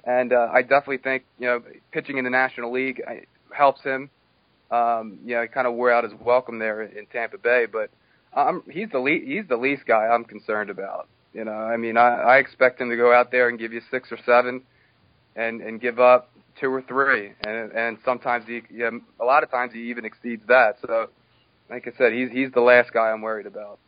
and 0.07 0.31
uh, 0.33 0.47
I 0.51 0.61
definitely 0.61 0.99
think 0.99 1.25
you 1.37 1.45
know 1.45 1.61
pitching 1.91 2.17
in 2.17 2.23
the 2.23 2.31
National 2.31 2.71
League 2.71 3.03
helps 3.55 3.83
him. 3.83 4.09
Um, 4.71 5.19
you 5.25 5.35
know, 5.35 5.43
he 5.43 5.47
kind 5.47 5.67
of 5.67 5.73
wore 5.73 5.91
out 5.91 6.03
his 6.03 6.13
welcome 6.19 6.59
there 6.59 6.81
in 6.81 7.05
Tampa 7.07 7.37
Bay, 7.37 7.65
but 7.71 7.89
um, 8.33 8.63
he's 8.71 8.89
the 8.91 8.99
le- 8.99 9.25
he's 9.25 9.47
the 9.47 9.57
least 9.57 9.85
guy 9.85 10.07
I'm 10.07 10.23
concerned 10.23 10.69
about. 10.69 11.07
You 11.33 11.45
know, 11.45 11.51
I 11.51 11.77
mean, 11.77 11.97
I, 11.97 12.15
I 12.15 12.37
expect 12.37 12.81
him 12.81 12.89
to 12.89 12.95
go 12.97 13.13
out 13.13 13.32
there 13.32 13.49
and 13.49 13.60
give 13.60 13.73
you 13.73 13.82
six 13.91 14.12
or 14.12 14.17
seven 14.25 14.63
and 15.36 15.62
and 15.62 15.79
give 15.79 15.99
up 15.99 16.32
two 16.60 16.73
or 16.73 16.82
three, 16.82 17.34
and 17.45 17.71
and 17.73 17.97
sometimes 18.03 18.45
he, 18.47 18.62
yeah, 18.73 18.89
a 19.19 19.25
lot 19.25 19.43
of 19.43 19.51
times 19.51 19.73
he 19.73 19.89
even 19.89 20.05
exceeds 20.05 20.41
that. 20.47 20.77
So, 20.82 21.10
like 21.69 21.88
I 21.88 21.97
said, 21.97 22.13
he's 22.13 22.32
he's 22.32 22.51
the 22.53 22.62
last 22.62 22.93
guy 22.93 23.12
I'm 23.12 23.21
worried 23.21 23.45
about. 23.45 23.79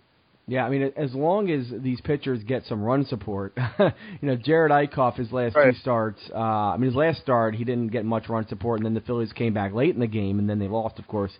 Yeah, 0.49 0.65
I 0.65 0.69
mean, 0.69 0.91
as 0.97 1.13
long 1.13 1.51
as 1.51 1.67
these 1.71 2.01
pitchers 2.01 2.43
get 2.43 2.65
some 2.65 2.81
run 2.81 3.05
support, 3.05 3.53
you 3.79 3.91
know, 4.23 4.35
Jerad 4.35 4.71
Eickhoff, 4.71 5.15
his 5.15 5.31
last 5.31 5.55
Right. 5.55 5.71
two 5.73 5.79
starts, 5.79 6.19
uh, 6.33 6.37
I 6.37 6.77
mean, 6.77 6.87
his 6.87 6.95
last 6.95 7.21
start, 7.21 7.53
he 7.55 7.63
didn't 7.63 7.89
get 7.89 8.03
much 8.03 8.27
run 8.29 8.47
support, 8.47 8.79
and 8.79 8.85
then 8.85 8.95
the 8.95 9.01
Phillies 9.01 9.31
came 9.31 9.53
back 9.53 9.73
late 9.73 9.93
in 9.93 9.99
the 9.99 10.07
game, 10.07 10.39
and 10.39 10.49
then 10.49 10.57
they 10.57 10.67
lost, 10.67 10.97
of 10.97 11.07
course. 11.07 11.31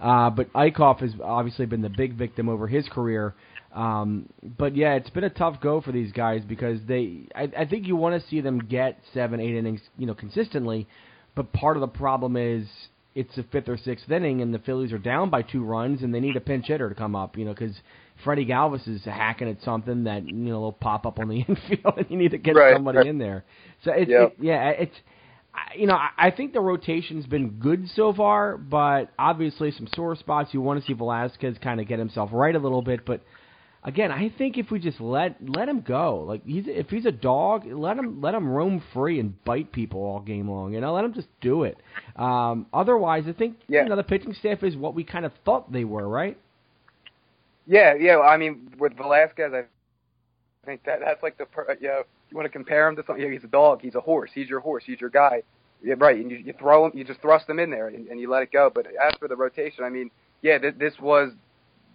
Uh, 0.00 0.28
but 0.28 0.52
Eickhoff 0.52 1.00
has 1.00 1.12
obviously 1.24 1.64
been 1.64 1.80
the 1.80 1.88
big 1.88 2.12
victim 2.14 2.48
over 2.50 2.66
his 2.68 2.86
career. 2.90 3.34
Um, 3.74 4.28
but 4.58 4.76
yeah, 4.76 4.94
it's 4.94 5.10
been 5.10 5.24
a 5.24 5.30
tough 5.30 5.60
go 5.62 5.80
for 5.80 5.92
these 5.92 6.12
guys 6.12 6.42
because 6.46 6.78
they, 6.86 7.22
I, 7.34 7.50
I 7.60 7.64
think 7.64 7.86
you 7.86 7.96
want 7.96 8.20
to 8.22 8.28
see 8.28 8.40
them 8.42 8.58
get 8.58 8.98
seven, 9.14 9.40
eight 9.40 9.54
innings, 9.54 9.80
you 9.96 10.06
know, 10.06 10.14
consistently. 10.14 10.86
But 11.34 11.52
part 11.52 11.76
of 11.76 11.80
the 11.80 11.88
problem 11.88 12.36
is 12.36 12.66
it's 13.14 13.34
the 13.34 13.44
fifth 13.44 13.68
or 13.68 13.76
sixth 13.78 14.10
inning, 14.10 14.42
and 14.42 14.52
the 14.52 14.58
Phillies 14.58 14.92
are 14.92 14.98
down 14.98 15.30
by 15.30 15.42
two 15.42 15.64
runs, 15.64 16.02
and 16.02 16.14
they 16.14 16.20
need 16.20 16.36
a 16.36 16.40
pinch 16.40 16.66
hitter 16.66 16.88
to 16.88 16.94
come 16.94 17.16
up, 17.16 17.36
you 17.36 17.44
know, 17.44 17.52
because 17.54 17.74
Freddie 18.24 18.46
Galvis 18.46 18.86
is 18.88 19.04
hacking 19.04 19.48
at 19.48 19.62
something 19.62 20.04
that 20.04 20.26
you 20.26 20.32
know 20.34 20.60
will 20.60 20.72
pop 20.72 21.06
up 21.06 21.18
on 21.18 21.28
the 21.28 21.40
infield, 21.48 21.94
and 21.98 22.10
you 22.10 22.16
need 22.16 22.32
to 22.32 22.38
get 22.38 22.56
Right, 22.56 22.74
somebody 22.74 22.98
right. 22.98 23.06
in 23.06 23.18
there. 23.18 23.44
So 23.84 23.92
it's 23.92 24.10
Yep. 24.10 24.34
it, 24.38 24.44
yeah, 24.44 24.68
it's 24.70 24.96
you 25.76 25.86
know 25.86 25.94
I, 25.94 26.10
I 26.18 26.30
think 26.30 26.52
the 26.52 26.60
rotation's 26.60 27.26
been 27.26 27.50
good 27.58 27.88
so 27.94 28.12
far, 28.12 28.56
but 28.56 29.10
obviously 29.18 29.70
some 29.72 29.88
sore 29.94 30.16
spots. 30.16 30.52
You 30.52 30.60
want 30.60 30.80
to 30.80 30.86
see 30.86 30.92
Velasquez 30.94 31.56
kind 31.62 31.80
of 31.80 31.86
get 31.88 31.98
himself 31.98 32.30
right 32.32 32.54
a 32.54 32.58
little 32.58 32.82
bit, 32.82 33.04
but 33.06 33.20
again, 33.84 34.10
I 34.10 34.28
think 34.36 34.58
if 34.58 34.70
we 34.70 34.78
just 34.80 35.00
let 35.00 35.36
let 35.48 35.68
him 35.68 35.80
go, 35.80 36.24
like 36.26 36.44
he's 36.44 36.64
if 36.66 36.88
he's 36.90 37.06
a 37.06 37.12
dog, 37.12 37.64
let 37.66 37.96
him 37.96 38.20
let 38.20 38.34
him 38.34 38.48
roam 38.48 38.82
free 38.92 39.20
and 39.20 39.42
bite 39.44 39.72
people 39.72 40.00
all 40.00 40.20
game 40.20 40.48
long. 40.50 40.74
You 40.74 40.80
know, 40.80 40.92
let 40.94 41.04
him 41.04 41.14
just 41.14 41.28
do 41.40 41.62
it. 41.62 41.78
Um, 42.16 42.66
otherwise, 42.72 43.24
I 43.28 43.32
think 43.32 43.58
Yeah. 43.68 43.84
you 43.84 43.88
know 43.88 43.96
the 43.96 44.02
pitching 44.02 44.34
staff 44.34 44.62
is 44.62 44.76
what 44.76 44.94
we 44.94 45.04
kind 45.04 45.24
of 45.24 45.32
thought 45.44 45.72
they 45.72 45.84
were, 45.84 46.06
right? 46.08 46.36
Yeah, 47.68 47.94
yeah. 47.94 48.18
I 48.18 48.38
mean, 48.38 48.72
with 48.78 48.96
Velasquez, 48.96 49.52
I 49.52 49.64
think 50.64 50.84
that 50.84 51.00
that's 51.00 51.22
like 51.22 51.36
the 51.36 51.44
per, 51.44 51.76
you 51.80 51.88
know 51.88 52.02
you 52.30 52.36
want 52.36 52.46
to 52.46 52.50
compare 52.50 52.88
him 52.88 52.96
to 52.96 53.04
something. 53.06 53.24
Know, 53.24 53.30
he's 53.30 53.44
a 53.44 53.48
dog. 53.48 53.80
He's 53.82 53.94
a 53.94 54.00
horse. 54.00 54.30
He's 54.34 54.48
your 54.48 54.60
horse. 54.60 54.84
He's 54.86 55.00
your 55.00 55.10
guy. 55.10 55.42
Yeah, 55.82 55.94
right. 55.98 56.16
And 56.16 56.30
you, 56.30 56.38
you 56.38 56.54
throw 56.54 56.86
him. 56.86 56.92
You 56.94 57.04
just 57.04 57.20
thrust 57.20 57.48
him 57.48 57.58
in 57.58 57.70
there 57.70 57.88
and, 57.88 58.08
and 58.08 58.18
you 58.18 58.28
let 58.30 58.42
it 58.42 58.52
go. 58.52 58.70
But 58.74 58.86
as 58.86 59.12
for 59.18 59.28
the 59.28 59.36
rotation, 59.36 59.84
I 59.84 59.90
mean, 59.90 60.10
yeah, 60.42 60.58
th- 60.58 60.74
this 60.78 60.94
was 60.98 61.32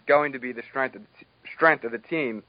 going 0.08 0.32
to 0.34 0.40
be 0.40 0.54
the 0.54 0.64
strength 0.70 0.96
of 0.96 1.02
the 1.02 1.08
t- 1.20 1.26
strength 1.54 1.84
of 1.84 1.92
the 1.92 1.98
team. 1.98 2.44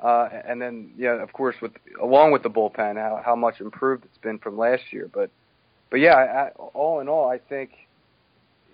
Uh, 0.00 0.28
and 0.46 0.62
then, 0.62 0.92
yeah, 0.96 1.20
of 1.20 1.32
course, 1.32 1.56
with 1.60 1.72
along 2.00 2.30
with 2.32 2.42
the 2.42 2.50
bullpen, 2.50 2.96
how 2.96 3.20
how 3.24 3.34
much 3.34 3.60
improved 3.60 4.04
it's 4.04 4.18
been 4.18 4.38
from 4.38 4.56
last 4.56 4.84
year. 4.92 5.10
But 5.12 5.30
but 5.90 6.00
yeah, 6.00 6.14
I, 6.14 6.48
all 6.74 7.00
in 7.00 7.08
all, 7.08 7.28
I 7.28 7.38
think 7.38 7.87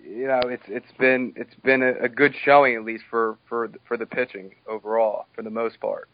you 0.07 0.27
know 0.27 0.41
it's 0.45 0.63
it's 0.67 0.91
been 0.99 1.33
it's 1.35 1.53
been 1.63 1.81
a, 1.81 2.05
a 2.05 2.09
good 2.09 2.33
showing 2.43 2.75
at 2.75 2.83
least 2.83 3.03
for 3.09 3.37
for 3.47 3.69
for 3.87 3.97
the 3.97 4.05
pitching 4.05 4.51
overall 4.67 5.25
for 5.35 5.41
the 5.41 5.49
most 5.49 5.79
part. 5.79 6.07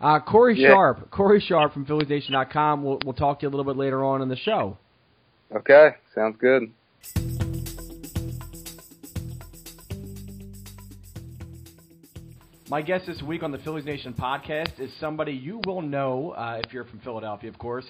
Uh, 0.00 0.20
Corey 0.20 0.58
Yeah. 0.58 0.70
Sharp, 0.70 1.10
Corey 1.10 1.40
Sharp 1.40 1.72
from 1.72 1.86
PhilliesNation.com. 1.86 2.82
We'll 2.82 2.98
we'll 3.04 3.14
talk 3.14 3.40
to 3.40 3.44
you 3.44 3.48
a 3.48 3.52
little 3.56 3.64
bit 3.64 3.78
later 3.78 4.04
on 4.04 4.22
in 4.22 4.28
the 4.28 4.36
show. 4.36 4.76
Okay, 5.54 5.90
sounds 6.14 6.36
good. 6.40 6.72
My 12.68 12.82
guest 12.82 13.06
this 13.06 13.22
week 13.22 13.44
on 13.44 13.52
the 13.52 13.58
Phillies 13.58 13.84
Nation 13.84 14.12
podcast 14.12 14.80
is 14.80 14.90
somebody 14.98 15.32
you 15.32 15.60
will 15.66 15.82
know 15.82 16.32
uh, 16.32 16.60
if 16.64 16.72
you're 16.72 16.84
from 16.84 16.98
Philadelphia, 16.98 17.48
of 17.48 17.56
course. 17.58 17.84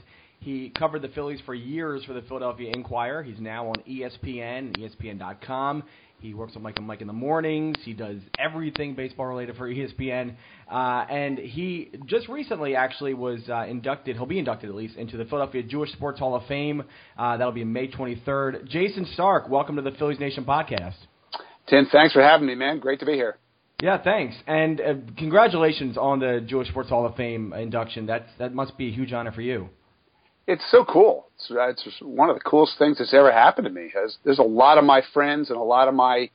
He 0.46 0.70
covered 0.78 1.02
the 1.02 1.08
Phillies 1.08 1.40
for 1.44 1.56
years 1.56 2.04
for 2.04 2.12
the 2.12 2.22
Philadelphia 2.22 2.70
Inquirer. 2.72 3.24
He's 3.24 3.40
now 3.40 3.66
on 3.66 3.74
ESPN, 3.78 4.78
ESPN.com. 4.78 5.82
He 6.20 6.34
works 6.34 6.54
with 6.54 6.62
Mike 6.62 6.76
and 6.76 6.86
Mike 6.86 7.00
in 7.00 7.08
the 7.08 7.12
mornings. 7.12 7.74
He 7.82 7.94
does 7.94 8.18
everything 8.38 8.94
baseball 8.94 9.26
related 9.26 9.56
for 9.56 9.68
ESPN. 9.68 10.36
Uh, 10.70 11.04
and 11.10 11.36
he 11.36 11.90
just 12.04 12.28
recently 12.28 12.76
actually 12.76 13.12
was 13.12 13.40
uh, 13.48 13.64
inducted, 13.66 14.14
he'll 14.14 14.24
be 14.24 14.38
inducted 14.38 14.70
at 14.70 14.76
least, 14.76 14.94
into 14.94 15.16
the 15.16 15.24
Philadelphia 15.24 15.64
Jewish 15.64 15.90
Sports 15.90 16.20
Hall 16.20 16.36
of 16.36 16.46
Fame. 16.46 16.84
Uh, 17.18 17.36
that'll 17.36 17.50
be 17.50 17.64
May 17.64 17.88
23rd. 17.88 18.68
Jayson 18.68 19.12
Stark, 19.14 19.48
welcome 19.48 19.74
to 19.74 19.82
the 19.82 19.96
Phillies 19.98 20.20
Nation 20.20 20.44
podcast. 20.44 20.94
Tim, 21.68 21.88
thanks 21.90 22.12
for 22.12 22.22
having 22.22 22.46
me, 22.46 22.54
man. 22.54 22.78
Great 22.78 23.00
to 23.00 23.06
be 23.06 23.14
here. 23.14 23.36
Yeah, 23.82 24.00
thanks, 24.00 24.36
and 24.46 24.80
uh, 24.80 24.94
congratulations 25.18 25.98
on 25.98 26.20
the 26.20 26.40
Jewish 26.46 26.68
Sports 26.68 26.88
Hall 26.88 27.04
of 27.04 27.16
Fame 27.16 27.52
induction. 27.52 28.06
That's 28.06 28.30
that 28.38 28.54
must 28.54 28.78
be 28.78 28.86
a 28.86 28.92
huge 28.92 29.12
honor 29.12 29.32
for 29.32 29.42
you. 29.42 29.70
It's 30.46 30.62
so 30.70 30.84
cool. 30.84 31.26
It's, 31.36 31.50
uh, 31.50 31.68
it's 31.68 31.86
one 32.02 32.30
of 32.30 32.36
the 32.36 32.40
coolest 32.42 32.78
things 32.78 32.98
that's 32.98 33.12
ever 33.12 33.32
happened 33.32 33.66
to 33.66 33.72
me. 33.72 33.90
There's, 33.92 34.16
there's 34.24 34.38
a 34.38 34.42
lot 34.42 34.78
of 34.78 34.84
my 34.84 35.02
friends 35.12 35.50
and 35.50 35.58
a 35.58 35.62
lot 35.62 35.88
of 35.88 35.94
my 35.94 36.30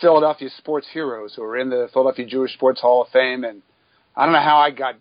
Philadelphia 0.00 0.48
sports 0.58 0.86
heroes 0.92 1.34
who 1.34 1.42
are 1.42 1.56
in 1.58 1.68
the 1.70 1.88
Philadelphia 1.92 2.26
Jewish 2.26 2.54
Sports 2.54 2.80
Hall 2.80 3.02
of 3.02 3.08
Fame, 3.08 3.44
and 3.44 3.62
I 4.16 4.24
don't 4.24 4.32
know 4.32 4.40
how 4.40 4.58
I 4.58 4.70
got 4.70 4.94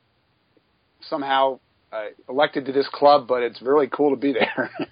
somehow 1.10 1.60
uh, 1.92 2.06
elected 2.28 2.66
to 2.66 2.72
this 2.72 2.88
club, 2.92 3.28
but 3.28 3.44
it's 3.44 3.62
really 3.62 3.88
cool 3.88 4.10
to 4.10 4.16
be 4.20 4.34
there. 4.34 4.72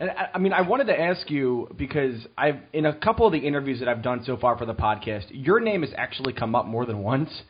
And 0.00 0.10
I, 0.10 0.28
I 0.34 0.38
mean, 0.38 0.52
I 0.52 0.60
wanted 0.60 0.86
to 0.86 1.00
ask 1.00 1.28
you 1.28 1.74
because 1.76 2.24
I've 2.36 2.58
in 2.72 2.86
a 2.86 2.94
couple 2.94 3.26
of 3.26 3.32
the 3.32 3.38
interviews 3.40 3.80
that 3.80 3.88
I've 3.88 4.00
done 4.00 4.22
so 4.24 4.36
far 4.36 4.56
for 4.56 4.64
the 4.64 4.72
podcast, 4.74 5.24
your 5.30 5.58
name 5.58 5.82
has 5.82 5.90
actually 5.96 6.32
come 6.32 6.54
up 6.54 6.66
more 6.66 6.86
than 6.86 7.00
once, 7.00 7.42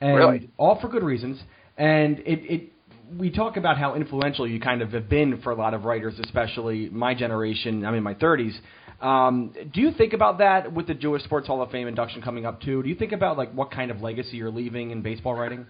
and 0.00 0.16
Really? 0.16 0.50
all 0.56 0.80
for 0.80 0.88
good 0.88 1.04
reasons. 1.04 1.40
And 1.78 2.18
it, 2.20 2.40
it 2.52 2.72
we 3.18 3.30
talk 3.30 3.56
about 3.56 3.78
how 3.78 3.94
influential 3.94 4.46
you 4.46 4.60
kind 4.60 4.82
of 4.82 4.92
have 4.92 5.08
been 5.08 5.40
for 5.42 5.52
a 5.52 5.54
lot 5.54 5.74
of 5.74 5.84
writers, 5.84 6.14
especially 6.22 6.88
my 6.90 7.14
generation. 7.14 7.84
I'm 7.84 7.94
in 7.94 8.02
my 8.02 8.14
30s. 8.14 8.54
Um, 9.00 9.54
do 9.72 9.80
you 9.80 9.92
think 9.92 10.12
about 10.12 10.38
that 10.38 10.72
with 10.72 10.86
the 10.86 10.94
Jewish 10.94 11.22
Sports 11.24 11.46
Hall 11.46 11.60
of 11.62 11.70
Fame 11.70 11.88
induction 11.88 12.22
coming 12.22 12.46
up 12.46 12.60
too? 12.62 12.82
Do 12.82 12.88
you 12.88 12.94
think 12.94 13.12
about 13.12 13.36
like 13.36 13.52
what 13.52 13.70
kind 13.70 13.90
of 13.90 14.00
legacy 14.00 14.36
you're 14.36 14.50
leaving 14.50 14.90
in 14.90 15.02
baseball 15.02 15.34
writing? 15.34 15.66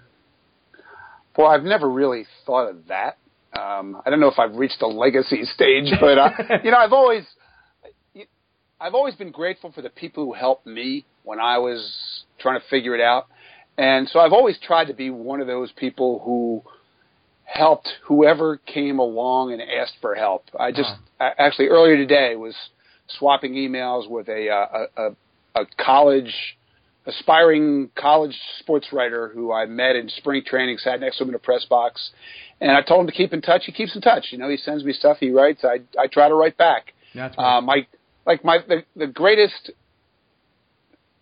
Well, 1.37 1.49
I've 1.49 1.65
never 1.65 1.91
really 1.91 2.27
thought 2.47 2.69
of 2.69 2.87
that. 2.89 3.19
Um, 3.59 4.01
I 4.05 4.11
don't 4.11 4.21
know 4.21 4.29
if 4.29 4.39
I've 4.39 4.55
reached 4.55 4.81
the 4.81 4.87
legacy 4.87 5.45
stage, 5.55 5.93
but 6.01 6.19
uh, 6.19 6.31
you 6.65 6.71
know, 6.71 6.77
I've 6.77 6.93
always, 6.93 7.25
I've 8.81 8.95
always 8.95 9.15
been 9.15 9.31
grateful 9.31 9.73
for 9.73 9.83
the 9.83 9.91
people 9.91 10.25
who 10.25 10.33
helped 10.33 10.67
me 10.67 11.05
when 11.25 11.41
I 11.41 11.59
was 11.59 12.25
trying 12.39 12.61
to 12.61 12.67
figure 12.69 12.95
it 12.95 13.01
out, 13.01 13.27
and 13.79 14.09
so 14.09 14.21
I've 14.21 14.33
always 14.33 14.59
tried 14.65 14.87
to 14.87 14.95
be 14.95 15.11
one 15.11 15.41
of 15.41 15.47
those 15.47 15.73
people 15.73 16.21
who 16.25 16.63
helped 17.45 17.89
whoever 18.05 18.57
came 18.57 18.99
along 18.99 19.53
and 19.53 19.63
asked 19.63 19.97
for 20.01 20.15
help. 20.15 20.45
I 20.59 20.71
just 20.71 20.93
I, 21.21 21.31
actually 21.39 21.69
earlier 21.69 21.97
today 21.97 22.37
was 22.37 22.55
swapping 23.19 23.55
emails 23.55 24.09
with 24.09 24.29
a 24.29 24.49
uh, 24.49 24.87
a, 24.97 25.61
a, 25.61 25.67
college 25.79 26.35
aspiring 27.07 27.91
college 27.95 28.37
sports 28.61 28.89
writer 28.93 29.29
who 29.29 29.53
I 29.53 29.67
met 29.67 29.95
in 29.95 30.09
spring 30.09 30.43
training, 30.45 30.79
sat 30.79 31.01
next 31.01 31.19
to 31.19 31.25
him 31.25 31.29
in 31.31 31.35
a 31.35 31.39
press 31.39 31.65
box, 31.67 32.11
and 32.61 32.73
I 32.73 32.83
told 32.83 33.03
him 33.03 33.07
to 33.07 33.13
keep 33.13 33.33
in 33.33 33.43
touch. 33.43 33.65
He 33.67 33.73
keeps 33.73 33.95
in 33.95 34.01
touch. 34.01 34.29
You 34.31 34.39
know, 34.39 34.49
he 34.49 34.57
sends 34.57 34.85
me 34.85 34.93
stuff. 34.93 35.19
He 35.21 35.31
writes. 35.31 35.65
I 35.65 35.81
I 35.99 36.07
try 36.07 36.29
to 36.29 36.35
write 36.35 36.57
back. 36.57 36.95
That's. 37.15 37.35
Uh, 37.39 37.61
my 37.61 37.87
like 38.27 38.45
my 38.45 38.59
the, 38.67 38.85
the 38.97 39.07
greatest 39.07 39.71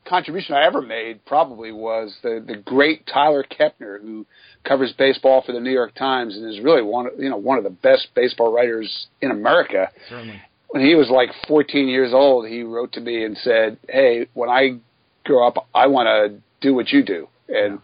contribution 0.04 0.54
I 0.54 0.64
ever 0.66 0.82
made 0.82 1.24
probably 1.24 1.72
was 1.72 2.14
the 2.22 2.42
the 2.46 2.56
great 2.56 3.06
Tyler 3.06 3.44
Kepner 3.44 4.00
who 4.00 4.26
covers 4.64 4.92
baseball 4.98 5.42
for 5.44 5.52
the 5.52 5.60
New 5.60 5.70
York 5.70 5.94
Times 5.94 6.36
and 6.36 6.52
is 6.52 6.60
really 6.60 6.82
one 6.82 7.06
of, 7.06 7.12
you 7.18 7.30
know 7.30 7.36
one 7.36 7.58
of 7.58 7.64
the 7.64 7.70
best 7.70 8.08
baseball 8.14 8.52
writers 8.52 9.06
in 9.20 9.30
America. 9.30 9.88
Certainly. 10.08 10.40
When 10.68 10.82
he 10.82 10.94
was 10.94 11.10
like 11.10 11.28
14 11.48 11.86
years 11.86 12.14
old, 12.14 12.48
he 12.48 12.62
wrote 12.62 12.92
to 12.92 13.00
me 13.00 13.24
and 13.24 13.36
said, 13.38 13.78
"Hey, 13.88 14.26
when 14.32 14.48
I 14.48 14.78
grow 15.24 15.46
up, 15.46 15.68
I 15.74 15.86
want 15.86 16.06
to 16.06 16.40
do 16.60 16.74
what 16.74 16.88
you 16.88 17.04
do." 17.04 17.28
And 17.48 17.78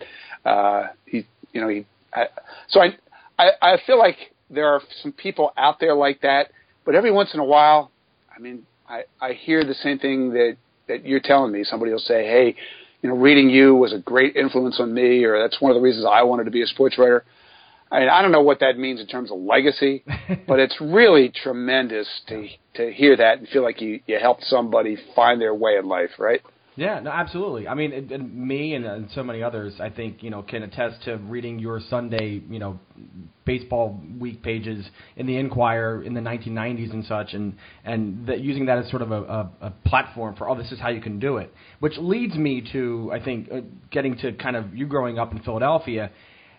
uh, 0.44 0.84
he, 1.04 1.26
you 1.52 1.60
know, 1.60 1.68
he. 1.68 1.84
I, 2.14 2.26
so 2.68 2.80
I, 2.80 2.96
I, 3.38 3.50
I 3.60 3.76
feel 3.86 3.98
like 3.98 4.16
there 4.48 4.68
are 4.68 4.80
some 5.02 5.12
people 5.12 5.52
out 5.58 5.80
there 5.80 5.94
like 5.94 6.22
that, 6.22 6.50
but 6.86 6.94
every 6.94 7.10
once 7.10 7.34
in 7.34 7.40
a 7.40 7.44
while, 7.44 7.90
I 8.34 8.40
mean, 8.40 8.64
I, 8.88 9.02
I 9.20 9.32
hear 9.34 9.64
the 9.64 9.74
same 9.74 9.98
thing 9.98 10.30
that 10.30 10.56
that 10.88 11.06
you're 11.06 11.20
telling 11.20 11.52
me. 11.52 11.64
Somebody 11.64 11.92
will 11.92 11.98
say, 11.98 12.24
"Hey, 12.24 12.54
you 13.02 13.08
know, 13.08 13.16
reading 13.16 13.48
you 13.50 13.74
was 13.74 13.92
a 13.92 13.98
great 13.98 14.36
influence 14.36 14.80
on 14.80 14.92
me," 14.92 15.24
or 15.24 15.38
"That's 15.38 15.60
one 15.60 15.70
of 15.70 15.76
the 15.76 15.82
reasons 15.82 16.06
I 16.10 16.22
wanted 16.22 16.44
to 16.44 16.50
be 16.50 16.62
a 16.62 16.66
sports 16.66 16.98
writer." 16.98 17.24
I 17.90 18.00
mean, 18.00 18.08
I 18.10 18.20
don't 18.20 18.32
know 18.32 18.42
what 18.42 18.60
that 18.60 18.78
means 18.78 19.00
in 19.00 19.06
terms 19.06 19.30
of 19.30 19.38
legacy, 19.38 20.04
but 20.46 20.58
it's 20.58 20.78
really 20.80 21.30
tremendous 21.30 22.08
to 22.28 22.48
to 22.74 22.92
hear 22.92 23.16
that 23.16 23.38
and 23.38 23.48
feel 23.48 23.62
like 23.62 23.80
you 23.80 24.00
you 24.06 24.18
helped 24.18 24.44
somebody 24.44 24.96
find 25.14 25.40
their 25.40 25.54
way 25.54 25.76
in 25.76 25.86
life, 25.86 26.10
right? 26.18 26.42
Yeah, 26.78 27.00
no, 27.00 27.10
absolutely. 27.10 27.66
I 27.66 27.74
mean, 27.74 27.92
and, 27.92 28.12
and 28.12 28.32
me 28.32 28.74
and, 28.74 28.84
and 28.84 29.10
so 29.12 29.24
many 29.24 29.42
others, 29.42 29.74
I 29.80 29.90
think, 29.90 30.22
you 30.22 30.30
know, 30.30 30.42
can 30.42 30.62
attest 30.62 31.02
to 31.06 31.16
reading 31.16 31.58
your 31.58 31.80
Sunday, 31.90 32.40
you 32.48 32.60
know, 32.60 32.78
baseball 33.44 34.00
week 34.20 34.44
pages 34.44 34.86
in 35.16 35.26
the 35.26 35.38
Inquirer 35.38 36.04
in 36.04 36.14
the 36.14 36.20
1990s 36.20 36.92
and 36.92 37.04
such, 37.04 37.32
and 37.32 37.56
and 37.84 38.28
that 38.28 38.42
using 38.42 38.66
that 38.66 38.78
as 38.78 38.88
sort 38.90 39.02
of 39.02 39.10
a, 39.10 39.22
a, 39.22 39.50
a 39.62 39.70
platform 39.86 40.36
for, 40.36 40.48
oh, 40.48 40.54
this 40.56 40.70
is 40.70 40.78
how 40.78 40.90
you 40.90 41.00
can 41.00 41.18
do 41.18 41.38
it. 41.38 41.52
Which 41.80 41.94
leads 41.98 42.36
me 42.36 42.62
to, 42.70 43.10
I 43.12 43.24
think, 43.24 43.50
uh, 43.50 43.62
getting 43.90 44.16
to 44.18 44.34
kind 44.34 44.54
of 44.54 44.72
you 44.72 44.86
growing 44.86 45.18
up 45.18 45.32
in 45.32 45.40
Philadelphia. 45.40 46.12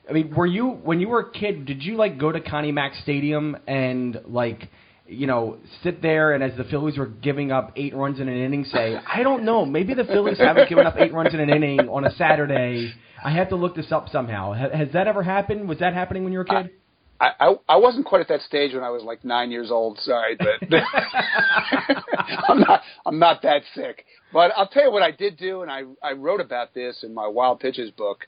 I 0.10 0.12
mean, 0.12 0.36
were 0.36 0.46
you 0.46 0.68
when 0.68 1.00
you 1.00 1.08
were 1.08 1.22
a 1.22 1.32
kid? 1.32 1.66
Did 1.66 1.82
you 1.82 1.96
like 1.96 2.20
go 2.20 2.30
to 2.30 2.42
Connie 2.42 2.74
Mack 2.74 2.94
Stadium 3.04 3.56
and 3.68 4.20
like? 4.28 4.68
You 5.10 5.28
know, 5.28 5.58
sit 5.84 6.02
there 6.02 6.34
and 6.34 6.44
as 6.44 6.56
the 6.56 6.64
Phillies 6.66 6.98
were 6.98 7.08
giving 7.08 7.52
up 7.52 7.74
eight 7.76 7.96
runs 7.96 8.20
in 8.20 8.30
an 8.30 8.38
inning, 8.38 8.64
say, 8.66 8.96
I 8.96 9.24
don't 9.24 9.44
know, 9.44 9.66
maybe 9.66 9.94
the 9.94 10.04
Phillies 10.04 10.38
haven't 10.40 10.70
given 10.70 10.86
up 10.86 10.96
eight 10.98 11.14
runs 11.14 11.34
in 11.34 11.40
an 11.40 11.50
inning 11.50 11.80
on 11.90 12.06
a 12.06 12.12
Saturday. 12.12 12.94
I 13.24 13.32
have 13.32 13.50
to 13.50 13.56
look 13.56 13.76
this 13.76 13.92
up 13.92 14.10
somehow. 14.10 14.54
Ha- 14.54 14.78
has 14.78 14.90
that 14.94 15.08
ever 15.08 15.24
happened? 15.24 15.68
Was 15.68 15.80
that 15.80 15.94
happening 15.94 16.24
when 16.24 16.32
you 16.32 16.40
were 16.40 16.46
a 16.46 16.64
kid? 16.64 16.72
I, 17.20 17.32
I 17.40 17.56
I 17.68 17.76
wasn't 17.76 18.06
quite 18.06 18.22
at 18.22 18.30
that 18.30 18.42
stage 18.42 18.74
when 18.74 18.84
I 18.84 18.92
was 18.92 19.04
like 19.04 19.26
nine 19.26 19.52
years 19.52 19.72
old. 19.72 20.00
Sorry, 20.00 20.38
but 20.38 20.70
I'm 22.48 22.60
not 22.62 22.82
I'm 23.06 23.20
not 23.20 23.42
that 23.42 23.64
sick. 23.76 24.06
But 24.32 24.52
I'll 24.56 24.68
tell 24.70 24.84
you 24.84 24.92
what 24.92 25.04
I 25.04 25.12
did 25.12 25.36
do, 25.38 25.62
and 25.62 25.70
I 25.70 25.82
I 26.02 26.14
wrote 26.14 26.40
about 26.40 26.74
this 26.74 27.04
in 27.04 27.14
my 27.14 27.28
Wild 27.28 27.60
Pitches 27.60 27.92
book. 27.92 28.26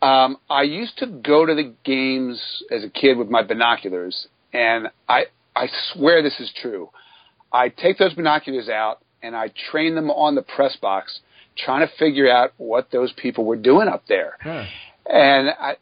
Um, 0.00 0.38
I 0.48 0.62
used 0.62 0.96
to 0.98 1.06
go 1.06 1.44
to 1.44 1.54
the 1.54 1.74
games 1.84 2.40
as 2.70 2.82
a 2.82 2.88
kid 2.88 3.18
with 3.18 3.28
my 3.28 3.42
binoculars, 3.42 4.26
and 4.52 4.88
I 5.08 5.26
I 5.54 5.68
swear 5.92 6.22
this 6.22 6.38
is 6.40 6.52
true. 6.60 6.90
I 7.52 7.68
take 7.68 7.98
those 7.98 8.14
binoculars 8.14 8.68
out 8.68 9.00
and 9.22 9.36
I 9.36 9.50
train 9.70 9.94
them 9.94 10.10
on 10.10 10.34
the 10.34 10.42
press 10.42 10.76
box, 10.76 11.20
trying 11.56 11.86
to 11.86 11.92
figure 11.98 12.30
out 12.30 12.52
what 12.56 12.90
those 12.90 13.12
people 13.12 13.44
were 13.44 13.56
doing 13.56 13.88
up 13.88 14.04
there. 14.08 14.36
Huh. 14.40 14.64
And 15.06 15.50
I, 15.50 15.76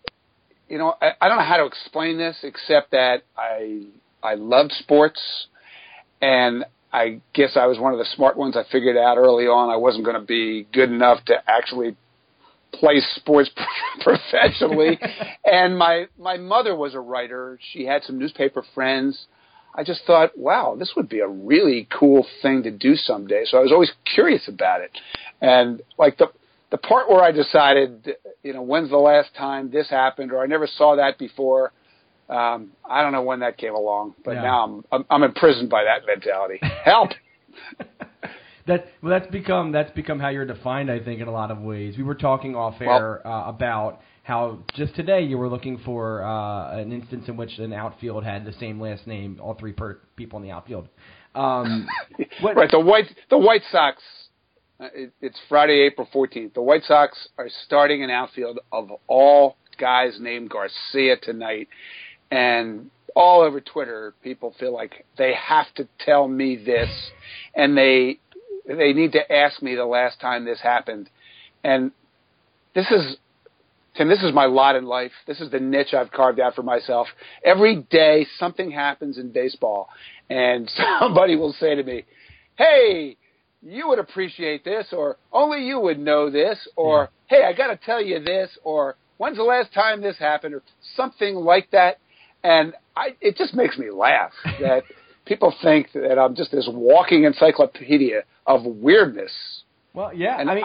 you 0.69 0.79
know, 0.79 0.95
I, 1.01 1.13
I 1.21 1.29
don't 1.29 1.39
know 1.39 1.45
how 1.45 1.59
to 1.59 1.67
explain 1.67 2.19
this 2.19 2.39
except 2.43 2.93
that 2.93 3.23
I 3.37 3.87
I 4.23 4.35
loved 4.35 4.73
sports, 4.73 5.21
and 6.21 6.65
I 6.93 7.21
guess 7.33 7.57
I 7.57 7.67
was 7.67 7.79
one 7.79 7.93
of 7.93 7.99
the 7.99 8.05
smart 8.17 8.37
ones. 8.37 8.57
I 8.57 8.65
figured 8.71 8.97
out 8.97 9.17
early 9.17 9.45
on 9.45 9.71
I 9.71 9.77
wasn't 9.77 10.05
going 10.05 10.21
to 10.21 10.27
be 10.27 10.67
good 10.73 10.91
enough 10.91 11.25
to 11.27 11.35
actually 11.47 11.97
play 12.73 13.01
sports 13.17 13.51
professionally. 14.01 14.99
and 15.45 15.77
my 15.77 16.07
my 16.19 16.37
mother 16.37 16.75
was 16.75 16.95
a 16.95 17.01
writer. 17.01 17.59
She 17.73 17.85
had 17.85 18.03
some 18.03 18.19
newspaper 18.19 18.65
friends. 18.75 19.27
I 19.75 19.85
just 19.85 20.05
thought, 20.07 20.37
wow, 20.37 20.77
this 20.79 20.93
would 20.97 21.09
be 21.09 21.21
a 21.21 21.29
really 21.29 21.89
cool 21.97 22.27
thing 22.43 22.63
to 22.65 22.71
do 22.71 22.97
someday. 22.97 23.45
So 23.45 23.59
I 23.59 23.61
was 23.61 23.73
always 23.73 23.93
curious 24.15 24.49
about 24.49 24.81
it. 24.81 24.91
And 25.41 25.83
like 25.99 26.19
the 26.19 26.29
the 26.71 26.79
part 26.79 27.09
where 27.09 27.23
I 27.23 27.33
decided, 27.33 28.15
you 28.45 28.53
know, 28.53 28.63
when's 28.63 28.91
the 28.91 28.97
last 28.97 29.35
time 29.37 29.71
this 29.71 29.91
happened, 29.91 30.33
or 30.33 30.41
I 30.43 30.47
never 30.47 30.67
saw 30.69 30.97
that 30.97 31.19
before. 31.19 31.73
Um, 32.29 32.71
I 32.89 33.03
don't 33.03 33.11
know 33.11 33.23
when 33.23 33.41
that 33.41 33.57
came 33.57 33.75
along, 33.75 34.15
but 34.25 34.35
Yeah. 34.35 34.43
now 34.43 34.65
I'm, 34.65 34.85
I'm 34.93 35.05
I'm 35.11 35.23
imprisoned 35.25 35.69
by 35.69 35.85
that 35.85 36.07
mentality. 36.07 36.61
Help! 36.85 37.11
That 38.67 38.87
well, 39.03 39.19
that's 39.19 39.31
become 39.33 39.73
that's 39.73 39.91
become 39.93 40.21
how 40.21 40.29
you're 40.29 40.45
defined, 40.45 40.91
I 40.93 41.01
think, 41.01 41.21
in 41.21 41.27
a 41.29 41.33
lot 41.33 41.51
of 41.51 41.59
ways. 41.59 41.97
We 41.97 42.05
were 42.05 42.15
talking 42.15 42.55
off 42.55 42.81
air 42.81 43.27
uh, 43.27 43.49
about 43.49 44.01
how 44.23 44.59
just 44.75 44.95
today 44.95 45.23
you 45.23 45.39
were 45.39 45.49
looking 45.49 45.79
for 45.79 46.23
uh, 46.23 46.77
an 46.79 46.93
instance 46.93 47.25
in 47.29 47.37
which 47.37 47.59
an 47.59 47.73
outfield 47.73 48.23
had 48.25 48.45
the 48.45 48.53
same 48.55 48.81
last 48.81 49.07
name, 49.07 49.39
all 49.43 49.55
three 49.55 49.73
per- 49.73 49.99
people 50.17 50.39
in 50.39 50.45
the 50.45 50.51
outfield. 50.51 50.89
Um, 51.35 51.89
what- 52.41 52.57
right. 52.57 52.71
The 52.71 52.81
White 52.81 53.07
the 53.31 53.39
White 53.39 53.63
Sox. 53.71 54.03
Uh, 54.79 54.89
it, 54.95 55.13
it's 55.21 55.39
Friday, 55.49 55.81
April 55.83 56.09
14th. 56.15 56.55
The 56.55 56.63
White 56.63 56.85
Sox 56.85 57.29
are 57.37 57.49
starting 57.67 58.03
an 58.03 58.09
outfield 58.11 58.61
of 58.73 58.91
all 59.09 59.57
guys 59.79 60.17
named 60.21 60.49
Garcia 60.51 61.17
tonight, 61.19 61.69
and 62.31 62.91
all 63.15 63.43
over 63.43 63.61
Twitter, 63.61 64.15
people 64.23 64.55
feel 64.59 64.73
like 64.73 65.05
they 65.19 65.35
have 65.35 65.67
to 65.75 65.87
tell 65.99 66.29
me 66.29 66.57
this, 66.57 66.89
and 67.55 67.77
they 67.77 68.21
they 68.67 68.93
need 68.93 69.13
to 69.13 69.33
ask 69.33 69.61
me 69.63 69.75
the 69.75 69.85
last 69.85 70.21
time 70.21 70.45
this 70.45 70.61
happened, 70.61 71.11
and 71.65 71.91
this 72.75 72.91
is 72.91 73.17
Tim, 73.97 74.09
this 74.09 74.23
is 74.23 74.33
my 74.33 74.47
lot 74.47 74.77
in 74.77 74.85
life. 74.85 75.13
This 75.27 75.41
is 75.41 75.51
the 75.51 75.59
niche 75.59 75.95
I've 75.95 76.13
carved 76.13 76.39
out 76.39 76.55
for 76.55 76.63
myself. 76.63 77.09
Every 77.45 77.77
day 77.91 78.27
something 78.39 78.71
happens 78.71 79.19
in 79.19 79.33
baseball 79.33 79.89
and 80.29 80.71
somebody 81.01 81.37
will 81.37 81.53
say 81.55 81.75
to 81.75 81.83
me, 81.83 82.05
Hey, 82.57 83.17
you 83.63 83.89
would 83.89 83.99
appreciate 83.99 84.65
this 84.65 84.89
or 84.93 85.17
only 85.33 85.67
you 85.67 85.81
would 85.81 85.99
know 85.99 86.31
this 86.31 86.69
or 86.77 87.11
hey, 87.27 87.43
I 87.45 87.53
gotta 87.53 87.79
tell 87.85 88.03
you 88.03 88.21
this 88.21 88.51
or 88.65 88.97
when's 89.19 89.37
the 89.37 89.43
last 89.43 89.73
time 89.75 90.01
this 90.01 90.19
happened 90.19 90.55
or 90.55 90.63
something 90.97 91.35
like 91.35 91.71
that. 91.73 91.99
And 92.43 92.75
I 92.97 93.17
it 93.21 93.37
just 93.37 93.55
makes 93.55 93.77
me 93.77 93.91
laugh 93.91 94.33
that 94.61 94.85
people 95.27 95.55
think 95.63 95.93
that 95.93 96.19
I'm 96.19 96.35
just 96.35 96.53
this 96.53 96.69
walking 96.73 97.25
encyclopedia 97.25 98.23
of 98.47 98.65
weirdness. 98.65 99.33
well, 99.93 100.15
yeah, 100.15 100.41
And 100.41 100.51
I 100.51 100.55
mean, 100.55 100.65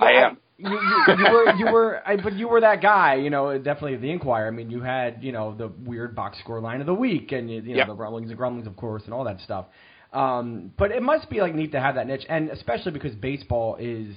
I 0.00 0.12
am. 0.12 0.38
You, 0.60 0.80
you, 0.80 1.04
you 1.16 1.28
were 1.28 1.48
you 1.54 1.66
were 1.68 2.02
I, 2.04 2.16
but 2.16 2.32
you 2.34 2.48
were 2.48 2.60
that 2.62 2.82
guy, 2.82 3.14
you 3.14 3.30
know, 3.30 3.56
definitely 3.58 3.96
the 3.96 4.10
Inquirer. 4.10 4.48
I 4.48 4.50
mean, 4.50 4.70
you 4.70 4.80
had 4.82 5.22
you 5.22 5.30
know 5.30 5.54
the 5.56 5.68
weird 5.68 6.16
box 6.16 6.38
score 6.40 6.60
line 6.60 6.80
of 6.80 6.86
the 6.86 6.94
week, 6.94 7.30
and 7.30 7.48
you, 7.48 7.62
you 7.62 7.76
know 7.76 7.76
Yep. 7.78 7.86
the 7.86 7.94
rumblings 7.94 8.30
and 8.30 8.36
grumblings, 8.36 8.66
of 8.66 8.76
course, 8.76 9.04
and 9.04 9.14
all 9.14 9.22
that 9.24 9.40
stuff. 9.40 9.66
Um, 10.12 10.72
but 10.76 10.90
it 10.90 11.00
must 11.02 11.30
be 11.30 11.40
like 11.40 11.54
neat 11.54 11.70
to 11.72 11.80
have 11.80 11.94
that 11.94 12.08
niche, 12.08 12.26
and 12.28 12.50
especially 12.50 12.90
because 12.90 13.14
baseball 13.14 13.76
is 13.78 14.16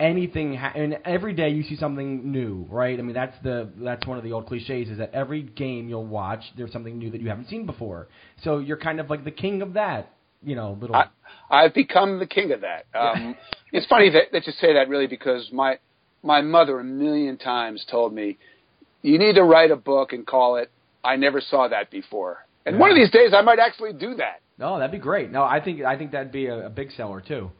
anything. 0.00 0.54
Ha- 0.54 0.72
and 0.74 0.98
every 1.04 1.34
day 1.34 1.50
you 1.50 1.62
see 1.64 1.76
something 1.76 2.30
new, 2.32 2.66
right? 2.70 2.98
I 2.98 3.02
mean, 3.02 3.14
that's 3.14 3.36
the 3.42 3.68
that's 3.76 4.06
one 4.06 4.16
of 4.16 4.24
the 4.24 4.32
old 4.32 4.46
cliches 4.46 4.88
is 4.88 4.98
that 4.98 5.12
every 5.12 5.42
game 5.42 5.88
you'll 5.88 6.06
watch, 6.06 6.42
there's 6.56 6.72
something 6.72 6.98
new 6.98 7.10
that 7.10 7.20
you 7.20 7.28
haven't 7.28 7.48
seen 7.48 7.66
before. 7.66 8.08
So 8.42 8.58
you're 8.58 8.76
kind 8.78 9.00
of 9.00 9.10
like 9.10 9.24
the 9.24 9.30
king 9.32 9.60
of 9.60 9.74
that, 9.74 10.14
you 10.42 10.54
know, 10.54 10.76
little. 10.80 10.96
I, 10.96 11.06
I've 11.50 11.74
become 11.74 12.18
the 12.18 12.26
king 12.26 12.52
of 12.52 12.62
that. 12.62 12.86
Um, 12.94 13.36
it's 13.72 13.86
funny 13.86 14.10
that, 14.10 14.32
that 14.32 14.46
you 14.46 14.52
say 14.60 14.74
that, 14.74 14.88
really, 14.88 15.06
because 15.06 15.48
my 15.52 15.78
my 16.22 16.40
mother 16.40 16.80
a 16.80 16.84
million 16.84 17.36
times 17.36 17.84
told 17.90 18.12
me, 18.12 18.38
"You 19.02 19.18
need 19.18 19.34
to 19.34 19.42
write 19.42 19.70
a 19.70 19.76
book 19.76 20.12
and 20.12 20.26
call 20.26 20.56
it 20.56 20.70
I 21.04 21.16
never 21.16 21.40
saw 21.40 21.68
that 21.68 21.90
before." 21.90 22.44
And 22.66 22.76
Yeah. 22.76 22.80
one 22.80 22.90
of 22.90 22.96
these 22.96 23.10
days, 23.10 23.32
I 23.34 23.42
might 23.42 23.58
actually 23.58 23.92
do 23.92 24.14
that. 24.16 24.40
No, 24.58 24.78
that'd 24.78 24.90
be 24.92 24.98
great. 24.98 25.30
No, 25.30 25.42
I 25.44 25.60
think 25.60 25.82
I 25.82 25.96
think 25.96 26.12
that'd 26.12 26.32
be 26.32 26.46
a, 26.46 26.66
a 26.66 26.70
big 26.70 26.90
seller 26.92 27.20
too. 27.20 27.50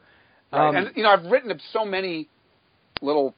Right? 0.51 0.67
Um, 0.67 0.75
and 0.75 0.91
you 0.95 1.03
know, 1.03 1.09
I've 1.09 1.25
written 1.25 1.51
up 1.51 1.57
so 1.71 1.85
many 1.85 2.27
little 3.01 3.33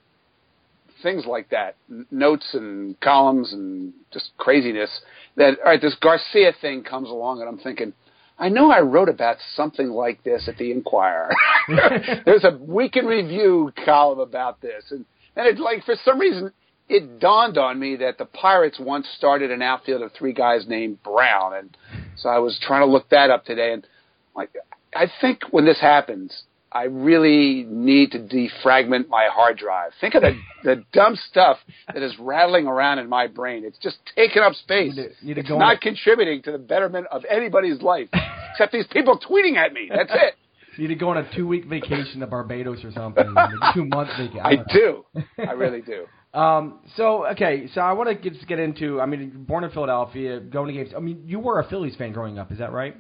things 1.04 1.26
like 1.26 1.50
that, 1.50 1.76
n- 1.90 2.06
notes 2.12 2.48
and 2.54 3.00
columns 3.00 3.54
and 3.54 3.94
just 4.12 4.32
craziness. 4.38 4.90
That 5.38 5.60
all 5.60 5.72
right, 5.72 5.82
this 5.82 5.96
Garcia 5.96 6.54
thing 6.62 6.84
comes 6.84 7.10
along, 7.10 7.40
and 7.42 7.50
I'm 7.50 7.58
thinking, 7.58 7.94
I 8.42 8.50
know 8.50 8.72
I 8.72 8.82
wrote 8.82 9.08
about 9.08 9.38
something 9.56 9.90
like 9.92 10.24
this 10.24 10.48
at 10.48 10.58
the 10.58 10.72
Inquirer. 10.72 11.30
There's 12.26 12.44
a 12.44 12.58
week 12.58 12.96
in 12.96 13.06
review 13.06 13.72
column 13.86 14.20
about 14.20 14.62
this, 14.62 14.86
and 14.90 15.06
and 15.36 15.48
it 15.48 15.60
like 15.60 15.86
for 15.86 15.94
some 16.04 16.20
reason 16.20 16.52
it 16.90 17.20
dawned 17.20 17.60
on 17.60 17.80
me 17.80 17.98
that 17.98 18.18
the 18.18 18.26
Pirates 18.26 18.80
once 18.80 19.08
started 19.16 19.52
an 19.52 19.62
outfield 19.62 20.02
of 20.02 20.12
three 20.14 20.34
guys 20.34 20.66
named 20.68 21.04
Brown, 21.04 21.54
and 21.54 21.78
so 22.18 22.30
I 22.30 22.40
was 22.40 22.60
trying 22.60 22.82
to 22.82 22.92
look 22.92 23.10
that 23.10 23.30
up 23.30 23.46
today, 23.46 23.74
and 23.74 23.88
like 24.36 24.50
I 24.96 25.06
think 25.22 25.44
when 25.52 25.66
this 25.66 25.80
happens, 25.80 26.42
I 26.74 26.84
really 26.84 27.66
need 27.68 28.12
to 28.12 28.20
defragment 28.20 29.10
my 29.10 29.28
hard 29.32 29.58
drive. 29.58 29.92
Think 30.00 30.16
of 30.16 30.22
the 30.22 30.40
the 30.64 30.84
dumb 30.94 31.16
stuff 31.30 31.58
that 31.94 32.02
is 32.02 32.14
rattling 32.20 32.68
around 32.68 33.00
in 33.00 33.10
my 33.10 33.28
brain. 33.28 33.64
It's 33.66 33.78
just 33.80 33.98
taking 34.16 34.42
up 34.42 34.54
space. 34.54 34.96
Need 34.96 35.04
to- 35.20 35.26
need 35.26 35.34
to 35.36 35.40
it's 35.42 35.50
not 35.50 35.62
on- 35.62 35.78
contributing 35.78 36.42
to 36.44 36.52
the 36.52 36.58
betterment 36.58 37.08
of 37.12 37.26
anybody's 37.30 37.82
life, 37.82 38.08
except 38.52 38.72
these 38.72 38.88
people 38.88 39.20
tweeting 39.20 39.58
at 39.58 39.74
me. 39.74 39.90
That's 39.94 40.12
it. 40.14 40.36
You 40.78 40.88
need 40.88 40.94
to 40.94 41.00
go 41.00 41.10
on 41.10 41.18
a 41.18 41.30
two 41.36 41.46
week 41.46 41.66
vacation 41.66 42.22
to 42.22 42.28
Barbados 42.28 42.86
or 42.86 42.92
something. 42.94 43.36
two 43.74 43.84
month 43.86 44.10
vacation. 44.18 44.40
I 44.42 44.56
don't 44.56 44.70
do. 44.70 45.06
I 45.38 45.52
really 45.52 45.82
do. 45.82 46.06
Um, 46.34 46.80
so 46.96 47.28
okay, 47.32 47.68
so 47.76 47.82
I 47.82 47.92
want 47.92 48.08
to 48.08 48.16
get, 48.16 48.32
just 48.32 48.48
get 48.48 48.58
into. 48.58 49.02
I 49.02 49.06
mean, 49.06 49.44
born 49.46 49.66
in 49.66 49.70
Philadelphia, 49.72 50.40
going 50.40 50.68
to 50.68 50.74
games. 50.74 50.94
I 50.96 51.02
mean, 51.02 51.24
you 51.26 51.40
were 51.42 51.60
a 51.60 51.68
Phillies 51.68 51.94
fan 51.98 52.14
growing 52.14 52.40
up, 52.40 52.54
is 52.54 52.60
that 52.60 52.72
right? 52.72 52.96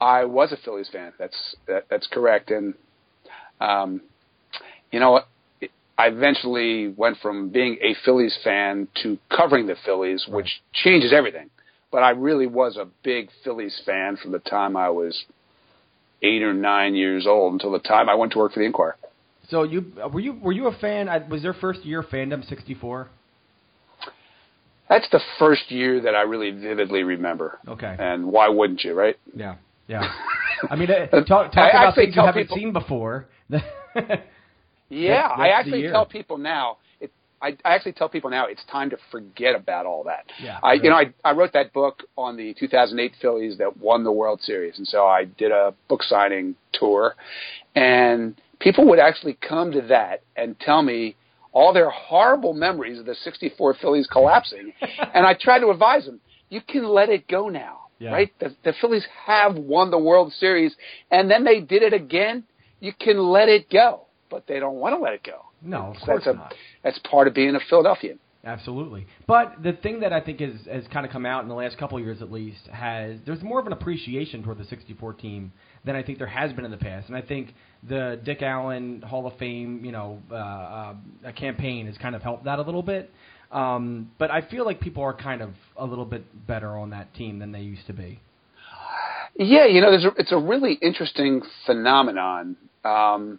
I 0.00 0.24
was 0.24 0.50
a 0.50 0.56
Phillies 0.56 0.88
fan. 0.92 1.12
That's 1.16 1.54
that, 1.68 1.84
that's 1.88 2.08
correct. 2.08 2.50
And 2.50 2.74
um, 3.62 4.00
you 4.90 5.00
know. 5.00 5.20
I 5.98 6.06
eventually 6.08 6.88
went 6.88 7.18
from 7.18 7.50
being 7.50 7.76
a 7.82 7.94
Phillies 8.04 8.36
fan 8.42 8.88
to 9.02 9.18
covering 9.30 9.66
the 9.66 9.76
Phillies, 9.84 10.24
which 10.26 10.48
changes 10.72 11.12
everything. 11.12 11.50
But 11.92 12.02
I 12.02 12.10
really 12.10 12.46
was 12.46 12.76
a 12.76 12.86
big 13.04 13.28
Phillies 13.44 13.78
fan 13.84 14.16
from 14.16 14.32
the 14.32 14.38
time 14.40 14.76
I 14.76 14.88
was 14.88 15.24
eight 16.22 16.42
or 16.42 16.54
nine 16.54 16.94
years 16.94 17.26
old 17.26 17.52
until 17.52 17.70
the 17.70 17.78
time 17.78 18.08
I 18.08 18.14
went 18.14 18.32
to 18.32 18.38
work 18.38 18.52
for 18.54 18.60
the 18.60 18.66
Inquirer. 18.66 18.96
So 19.50 19.64
you 19.64 19.92
were 20.12 20.20
you 20.20 20.32
were 20.32 20.52
you 20.52 20.66
a 20.66 20.72
fan? 20.78 21.08
Was 21.28 21.42
their 21.42 21.52
first 21.54 21.84
year 21.84 22.02
fandom 22.02 22.48
sixty 22.48 22.74
four? 22.74 23.08
That's 24.88 25.08
the 25.10 25.20
first 25.38 25.70
year 25.70 26.00
that 26.00 26.14
I 26.14 26.22
really 26.22 26.50
vividly 26.50 27.02
remember. 27.02 27.58
Okay. 27.68 27.94
And 27.98 28.26
why 28.26 28.48
wouldn't 28.48 28.82
you, 28.82 28.94
right? 28.94 29.16
Yeah, 29.34 29.56
yeah. 29.88 30.12
I 30.68 30.76
mean, 30.76 30.90
uh, 30.90 31.06
talk, 31.24 31.52
talk 31.52 31.56
I 31.56 31.68
about 31.68 31.94
things 31.94 32.16
you 32.16 32.22
haven't 32.22 32.42
people- 32.42 32.56
seen 32.56 32.72
before. 32.72 33.26
Yeah, 34.88 35.28
That- 35.28 35.38
I 35.38 35.48
actually 35.48 35.82
tell 35.88 36.04
people 36.04 36.38
now. 36.38 36.76
It, 37.00 37.10
I, 37.40 37.56
I 37.64 37.74
actually 37.74 37.92
tell 37.92 38.08
people 38.08 38.30
now 38.30 38.46
it's 38.46 38.62
time 38.70 38.90
to 38.90 38.98
forget 39.10 39.54
about 39.54 39.86
all 39.86 40.04
that. 40.04 40.26
Yeah, 40.40 40.58
I, 40.62 40.74
you 40.74 40.90
know, 40.90 40.96
I, 40.96 41.12
I 41.24 41.32
wrote 41.32 41.54
that 41.54 41.72
book 41.72 42.02
on 42.16 42.36
the 42.36 42.54
2008 42.54 43.14
Phillies 43.20 43.56
that 43.58 43.76
won 43.78 44.04
the 44.04 44.12
World 44.12 44.40
Series, 44.42 44.76
and 44.78 44.86
so 44.86 45.06
I 45.06 45.24
did 45.24 45.50
a 45.50 45.74
book 45.88 46.02
signing 46.02 46.56
tour, 46.74 47.14
and 47.74 48.38
people 48.60 48.86
would 48.88 48.98
actually 48.98 49.38
come 49.40 49.72
to 49.72 49.80
that 49.82 50.22
and 50.36 50.58
tell 50.60 50.82
me 50.82 51.16
all 51.52 51.72
their 51.72 51.90
horrible 51.90 52.52
memories 52.54 52.98
of 52.98 53.06
the 53.06 53.14
64 53.14 53.74
Phillies 53.80 54.06
collapsing, 54.06 54.72
and 55.14 55.26
I 55.26 55.34
tried 55.34 55.60
to 55.60 55.70
advise 55.70 56.04
them, 56.04 56.20
you 56.50 56.60
can 56.60 56.84
let 56.84 57.08
it 57.08 57.26
go 57.28 57.48
now. 57.48 57.78
Yeah. 57.98 58.10
Right? 58.10 58.32
The, 58.40 58.54
the 58.64 58.74
Phillies 58.80 59.06
have 59.26 59.54
won 59.56 59.90
the 59.90 59.98
World 59.98 60.32
Series, 60.32 60.74
and 61.10 61.30
then 61.30 61.44
they 61.44 61.60
did 61.60 61.82
it 61.82 61.92
again. 61.92 62.44
You 62.82 62.92
can 62.98 63.16
let 63.16 63.48
it 63.48 63.70
go, 63.70 64.06
but 64.28 64.48
they 64.48 64.58
don't 64.58 64.74
want 64.74 64.96
to 64.96 64.98
let 65.00 65.14
it 65.14 65.22
go. 65.22 65.44
no, 65.62 65.92
of 65.94 65.96
course 66.04 66.24
that's 66.24 66.26
a, 66.26 66.32
not. 66.32 66.54
That's 66.82 66.98
part 67.08 67.28
of 67.28 67.34
being 67.34 67.54
a 67.54 67.60
Philadelphian. 67.70 68.18
Absolutely. 68.44 69.06
But 69.28 69.62
the 69.62 69.74
thing 69.74 70.00
that 70.00 70.12
I 70.12 70.20
think 70.20 70.40
is, 70.40 70.66
has 70.68 70.82
kind 70.92 71.06
of 71.06 71.12
come 71.12 71.24
out 71.24 71.44
in 71.44 71.48
the 71.48 71.54
last 71.54 71.78
couple 71.78 71.96
of 71.96 72.04
years 72.04 72.20
at 72.22 72.32
least 72.32 72.66
has 72.72 73.18
there's 73.24 73.40
more 73.40 73.60
of 73.60 73.68
an 73.68 73.72
appreciation 73.72 74.42
toward 74.42 74.58
the 74.58 74.64
64 74.64 75.12
team 75.12 75.52
than 75.84 75.94
I 75.94 76.02
think 76.02 76.18
there 76.18 76.26
has 76.26 76.52
been 76.52 76.64
in 76.64 76.72
the 76.72 76.76
past. 76.76 77.06
And 77.06 77.16
I 77.16 77.22
think 77.22 77.54
the 77.88 78.20
Dick 78.24 78.42
Allen 78.42 79.00
Hall 79.02 79.28
of 79.28 79.38
Fame, 79.38 79.84
you 79.84 79.92
know, 79.92 80.20
uh, 80.28 80.34
uh, 80.34 81.32
campaign 81.36 81.86
has 81.86 81.96
kind 81.98 82.16
of 82.16 82.22
helped 82.22 82.46
that 82.46 82.58
a 82.58 82.62
little 82.62 82.82
bit. 82.82 83.12
Um, 83.52 84.10
but 84.18 84.32
I 84.32 84.40
feel 84.40 84.64
like 84.64 84.80
people 84.80 85.04
are 85.04 85.14
kind 85.14 85.40
of 85.40 85.50
a 85.76 85.86
little 85.86 86.06
bit 86.06 86.24
better 86.48 86.76
on 86.76 86.90
that 86.90 87.14
team 87.14 87.38
than 87.38 87.52
they 87.52 87.60
used 87.60 87.86
to 87.86 87.92
be. 87.92 88.18
Yeah, 89.36 89.66
you 89.66 89.80
know, 89.80 89.92
there's 89.92 90.04
a, 90.04 90.12
it's 90.18 90.32
a 90.32 90.38
really 90.38 90.72
interesting 90.82 91.42
phenomenon. 91.64 92.56
Um, 92.84 93.38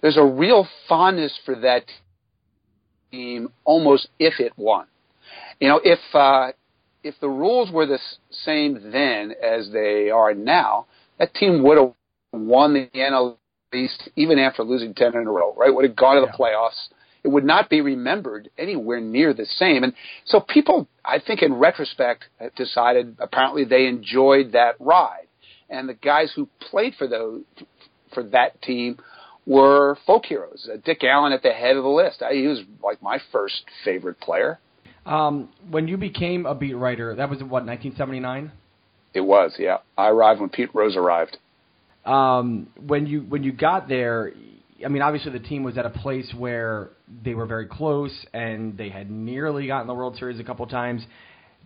there's 0.00 0.16
a 0.16 0.24
real 0.24 0.68
fondness 0.88 1.38
for 1.44 1.54
that 1.60 1.84
team, 3.10 3.48
almost 3.64 4.08
if 4.18 4.40
it 4.40 4.52
won. 4.56 4.86
You 5.60 5.68
know, 5.68 5.80
if 5.82 6.00
uh, 6.14 6.52
if 7.02 7.14
the 7.20 7.28
rules 7.28 7.70
were 7.70 7.86
the 7.86 7.98
same 8.30 8.90
then 8.90 9.32
as 9.42 9.70
they 9.72 10.10
are 10.10 10.34
now, 10.34 10.86
that 11.18 11.34
team 11.34 11.62
would 11.62 11.78
have 11.78 11.92
won 12.32 12.74
the 12.74 12.88
NL 12.94 13.36
East 13.72 14.08
even 14.16 14.38
after 14.38 14.62
losing 14.62 14.94
ten 14.94 15.14
in 15.14 15.26
a 15.26 15.30
row. 15.30 15.54
Right? 15.56 15.74
Would 15.74 15.84
have 15.84 15.96
gone 15.96 16.16
to 16.16 16.20
the 16.22 16.26
Yeah. 16.26 16.36
playoffs. 16.36 16.88
It 17.22 17.28
would 17.28 17.44
not 17.44 17.70
be 17.70 17.80
remembered 17.80 18.50
anywhere 18.58 19.00
near 19.00 19.32
the 19.32 19.46
same. 19.46 19.82
And 19.82 19.94
so 20.26 20.40
people, 20.40 20.86
I 21.02 21.18
think, 21.18 21.40
in 21.42 21.54
retrospect, 21.54 22.24
have 22.38 22.54
decided 22.54 23.16
apparently 23.18 23.64
they 23.64 23.86
enjoyed 23.86 24.52
that 24.52 24.76
ride. 24.78 25.26
And 25.70 25.88
the 25.88 25.94
guys 25.94 26.32
who 26.36 26.46
played 26.60 26.94
for 26.96 27.06
those 27.08 27.40
for 28.14 28.22
that 28.24 28.60
team 28.62 28.98
were 29.46 29.98
folk 30.06 30.24
heroes. 30.26 30.68
Uh, 30.72 30.76
Dick 30.84 31.04
Allen 31.04 31.32
at 31.32 31.42
the 31.42 31.50
head 31.50 31.76
of 31.76 31.82
the 31.82 31.88
list. 31.88 32.22
I, 32.22 32.32
he 32.32 32.46
was 32.46 32.60
like 32.82 33.02
my 33.02 33.18
first 33.32 33.62
favorite 33.84 34.18
player. 34.20 34.58
Um, 35.04 35.50
when 35.70 35.86
you 35.86 35.98
became 35.98 36.46
a 36.46 36.54
beat 36.54 36.74
writer, 36.74 37.14
that 37.14 37.28
was 37.28 37.40
what 37.40 37.66
1979. 37.66 38.52
It 39.12 39.20
was, 39.20 39.54
yeah. 39.58 39.78
I 39.98 40.08
arrived 40.08 40.40
when 40.40 40.48
Pete 40.48 40.74
Rose 40.74 40.96
arrived. 40.96 41.36
um, 42.06 42.68
when 42.86 43.06
you 43.06 43.20
when 43.22 43.42
you 43.42 43.52
got 43.52 43.88
there, 43.88 44.32
I 44.84 44.88
mean, 44.88 45.02
obviously 45.02 45.32
the 45.32 45.38
team 45.46 45.62
was 45.62 45.78
at 45.78 45.86
a 45.86 45.90
place 45.90 46.32
where 46.36 46.90
they 47.22 47.34
were 47.34 47.46
very 47.46 47.66
close 47.66 48.12
and 48.32 48.76
they 48.76 48.88
had 48.88 49.10
nearly 49.10 49.66
gotten 49.66 49.86
the 49.86 49.94
World 49.94 50.16
Series 50.16 50.40
a 50.40 50.44
couple 50.44 50.66
times. 50.66 51.04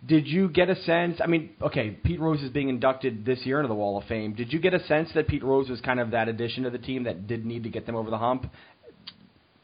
Did 0.05 0.27
you 0.27 0.47
get 0.49 0.69
a 0.69 0.75
sense? 0.83 1.19
I 1.21 1.27
mean, 1.27 1.51
okay, 1.61 1.91
Pete 1.91 2.19
Rose 2.19 2.41
is 2.41 2.49
being 2.51 2.69
inducted 2.69 3.25
this 3.25 3.39
year 3.45 3.59
into 3.59 3.67
the 3.67 3.75
Wall 3.75 3.97
of 3.97 4.05
Fame. 4.05 4.33
Did 4.33 4.53
you 4.53 4.59
get 4.59 4.73
a 4.73 4.83
sense 4.85 5.09
that 5.13 5.27
Pete 5.27 5.43
Rose 5.43 5.69
was 5.69 5.81
kind 5.81 5.99
of 5.99 6.11
that 6.11 6.29
addition 6.29 6.63
to 6.63 6.69
the 6.69 6.77
team 6.77 7.03
that 7.03 7.27
did 7.27 7.45
need 7.45 7.63
to 7.63 7.69
get 7.69 7.85
them 7.85 7.95
over 7.95 8.09
the 8.09 8.17
hump? 8.17 8.49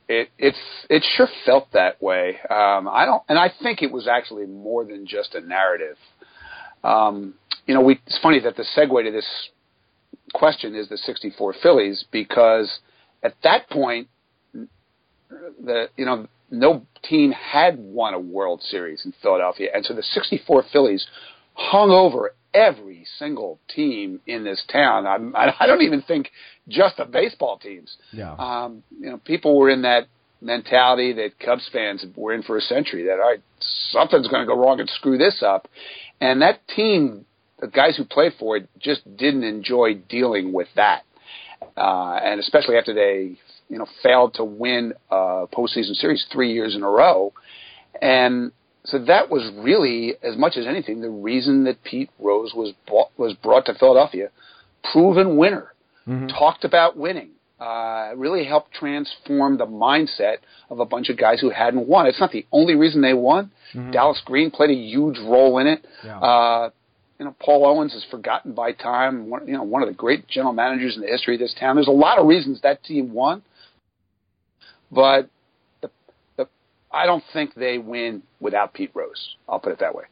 It 0.07 0.29
it's 0.37 0.59
it 0.89 1.03
sure 1.15 1.27
felt 1.45 1.71
that 1.71 2.01
way. 2.01 2.37
Um, 2.49 2.87
I 2.87 3.05
don't, 3.05 3.23
and 3.29 3.39
I 3.39 3.51
think 3.63 3.81
it 3.81 3.91
was 3.91 4.07
actually 4.07 4.45
more 4.45 4.83
than 4.83 5.07
just 5.07 5.33
a 5.35 5.41
narrative. 5.41 5.97
Um, 6.83 7.35
you 7.65 7.73
know, 7.73 7.81
we, 7.81 7.99
it's 8.05 8.19
funny 8.21 8.39
that 8.41 8.55
the 8.55 8.65
segue 8.77 9.03
to 9.03 9.11
this 9.11 9.25
question 10.33 10.75
is 10.75 10.89
the 10.89 10.97
'64 10.97 11.55
Phillies 11.63 12.05
because 12.11 12.79
at 13.23 13.33
that 13.43 13.69
point, 13.69 14.09
the 14.53 15.87
you 15.97 16.05
know 16.05 16.27
no 16.51 16.85
team 17.03 17.31
had 17.31 17.77
won 17.77 18.13
a 18.13 18.19
World 18.19 18.61
Series 18.61 19.05
in 19.05 19.13
Philadelphia, 19.21 19.69
and 19.73 19.85
so 19.85 19.93
the 19.93 20.03
'64 20.03 20.63
Phillies 20.71 21.07
hung 21.53 21.89
over 21.89 22.33
every 22.53 23.05
single 23.19 23.59
team 23.73 24.21
in 24.25 24.43
this 24.43 24.63
town. 24.71 25.05
I'm, 25.05 25.35
I 25.35 25.53
I 25.59 25.67
don't 25.67 25.81
even 25.81 26.01
think 26.01 26.31
just 26.67 26.97
the 26.97 27.05
baseball 27.05 27.57
teams. 27.57 27.95
Yeah. 28.11 28.33
Um, 28.33 28.83
you 28.99 29.09
know, 29.09 29.17
people 29.17 29.57
were 29.57 29.69
in 29.69 29.83
that 29.83 30.07
mentality 30.41 31.13
that 31.13 31.39
Cubs 31.39 31.67
fans 31.71 32.05
were 32.15 32.33
in 32.33 32.43
for 32.43 32.57
a 32.57 32.61
century. 32.61 33.05
That 33.05 33.19
all 33.19 33.29
right, 33.31 33.41
something's 33.59 34.27
going 34.27 34.41
to 34.41 34.47
go 34.47 34.59
wrong 34.59 34.79
and 34.79 34.89
screw 34.89 35.17
this 35.17 35.43
up, 35.45 35.67
and 36.21 36.41
that 36.41 36.67
team, 36.67 37.25
the 37.59 37.67
guys 37.67 37.97
who 37.97 38.05
played 38.05 38.33
for 38.39 38.57
it, 38.57 38.69
just 38.79 39.03
didn't 39.17 39.43
enjoy 39.43 39.95
dealing 39.95 40.53
with 40.53 40.67
that, 40.75 41.03
uh, 41.75 42.19
and 42.23 42.39
especially 42.39 42.77
after 42.77 42.93
they, 42.93 43.37
you 43.69 43.77
know, 43.77 43.87
failed 44.03 44.35
to 44.35 44.43
win 44.43 44.93
a 45.09 45.45
postseason 45.53 45.95
series 45.95 46.25
three 46.31 46.53
years 46.53 46.75
in 46.75 46.83
a 46.83 46.89
row, 46.89 47.33
and 48.01 48.51
so 48.85 48.99
that 48.99 49.29
was 49.31 49.51
really, 49.57 50.13
as 50.21 50.37
much 50.37 50.57
as 50.57 50.67
anything, 50.67 51.01
the 51.01 51.09
reason 51.09 51.63
that 51.63 51.83
Pete 51.83 52.11
Rose 52.19 52.53
was 52.53 52.73
brought, 52.87 53.09
was 53.17 53.33
brought 53.33 53.65
to 53.65 53.73
Philadelphia. 53.73 54.29
Proven 54.91 55.37
winner, 55.37 55.73
talked 56.27 56.63
about 56.63 56.95
winning, 56.95 57.31
uh, 57.59 58.11
really 58.15 58.45
helped 58.45 58.71
transform 58.73 59.57
the 59.57 59.65
mindset 59.65 60.37
of 60.69 60.79
a 60.79 60.85
bunch 60.85 61.09
of 61.09 61.17
guys 61.17 61.41
who 61.41 61.49
hadn't 61.49 61.87
won. 61.87 62.05
It's 62.05 62.19
not 62.19 62.31
the 62.31 62.45
only 62.51 62.75
reason 62.75 63.01
they 63.01 63.15
won. 63.15 63.51
Mm-hmm. 63.73 63.91
Dallas 63.91 64.21
Green 64.23 64.51
played 64.51 64.69
a 64.69 64.75
huge 64.75 65.17
role 65.17 65.57
in 65.57 65.65
it. 65.65 65.83
Yeah. 66.03 66.19
Uh, 66.19 66.69
you 67.17 67.25
know, 67.25 67.35
Paul 67.39 67.65
Owens 67.65 67.93
is 67.93 68.05
forgotten 68.11 68.53
by 68.53 68.73
time. 68.73 69.29
One, 69.29 69.47
you 69.47 69.53
know, 69.53 69.63
one 69.63 69.81
of 69.81 69.87
the 69.87 69.95
great 69.95 70.27
general 70.27 70.53
managers 70.53 70.95
in 70.95 71.01
the 71.01 71.07
history 71.07 71.35
of 71.35 71.39
this 71.39 71.55
town. 71.59 71.75
There's 71.75 71.87
a 71.87 71.91
lot 71.91 72.19
of 72.19 72.27
reasons 72.27 72.61
that 72.61 72.83
team 72.83 73.13
won, 73.13 73.41
but 74.91 75.29
the, 75.81 75.89
the, 76.37 76.47
I 76.91 77.05
don't 77.05 77.23
think 77.33 77.53
they 77.55 77.77
win 77.77 78.23
without 78.39 78.73
Pete 78.73 78.91
Rose. 78.93 79.35
I'll 79.47 79.59
put 79.59 79.71
it 79.71 79.79
that 79.79 79.95
way. 79.95 80.05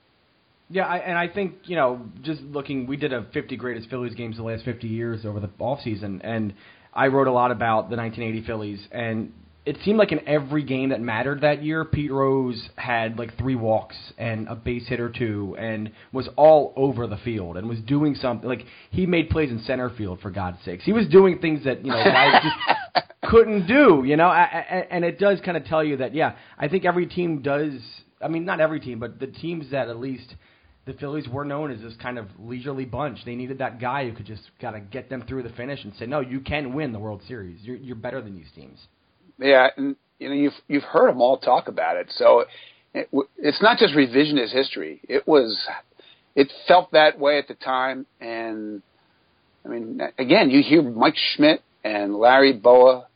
Yeah, 0.70 0.88
I, 0.88 0.98
and 0.98 1.18
I 1.18 1.28
think 1.28 1.56
you 1.66 1.76
know, 1.76 2.02
just 2.22 2.42
looking, 2.42 2.88
we 2.88 2.98
did 2.98 3.14
a 3.14 3.28
50 3.34 3.56
greatest 3.58 3.90
Phillies 3.90 4.16
games 4.16 4.38
the 4.38 4.44
last 4.44 4.64
50 4.66 4.88
years 4.88 5.26
over 5.26 5.40
the 5.40 5.50
off 5.60 5.82
season, 5.82 6.22
and 6.24 6.54
I 6.94 7.08
wrote 7.08 7.28
a 7.28 7.32
lot 7.32 7.52
about 7.52 7.90
the 7.90 7.96
1980 7.96 8.46
Phillies, 8.46 8.88
and 8.92 9.34
it 9.66 9.78
seemed 9.86 9.98
like 9.98 10.12
in 10.12 10.28
every 10.28 10.64
game 10.64 10.90
that 10.90 11.00
mattered 11.00 11.42
that 11.42 11.64
year, 11.64 11.86
Pete 11.86 12.12
Rose 12.12 12.70
had 12.76 13.18
like 13.18 13.38
three 13.38 13.56
walks 13.56 13.96
and 14.18 14.48
a 14.48 14.56
base 14.56 14.88
hit 14.88 15.00
or 15.00 15.10
two, 15.10 15.56
and 15.58 15.92
was 16.12 16.28
all 16.36 16.74
over 16.76 17.08
the 17.08 17.18
field 17.18 17.56
and 17.56 17.70
was 17.70 17.80
doing 17.80 18.16
something. 18.16 18.48
Like 18.48 18.66
he 18.92 19.06
made 19.06 19.30
plays 19.30 19.50
in 19.52 19.62
center 19.64 19.90
field 19.90 20.20
for 20.22 20.32
God's 20.32 20.58
sakes. 20.66 20.84
He 20.84 20.92
was 20.92 21.08
doing 21.08 21.40
things 21.40 21.64
that 21.64 21.86
you 21.86 21.92
know 21.92 22.04
guys 22.04 22.44
just 22.44 23.13
couldn't 23.34 23.68
do. 23.68 24.04
You 24.06 24.16
know, 24.16 24.30
and 24.30 25.04
it 25.04 25.20
does 25.20 25.40
kind 25.44 25.58
of 25.58 25.66
tell 25.66 25.84
you 25.84 25.98
that 25.98 26.14
yeah, 26.14 26.36
I 26.58 26.68
think 26.68 26.86
every 26.86 27.08
team 27.08 27.42
does. 27.42 27.74
I 28.22 28.28
mean, 28.28 28.46
not 28.46 28.62
every 28.62 28.80
team, 28.80 29.00
but 29.00 29.20
the 29.20 29.28
teams 29.28 29.72
that 29.72 29.90
at 29.90 30.00
least 30.00 30.36
the 30.86 30.94
Phillies 30.94 31.28
were 31.28 31.46
known 31.46 31.72
as 31.72 31.82
this 31.82 31.94
kind 32.02 32.18
of 32.18 32.28
leisurely 32.40 32.86
bunch. 32.86 33.20
They 33.26 33.36
needed 33.36 33.58
that 33.58 33.80
guy 33.80 34.08
who 34.08 34.16
could 34.16 34.26
just 34.26 34.44
kind 34.62 34.76
of 34.76 34.92
get 34.92 35.10
them 35.10 35.24
through 35.28 35.44
the 35.44 35.50
finish 35.50 35.84
and 35.84 35.94
say, 35.96 36.06
"No, 36.06 36.20
you 36.20 36.40
can 36.40 36.74
win 36.74 36.94
the 36.94 37.00
World 37.00 37.22
Series. 37.28 37.60
You're, 37.64 37.78
you're 37.78 37.96
better 37.96 38.22
than 38.22 38.36
these 38.36 38.52
teams." 38.56 38.80
Yeah, 39.40 39.68
and 39.76 39.96
you 40.20 40.30
know 40.30 40.36
you've 40.36 40.54
you've 40.68 40.84
heard 40.84 41.10
them 41.10 41.22
all 41.22 41.38
talk 41.38 41.68
about 41.68 41.98
it. 41.98 42.08
So 42.16 42.46
it, 42.94 43.10
it's 43.38 43.62
not 43.62 43.78
just 43.78 43.94
revisionist 43.94 44.54
history. 44.54 45.02
It 45.10 45.28
was 45.28 45.58
it 46.36 46.52
felt 46.68 46.92
that 46.92 47.20
way 47.20 47.40
at 47.40 47.48
the 47.48 47.56
time, 47.56 48.06
and 48.22 48.82
I 49.66 49.70
mean, 49.70 50.02
again, 50.20 50.50
you 50.50 50.62
hear 50.62 50.82
Mike 50.82 51.16
Schmidt 51.36 51.62
and 51.84 52.16
Larry 52.16 52.54
Bowa 52.54 53.08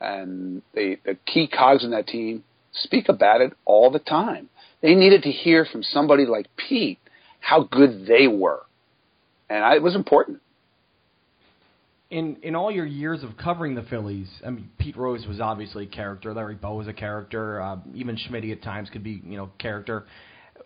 and 0.00 0.62
the 0.74 0.96
the 1.04 1.16
key 1.26 1.48
cogs 1.48 1.84
in 1.84 1.90
that 1.90 2.06
team 2.06 2.44
speak 2.72 3.08
about 3.08 3.40
it 3.40 3.52
all 3.64 3.90
the 3.90 3.98
time. 3.98 4.48
They 4.82 4.94
needed 4.94 5.22
to 5.24 5.30
hear 5.30 5.64
from 5.64 5.82
somebody 5.82 6.26
like 6.26 6.46
Pete 6.56 6.98
how 7.40 7.64
good 7.64 8.06
they 8.06 8.26
were, 8.26 8.60
and 9.48 9.64
I, 9.64 9.76
it 9.76 9.82
was 9.82 9.94
important 9.94 10.40
in 12.10 12.36
in 12.42 12.56
all 12.56 12.70
your 12.70 12.86
years 12.86 13.22
of 13.22 13.36
covering 13.36 13.74
the 13.74 13.82
Phillies, 13.82 14.28
I 14.44 14.50
mean, 14.50 14.68
Pete 14.78 14.96
Rose 14.96 15.26
was 15.26 15.40
obviously 15.40 15.84
a 15.84 15.88
character. 15.88 16.34
Larry 16.34 16.56
Bowa 16.56 16.76
was 16.76 16.88
a 16.88 16.92
character. 16.92 17.60
Uh, 17.60 17.76
even 17.94 18.16
Schmidt 18.16 18.44
at 18.44 18.62
times 18.62 18.90
could 18.90 19.04
be, 19.04 19.22
you 19.24 19.36
know, 19.36 19.50
character. 19.58 20.04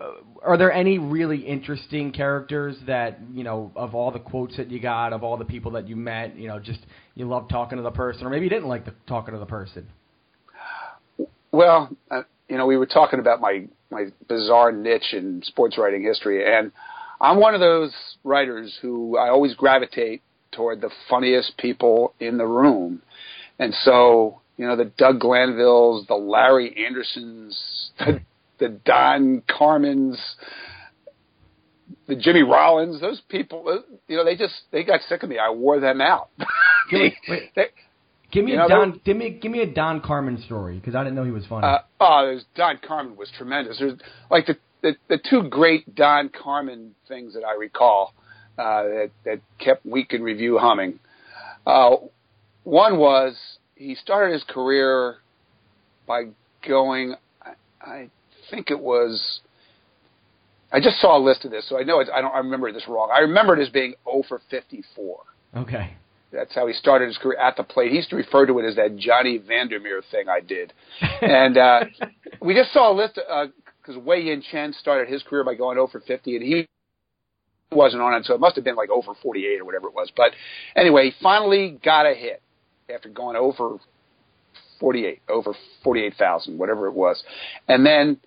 Uh, 0.01 0.13
are 0.43 0.57
there 0.57 0.73
any 0.73 0.99
really 0.99 1.39
interesting 1.39 2.13
characters 2.13 2.77
that 2.87 3.19
you 3.33 3.45
know 3.45 3.71
of 3.77 3.95
all 3.95 4.11
the 4.11 4.19
quotes 4.19 4.57
that 4.57 4.71
you 4.71 4.81
got, 4.81 5.13
of 5.13 5.23
all 5.23 5.37
the 5.37 5.45
people 5.45 5.73
that 5.73 5.89
you 5.89 5.97
met, 5.97 6.37
you 6.37 6.49
know, 6.49 6.59
just 6.59 6.81
you 7.15 7.27
love 7.27 7.49
talking 7.49 7.77
to 7.77 7.83
the 7.83 7.91
person, 7.91 8.27
or 8.27 8.31
maybe 8.31 8.45
you 8.45 8.51
didn't 8.51 8.69
like 8.69 8.85
the, 8.85 8.95
talking 9.07 9.35
to 9.35 9.41
the 9.41 9.47
person? 9.47 9.87
Well, 11.53 11.97
uh, 12.11 12.23
you 12.49 12.57
know, 12.57 12.67
we 12.67 12.77
were 12.77 12.87
talking 12.87 13.21
about 13.21 13.41
my 13.41 13.67
my 13.91 14.07
bizarre 14.29 14.73
niche 14.73 15.13
in 15.13 15.43
sports 15.45 15.79
writing 15.79 16.03
history, 16.03 16.45
and 16.45 16.73
I'm 17.21 17.39
one 17.39 17.55
of 17.55 17.61
those 17.61 17.93
writers 18.25 18.77
who 18.83 19.17
I 19.17 19.29
always 19.31 19.55
gravitate 19.55 20.23
toward 20.53 20.81
the 20.81 20.91
funniest 21.09 21.57
people 21.59 22.15
in 22.21 22.39
the 22.39 22.47
room. 22.47 23.03
And 23.59 23.75
so, 23.83 24.41
you 24.57 24.67
know, 24.67 24.77
the 24.77 24.87
Doug 24.97 25.21
Glanvilles, 25.21 26.07
the 26.07 26.15
Larry 26.15 26.75
Andersens, 26.79 27.57
the, 27.99 28.21
the 28.59 28.69
Don 28.85 29.43
Carmans, 29.49 30.19
the 32.07 32.17
Jimmy 32.17 32.43
Rollins, 32.43 33.01
those 33.01 33.21
people, 33.29 33.65
uh, 33.69 33.95
you 34.09 34.17
know, 34.17 34.25
they 34.25 34.37
just, 34.37 34.55
they 34.71 34.85
got 34.85 35.01
sick 35.09 35.23
of 35.23 35.29
me. 35.29 35.39
I 35.39 35.51
wore 35.51 35.81
them 35.81 36.01
out. 36.01 36.29
give, 36.91 37.01
me, 37.01 37.17
wait, 37.29 37.51
they, 37.55 37.67
give 38.31 38.45
me 38.45 38.53
a 38.53 38.57
know, 38.57 38.69
Don, 38.69 39.01
give 39.05 39.17
me, 39.17 39.31
give 39.31 39.51
me 39.51 39.61
a 39.61 39.73
Don 39.73 40.01
Carman 40.01 40.43
story 40.43 40.79
because 40.79 40.95
I 40.95 41.03
didn't 41.03 41.17
know 41.17 41.25
he 41.25 41.31
was 41.31 41.47
funny. 41.47 41.67
Uh, 41.67 41.79
oh, 42.01 42.27
there's, 42.27 42.45
Don 42.55 42.79
Carman 42.87 43.17
was 43.17 43.31
tremendous. 43.37 43.79
There's 43.79 43.99
like 44.31 44.47
the, 44.47 44.57
the, 44.83 44.97
the 45.09 45.19
two 45.31 45.49
great 45.49 45.95
Don 45.95 46.29
Carman 46.31 46.95
things 47.09 47.35
that 47.35 47.45
I 47.45 47.55
recall 47.55 48.15
uh, 48.59 48.83
that, 48.83 49.11
that 49.25 49.41
kept 49.59 49.85
Week 49.85 50.13
in 50.13 50.23
Review 50.23 50.59
humming. 50.59 51.01
Uh, 51.67 51.97
one 52.65 52.99
was 52.99 53.37
he 53.75 53.95
started 53.95 54.33
his 54.33 54.45
career 54.45 55.17
by 56.07 56.25
going, 56.67 57.15
I, 57.43 57.53
I 57.81 58.11
think 58.55 58.71
it 58.71 58.81
was. 58.81 59.41
I 60.73 60.81
just 60.81 61.01
saw 61.01 61.17
a 61.17 61.23
list 61.23 61.45
of 61.45 61.51
this, 61.51 61.69
so 61.69 61.79
I 61.79 61.85
know 61.85 62.01
it's, 62.01 62.11
I 62.13 62.21
don't. 62.21 62.35
I 62.35 62.39
remember 62.39 62.73
this 62.73 62.85
wrong. 62.89 63.11
I 63.15 63.21
remember 63.21 63.59
it 63.59 63.63
as 63.63 63.69
being 63.69 63.95
0 64.05 64.25
for 64.29 64.41
54. 64.51 65.19
Okay. 65.57 65.95
That's 66.33 66.55
how 66.55 66.67
he 66.67 66.73
started 66.73 67.07
his 67.07 67.17
career 67.19 67.39
at 67.39 67.57
the 67.57 67.63
plate. 67.63 67.91
He 67.91 67.97
used 67.97 68.11
to 68.11 68.17
refer 68.17 68.45
to 68.47 68.59
it 68.59 68.65
as 68.65 68.75
that 68.75 68.97
Johnny 68.97 69.39
Vander 69.39 69.79
Meer 69.79 70.03
thing 70.11 70.29
I 70.29 70.41
did. 70.41 70.73
and 71.23 71.57
uh, 71.57 71.85
we 72.43 72.55
just 72.55 72.73
saw 72.73 72.93
a 72.93 72.95
list 72.95 73.15
because 73.15 73.97
uh, 73.97 74.01
Wei 74.01 74.23
Yin 74.23 74.43
Chen 74.51 74.73
started 74.73 75.09
his 75.09 75.23
career 75.23 75.45
by 75.45 75.55
going 75.55 75.77
0 75.77 75.87
for 75.87 76.01
50, 76.01 76.37
and 76.37 76.45
he 76.45 76.67
wasn't 77.71 78.03
on 78.03 78.15
it, 78.15 78.25
so 78.25 78.35
it 78.35 78.41
must 78.41 78.57
have 78.57 78.65
been 78.65 78.77
like 78.77 78.91
over 78.91 79.13
48 79.23 79.61
or 79.61 79.65
whatever 79.65 79.89
it 79.89 79.95
was. 79.95 80.11
But 80.17 80.33
anyway, 80.77 81.11
he 81.11 81.13
finally 81.23 81.79
got 81.85 82.07
a 82.07 82.15
hit 82.15 82.43
after 82.93 83.09
going 83.09 83.37
over 83.37 83.79
48, 84.81 85.23
over 85.29 85.55
48,000, 85.83 86.59
whatever 86.59 86.87
it 86.87 86.95
was. 86.95 87.23
And 87.69 87.87
then 87.87 88.19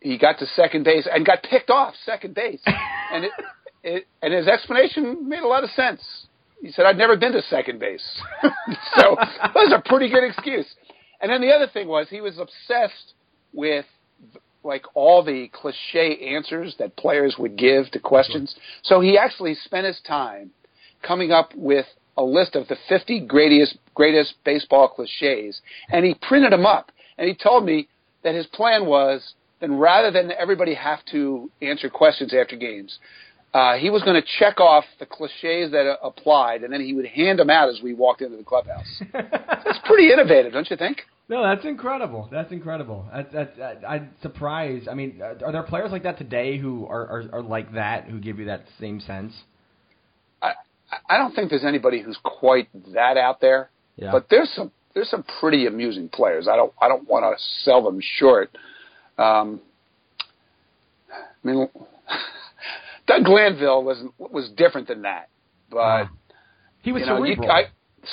he 0.00 0.18
got 0.18 0.38
to 0.38 0.46
second 0.46 0.84
base 0.84 1.08
and 1.10 1.26
got 1.26 1.42
picked 1.42 1.70
off 1.70 1.94
second 2.04 2.34
base. 2.34 2.62
and 3.12 3.24
it, 3.24 3.32
it, 3.82 4.06
and 4.22 4.32
his 4.32 4.46
explanation 4.46 5.28
made 5.28 5.42
a 5.42 5.48
lot 5.48 5.64
of 5.64 5.70
sense. 5.70 6.00
He 6.60 6.72
said, 6.72 6.86
I'd 6.86 6.98
never 6.98 7.16
been 7.16 7.32
to 7.32 7.42
second 7.42 7.78
base. 7.78 8.04
so 8.96 9.16
that 9.42 9.54
was 9.54 9.72
a 9.72 9.88
pretty 9.88 10.10
good 10.10 10.24
excuse. 10.24 10.66
And 11.20 11.30
then 11.30 11.40
the 11.40 11.52
other 11.52 11.66
thing 11.72 11.88
was 11.88 12.08
he 12.08 12.20
was 12.20 12.38
obsessed 12.38 13.14
with 13.52 13.86
like 14.64 14.84
all 14.94 15.22
the 15.22 15.48
cliche 15.52 16.34
answers 16.34 16.74
that 16.78 16.96
players 16.96 17.36
would 17.38 17.56
give 17.56 17.90
to 17.92 18.00
questions. 18.00 18.54
So 18.82 19.00
he 19.00 19.16
actually 19.16 19.54
spent 19.54 19.86
his 19.86 20.00
time 20.06 20.50
coming 21.02 21.30
up 21.30 21.52
with 21.54 21.86
a 22.16 22.22
list 22.22 22.56
of 22.56 22.66
the 22.66 22.76
50 22.88 23.20
greatest 23.26 23.78
greatest 23.94 24.34
baseball 24.44 24.88
cliches, 24.88 25.60
and 25.90 26.04
he 26.04 26.14
printed 26.20 26.52
them 26.52 26.66
up. 26.66 26.90
And 27.16 27.28
he 27.28 27.34
told 27.34 27.64
me 27.64 27.88
that 28.24 28.34
his 28.34 28.46
plan 28.46 28.86
was 28.86 29.34
then 29.60 29.78
rather 29.78 30.10
than 30.10 30.32
everybody 30.32 30.74
have 30.74 31.00
to 31.12 31.50
answer 31.62 31.88
questions 31.88 32.32
after 32.34 32.56
games, 32.56 32.98
uh, 33.54 33.76
he 33.76 33.90
was 33.90 34.02
going 34.02 34.20
to 34.20 34.26
check 34.38 34.60
off 34.60 34.84
the 35.00 35.06
cliches 35.06 35.72
that 35.72 35.86
uh, 35.86 35.96
applied, 36.02 36.62
and 36.62 36.72
then 36.72 36.80
he 36.80 36.92
would 36.92 37.06
hand 37.06 37.38
them 37.38 37.50
out 37.50 37.68
as 37.68 37.80
we 37.82 37.94
walked 37.94 38.20
into 38.20 38.36
the 38.36 38.44
clubhouse. 38.44 39.02
That's 39.12 39.78
pretty 39.84 40.12
innovative, 40.12 40.52
don't 40.52 40.68
you 40.70 40.76
think? 40.76 40.98
No, 41.30 41.42
that's 41.42 41.66
incredible. 41.66 42.26
That's 42.32 42.52
incredible. 42.52 43.04
That's, 43.12 43.30
that's, 43.34 43.84
I'm 43.86 44.08
surprised. 44.22 44.88
I 44.88 44.94
mean, 44.94 45.20
are 45.20 45.52
there 45.52 45.62
players 45.62 45.92
like 45.92 46.04
that 46.04 46.16
today 46.16 46.56
who 46.56 46.86
are, 46.86 47.02
are, 47.06 47.24
are 47.32 47.42
like 47.42 47.74
that, 47.74 48.04
who 48.04 48.18
give 48.18 48.38
you 48.38 48.46
that 48.46 48.64
same 48.80 48.98
sense? 49.00 49.34
I 50.40 50.52
I 51.08 51.18
don't 51.18 51.34
think 51.34 51.50
there's 51.50 51.66
anybody 51.66 52.00
who's 52.00 52.18
quite 52.22 52.68
that 52.94 53.18
out 53.18 53.40
there. 53.40 53.68
Yeah. 53.96 54.12
But 54.12 54.28
there's 54.30 54.50
some 54.54 54.72
there's 54.94 55.10
some 55.10 55.24
pretty 55.38 55.66
amusing 55.66 56.08
players. 56.08 56.48
I 56.48 56.56
don't 56.56 56.72
I 56.80 56.88
don't 56.88 57.06
want 57.06 57.24
to 57.24 57.44
sell 57.62 57.82
them 57.82 58.00
short. 58.00 58.50
Um, 59.18 59.60
I 61.10 61.46
mean, 61.46 61.68
Doug 63.06 63.24
Glanville 63.24 63.82
was 63.82 64.02
was 64.18 64.50
different 64.56 64.88
than 64.88 65.02
that, 65.02 65.28
but 65.70 66.08
he 66.82 66.92
was 66.92 67.00
you 67.00 67.06
know, 67.06 67.16
cerebral. 67.16 67.46
You, 67.46 67.52
I, 67.52 67.64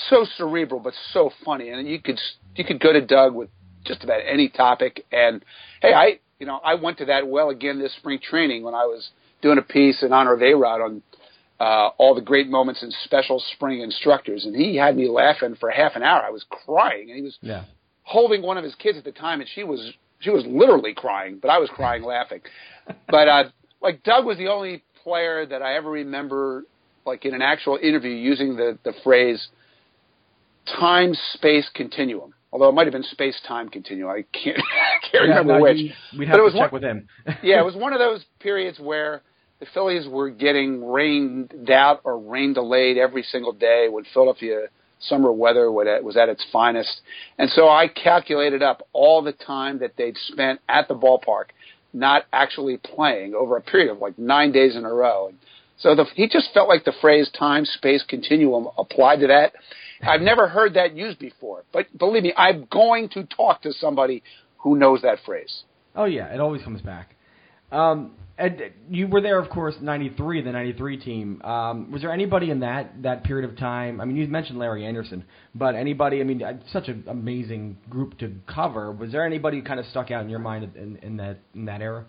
so 0.10 0.26
cerebral, 0.38 0.80
but 0.80 0.94
so 1.12 1.32
funny, 1.44 1.70
and 1.70 1.88
you 1.88 2.02
could 2.02 2.20
you 2.56 2.64
could 2.64 2.80
go 2.80 2.94
to 2.94 3.06
Doug 3.06 3.36
with 3.36 3.50
just 3.86 4.04
about 4.04 4.22
any 4.26 4.50
topic. 4.50 5.06
And 5.12 5.44
hey, 5.82 5.94
I 5.94 6.20
you 6.40 6.48
know 6.48 6.60
I 6.64 6.76
went 6.76 6.98
to 7.00 7.06
that 7.06 7.28
well 7.28 7.50
again 7.50 7.80
this 7.80 7.96
spring 7.98 8.20
training 8.20 8.64
when 8.64 8.74
I 8.74 8.86
was 8.86 9.10
doing 9.42 9.58
a 9.58 9.62
piece 9.62 10.02
in 10.02 10.12
honor 10.12 10.34
of 10.34 10.42
A 10.42 10.54
Rod 10.54 10.82
on 10.82 11.02
uh, 11.60 11.90
all 11.98 12.16
the 12.16 12.22
great 12.22 12.48
moments 12.50 12.84
in 12.84 12.92
special 13.04 13.42
spring 13.54 13.82
instructors, 13.82 14.46
and 14.46 14.56
he 14.56 14.76
had 14.76 14.96
me 14.96 15.08
laughing 15.08 15.56
for 15.60 15.70
half 15.70 15.96
an 15.96 16.04
hour. 16.04 16.22
I 16.22 16.32
was 16.32 16.46
crying, 16.50 17.10
and 17.10 17.18
he 17.18 17.22
was 17.22 17.38
yeah. 17.42 17.64
holding 18.04 18.42
one 18.42 18.58
of 18.58 18.64
his 18.64 18.76
kids 18.76 18.98
at 18.98 19.04
the 19.04 19.12
time, 19.12 19.40
and 19.40 19.50
she 19.54 19.64
was 19.64 19.94
she 20.20 20.30
was 20.30 20.46
literally 20.46 20.94
crying, 20.94 21.40
but 21.42 21.50
I 21.50 21.58
was 21.60 21.70
crying 21.70 22.04
laughing. 22.04 22.42
But 23.10 23.28
uh, 23.28 23.44
like 23.82 24.04
Doug 24.04 24.26
was 24.26 24.38
the 24.38 24.48
only 24.48 24.84
player 25.04 25.46
that 25.46 25.62
I 25.62 25.76
ever 25.76 25.90
remember, 25.90 26.64
like 27.06 27.26
in 27.26 27.34
an 27.34 27.42
actual 27.42 27.78
interview, 27.82 28.12
using 28.12 28.56
the 28.56 28.78
the 28.84 28.94
phrase 29.04 29.48
time 30.80 31.14
space 31.34 31.70
continuum 31.76 32.34
although 32.56 32.70
it 32.70 32.72
might 32.72 32.88
have 32.88 32.94
been 32.94 33.04
space 33.04 33.38
time 33.46 33.68
continuum. 33.68 34.10
I 34.10 34.24
can't 34.32 34.58
I 34.60 35.12
can't 35.12 35.28
yeah, 35.28 35.36
remember 35.40 35.58
no, 35.58 35.62
which. 35.62 35.78
we'd 36.18 36.30
have 36.30 36.38
but 36.38 36.46
to 36.46 36.52
check 36.52 36.72
one, 36.72 36.82
with 36.82 36.84
him. 36.84 37.08
yeah, 37.44 37.60
it 37.60 37.66
was 37.66 37.76
one 37.76 37.92
of 37.92 38.00
those 38.00 38.24
periods 38.40 38.80
where 38.80 39.22
the 39.60 39.66
Phillies 39.74 40.08
were 40.08 40.30
getting 40.30 40.86
rained 40.90 41.70
out 41.70 42.00
or 42.06 42.18
rain 42.18 42.54
delayed 42.54 42.98
every 42.98 43.24
single 43.24 43.52
day 43.52 43.88
when 43.90 44.06
Philadelphia 44.14 44.68
summer 45.00 45.32
weather 45.32 45.72
was 45.72 46.18
at 46.18 46.30
its 46.30 46.46
finest. 46.52 47.02
And 47.38 47.50
so 47.50 47.70
I 47.70 47.88
calculated 47.88 48.62
up 48.62 48.88
all 48.94 49.22
the 49.22 49.34
time 49.34 49.80
that 49.80 49.94
they'd 49.98 50.18
spent 50.28 50.60
at 50.68 50.88
the 50.88 50.96
ballpark, 50.96 51.46
not 51.94 52.24
actually 52.34 52.78
playing 52.78 53.36
over 53.36 53.58
a 53.58 53.62
period 53.62 53.92
of 53.92 54.00
like 54.00 54.18
nine 54.18 54.52
days 54.52 54.76
in 54.76 54.86
a 54.86 54.94
row. 54.94 55.32
So 55.78 55.96
the, 55.96 56.06
he 56.16 56.28
just 56.28 56.54
felt 56.54 56.70
like 56.70 56.86
the 56.86 56.94
phrase 57.02 57.30
time, 57.38 57.66
space, 57.66 58.04
continuum 58.08 58.68
applied 58.78 59.20
to 59.20 59.28
that. 59.28 59.54
I've 60.02 60.22
never 60.22 60.48
heard 60.48 60.76
that 60.76 60.96
used 60.96 61.20
before, 61.20 61.64
but 61.72 61.86
believe 61.98 62.24
me, 62.24 62.34
I'm 62.38 62.68
going 62.72 63.10
to 63.10 63.24
talk 63.24 63.62
to 63.64 63.74
somebody 63.74 64.24
who 64.60 64.78
knows 64.78 65.02
that 65.02 65.20
phrase. 65.26 65.64
Oh 65.96 66.06
yeah, 66.06 66.34
it 66.34 66.40
always 66.40 66.62
comes 66.62 66.82
back. 66.82 67.15
Um, 67.76 68.12
and 68.38 68.62
you 68.90 69.08
were 69.08 69.22
there, 69.22 69.40
of 69.40 69.50
course, 69.50 69.76
'93, 69.82 70.42
the 70.42 70.52
'93 70.52 70.98
team. 70.98 71.42
Um, 71.42 71.92
was 71.92 72.02
there 72.02 72.12
anybody 72.12 72.52
in 72.52 72.60
that 72.62 73.02
that 73.04 73.24
period 73.24 73.50
of 73.50 73.58
time? 73.58 74.02
I 74.02 74.06
mean, 74.06 74.18
you 74.18 74.28
mentioned 74.28 74.60
Larry 74.60 74.86
Andersen, 74.86 75.24
but 75.54 75.76
anybody? 75.76 76.20
I 76.20 76.24
mean, 76.26 76.42
such 76.72 76.90
an 76.90 77.06
amazing 77.08 77.78
group 77.90 78.18
to 78.20 78.34
cover. 78.46 78.92
Was 78.92 79.12
there 79.12 79.26
anybody 79.26 79.62
kind 79.62 79.80
of 79.80 79.86
stuck 79.88 80.12
out 80.12 80.24
in 80.24 80.30
your 80.30 80.40
mind 80.40 80.76
in, 80.76 80.98
in 80.98 81.18
that 81.18 81.40
in 81.54 81.66
that 81.66 81.82
era? 81.82 82.06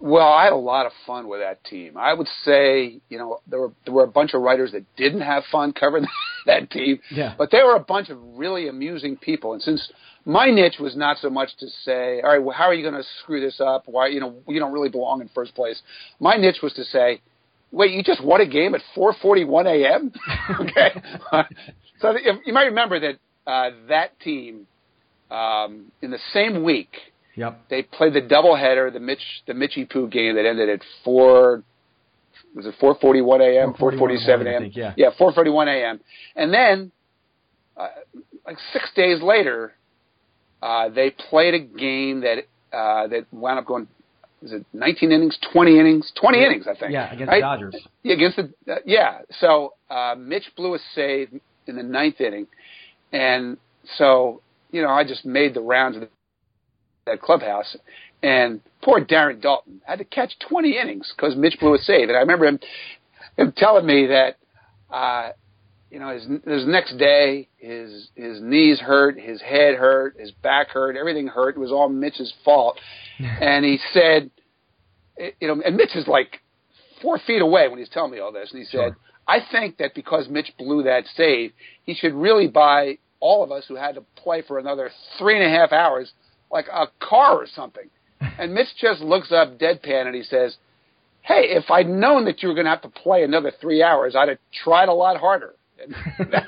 Well, 0.00 0.28
I 0.28 0.44
had 0.44 0.52
a 0.52 0.56
lot 0.56 0.86
of 0.86 0.92
fun 1.06 1.28
with 1.28 1.40
that 1.40 1.64
team. 1.64 1.96
I 1.96 2.14
would 2.14 2.28
say, 2.44 3.00
you 3.08 3.18
know, 3.18 3.40
there 3.48 3.58
were 3.58 3.72
there 3.84 3.94
were 3.94 4.04
a 4.04 4.08
bunch 4.08 4.34
of 4.34 4.42
writers 4.42 4.72
that 4.72 4.84
didn't 4.96 5.22
have 5.22 5.42
fun 5.50 5.72
covering 5.72 6.06
that 6.46 6.70
team, 6.70 7.00
yeah. 7.10 7.34
but 7.36 7.50
there 7.50 7.66
were 7.66 7.76
a 7.76 7.80
bunch 7.80 8.10
of 8.10 8.18
really 8.36 8.68
amusing 8.68 9.16
people. 9.16 9.52
And 9.52 9.62
since 9.62 9.90
my 10.24 10.50
niche 10.50 10.78
was 10.78 10.96
not 10.96 11.18
so 11.18 11.30
much 11.30 11.56
to 11.58 11.66
say, 11.84 12.20
all 12.20 12.30
right, 12.30 12.42
well, 12.42 12.56
how 12.56 12.64
are 12.64 12.74
you 12.74 12.82
going 12.82 13.00
to 13.00 13.08
screw 13.22 13.40
this 13.40 13.60
up? 13.60 13.84
Why, 13.86 14.08
you 14.08 14.20
know, 14.20 14.34
you 14.48 14.58
don't 14.58 14.72
really 14.72 14.88
belong 14.88 15.20
in 15.20 15.28
first 15.34 15.54
place. 15.54 15.80
My 16.20 16.36
niche 16.36 16.58
was 16.62 16.72
to 16.74 16.84
say, 16.84 17.20
wait, 17.74 17.90
you 17.90 18.02
just 18.02 18.24
won 18.24 18.40
a 18.40 18.46
game 18.46 18.74
at 18.74 18.80
4:41 18.96 19.66
a.m. 19.66 20.12
okay, 20.60 21.02
so 22.00 22.14
you 22.44 22.52
might 22.52 22.64
remember 22.64 23.00
that 23.00 23.18
uh, 23.46 23.70
that 23.88 24.18
team 24.20 24.66
um, 25.30 25.92
in 26.00 26.10
the 26.10 26.20
same 26.32 26.62
week. 26.62 26.92
Yep. 27.36 27.62
They 27.68 27.82
played 27.82 28.14
the 28.14 28.22
doubleheader, 28.22 28.92
the 28.92 29.00
Mitch 29.00 29.42
the 29.46 29.54
Mitchy 29.54 29.84
Poo 29.84 30.08
game 30.08 30.36
that 30.36 30.46
ended 30.46 30.68
at 30.68 30.80
four 31.04 31.64
was 32.54 32.66
it 32.66 32.74
4:41 32.80 33.40
a.m. 33.40 33.74
4:47 33.74 34.46
a.m. 34.46 34.70
Yeah. 34.72 34.94
Yeah, 34.96 35.10
4:41 35.18 35.66
a.m. 35.68 36.00
And 36.36 36.54
then 36.54 36.92
uh, 37.76 37.88
like 38.46 38.58
6 38.72 38.90
days 38.94 39.20
later, 39.22 39.74
uh, 40.62 40.88
they 40.88 41.10
played 41.10 41.54
a 41.54 41.58
game 41.58 42.20
that 42.20 42.38
uh, 42.72 43.08
that 43.08 43.26
wound 43.32 43.58
up 43.58 43.66
going. 43.66 43.88
Was 44.42 44.52
it 44.52 44.66
19 44.74 45.10
innings, 45.10 45.38
20 45.54 45.80
innings, 45.80 46.12
20 46.20 46.38
yeah. 46.38 46.44
innings? 46.44 46.66
I 46.66 46.78
think. 46.78 46.92
Yeah, 46.92 47.12
against 47.12 47.30
right? 47.30 47.36
the 47.36 47.40
Dodgers. 47.40 47.76
Yeah, 48.02 48.14
against 48.14 48.36
the 48.36 48.72
uh, 48.72 48.76
yeah. 48.84 49.18
So 49.40 49.74
uh, 49.90 50.14
Mitch 50.18 50.44
blew 50.56 50.74
a 50.74 50.78
save 50.94 51.30
in 51.66 51.76
the 51.76 51.82
ninth 51.82 52.20
inning, 52.20 52.46
and 53.12 53.56
so 53.96 54.42
you 54.70 54.82
know 54.82 54.90
I 54.90 55.04
just 55.04 55.24
made 55.24 55.54
the 55.54 55.60
rounds 55.62 55.96
of 55.96 56.08
that 57.06 57.20
clubhouse, 57.20 57.76
and 58.24 58.60
poor 58.82 59.04
Darren 59.04 59.42
Daulton 59.42 59.80
had 59.84 59.98
to 59.98 60.04
catch 60.04 60.32
20 60.48 60.78
innings 60.78 61.12
because 61.16 61.36
Mitch 61.36 61.58
blew 61.60 61.74
a 61.74 61.78
save, 61.78 62.08
and 62.08 62.16
I 62.16 62.20
remember 62.20 62.46
him 62.46 62.58
him 63.36 63.52
telling 63.56 63.86
me 63.86 64.06
that 64.06 64.36
uh, 64.90 65.32
you 65.90 66.00
know, 66.00 66.08
his 66.12 66.26
his 66.44 66.66
next 66.66 66.96
day, 66.96 67.48
his 67.56 68.08
his 68.16 68.40
knees 68.40 68.80
hurt, 68.80 69.18
his 69.18 69.40
head 69.40 69.76
hurt, 69.76 70.16
his 70.18 70.32
back 70.32 70.68
hurt, 70.70 70.96
everything 70.96 71.28
hurt. 71.28 71.56
It 71.56 71.60
was 71.60 71.70
all 71.70 71.88
Mitch's 71.88 72.32
fault, 72.44 72.78
and 73.18 73.64
he 73.64 73.78
said, 73.92 74.30
you 75.40 75.46
know, 75.46 75.62
and 75.64 75.76
Mitch 75.76 75.94
is 75.94 76.08
like 76.08 76.40
four 77.00 77.20
feet 77.26 77.42
away 77.42 77.68
when 77.68 77.78
he's 77.78 77.88
telling 77.88 78.10
me 78.10 78.18
all 78.18 78.32
this, 78.32 78.50
and 78.50 78.58
he 78.58 78.64
said, 78.64 78.94
sure. 78.94 78.96
I 79.28 79.38
think 79.52 79.78
that 79.78 79.94
because 79.94 80.28
Mitch 80.28 80.52
blew 80.58 80.82
that 80.82 81.04
save, 81.16 81.52
he 81.84 81.94
should 81.94 82.12
really 82.12 82.48
buy 82.48 82.98
all 83.20 83.44
of 83.44 83.52
us 83.52 83.64
who 83.68 83.76
had 83.76 83.94
to 83.94 84.04
play 84.16 84.42
for 84.42 84.58
another 84.58 84.90
three 85.18 85.36
and 85.36 85.44
a 85.44 85.56
half 85.56 85.72
hours, 85.72 86.12
like 86.50 86.66
a 86.66 86.86
car 87.00 87.36
or 87.36 87.46
something. 87.46 87.88
And 88.38 88.54
Mitch 88.54 88.68
just 88.80 89.00
looks 89.00 89.32
up 89.32 89.58
deadpan 89.58 90.06
and 90.06 90.14
he 90.14 90.22
says, 90.22 90.56
Hey, 91.22 91.46
if 91.50 91.70
I'd 91.70 91.88
known 91.88 92.26
that 92.26 92.42
you 92.42 92.48
were 92.48 92.54
going 92.54 92.66
to 92.66 92.70
have 92.70 92.82
to 92.82 92.88
play 92.88 93.22
another 93.22 93.52
three 93.60 93.82
hours, 93.82 94.14
I'd 94.14 94.28
have 94.28 94.38
tried 94.52 94.88
a 94.88 94.92
lot 94.92 95.18
harder 95.18 95.54
that, 95.78 96.46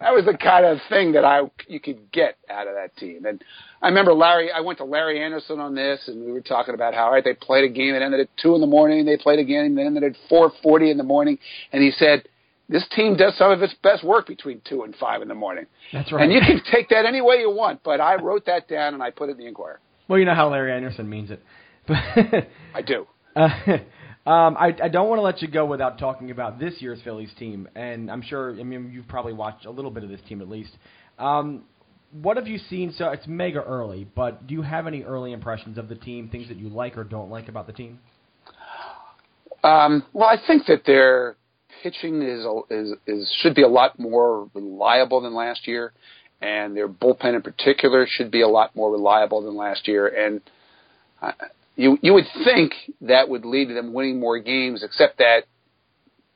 that 0.00 0.12
was 0.12 0.24
the 0.24 0.36
kind 0.36 0.64
of 0.64 0.78
thing 0.88 1.12
that 1.12 1.24
I 1.24 1.42
you 1.66 1.80
could 1.80 2.10
get 2.12 2.36
out 2.48 2.66
of 2.66 2.74
that 2.74 2.96
team. 2.96 3.24
And 3.26 3.42
I 3.82 3.88
remember 3.88 4.14
Larry. 4.14 4.50
I 4.50 4.60
went 4.60 4.78
to 4.78 4.84
Larry 4.84 5.22
Andersen 5.22 5.60
on 5.60 5.74
this, 5.74 6.00
and 6.08 6.24
we 6.24 6.32
were 6.32 6.40
talking 6.40 6.74
about 6.74 6.94
how 6.94 7.10
right 7.10 7.24
they 7.24 7.34
played 7.34 7.64
a 7.64 7.72
game 7.72 7.92
that 7.92 8.02
ended 8.02 8.20
at 8.20 8.28
two 8.40 8.54
in 8.54 8.60
the 8.60 8.66
morning. 8.66 9.04
They 9.04 9.16
played 9.16 9.38
a 9.38 9.44
game 9.44 9.74
that 9.76 9.86
ended 9.86 10.04
at 10.04 10.12
four 10.28 10.52
forty 10.62 10.90
in 10.90 10.96
the 10.98 11.04
morning, 11.04 11.38
and 11.72 11.82
he 11.82 11.90
said. 11.90 12.28
This 12.70 12.86
team 12.94 13.16
does 13.16 13.34
some 13.38 13.50
of 13.50 13.62
its 13.62 13.72
best 13.82 14.04
work 14.04 14.26
between 14.26 14.60
two 14.68 14.82
and 14.82 14.94
five 14.96 15.22
in 15.22 15.28
the 15.28 15.34
morning. 15.34 15.64
That's 15.90 16.12
right. 16.12 16.24
And 16.24 16.30
you 16.30 16.40
can 16.40 16.60
take 16.70 16.90
that 16.90 17.06
any 17.06 17.22
way 17.22 17.36
you 17.36 17.50
want, 17.50 17.82
but 17.82 17.98
I 17.98 18.16
wrote 18.16 18.44
that 18.44 18.68
down 18.68 18.92
and 18.92 19.02
I 19.02 19.10
put 19.10 19.30
it 19.30 19.32
in 19.32 19.38
the 19.38 19.46
Inquirer. 19.46 19.80
Well, 20.08 20.18
you 20.18 20.24
know 20.24 20.34
how 20.34 20.50
Larry 20.50 20.72
Andersen 20.72 21.08
means 21.08 21.30
it. 21.30 21.42
I 22.74 22.82
do. 22.82 23.06
Uh, 23.36 23.48
um, 24.28 24.56
I, 24.58 24.74
I 24.82 24.88
don't 24.88 25.08
want 25.08 25.18
to 25.18 25.22
let 25.22 25.42
you 25.42 25.48
go 25.48 25.66
without 25.66 25.98
talking 25.98 26.30
about 26.30 26.58
this 26.58 26.74
year's 26.78 27.00
Phillies 27.02 27.30
team, 27.38 27.68
and 27.74 28.10
I'm 28.10 28.22
sure 28.22 28.58
I 28.58 28.62
mean 28.62 28.90
you've 28.92 29.08
probably 29.08 29.34
watched 29.34 29.66
a 29.66 29.70
little 29.70 29.90
bit 29.90 30.04
of 30.04 30.08
this 30.10 30.20
team 30.28 30.40
at 30.40 30.48
least. 30.48 30.70
Um, 31.18 31.64
what 32.12 32.38
have 32.38 32.46
you 32.46 32.58
seen? 32.70 32.94
So 32.96 33.10
it's 33.10 33.26
mega 33.26 33.62
early, 33.62 34.08
but 34.14 34.46
do 34.46 34.54
you 34.54 34.62
have 34.62 34.86
any 34.86 35.02
early 35.02 35.32
impressions 35.32 35.76
of 35.76 35.88
the 35.88 35.94
team? 35.94 36.28
Things 36.28 36.48
that 36.48 36.56
you 36.56 36.68
like 36.70 36.96
or 36.96 37.04
don't 37.04 37.30
like 37.30 37.48
about 37.48 37.66
the 37.66 37.74
team? 37.74 37.98
Um, 39.62 40.04
well, 40.14 40.28
I 40.28 40.36
think 40.46 40.66
that 40.66 40.84
their 40.86 41.36
pitching 41.82 42.22
is, 42.22 42.46
is 42.70 42.94
is 43.06 43.38
should 43.42 43.54
be 43.54 43.62
a 43.62 43.68
lot 43.68 43.98
more 43.98 44.48
reliable 44.54 45.20
than 45.20 45.34
last 45.34 45.66
year, 45.66 45.92
and 46.40 46.76
their 46.76 46.88
bullpen 46.88 47.34
in 47.34 47.42
particular 47.42 48.06
should 48.08 48.30
be 48.30 48.42
a 48.42 48.48
lot 48.48 48.74
more 48.76 48.90
reliable 48.90 49.42
than 49.42 49.56
last 49.56 49.88
year. 49.88 50.06
And 50.06 50.40
uh, 51.20 51.32
you 51.76 51.98
you 52.02 52.14
would 52.14 52.26
think 52.44 52.72
that 53.02 53.28
would 53.28 53.44
lead 53.44 53.68
to 53.68 53.74
them 53.74 53.92
winning 53.92 54.20
more 54.20 54.38
games, 54.38 54.82
except 54.82 55.18
that 55.18 55.42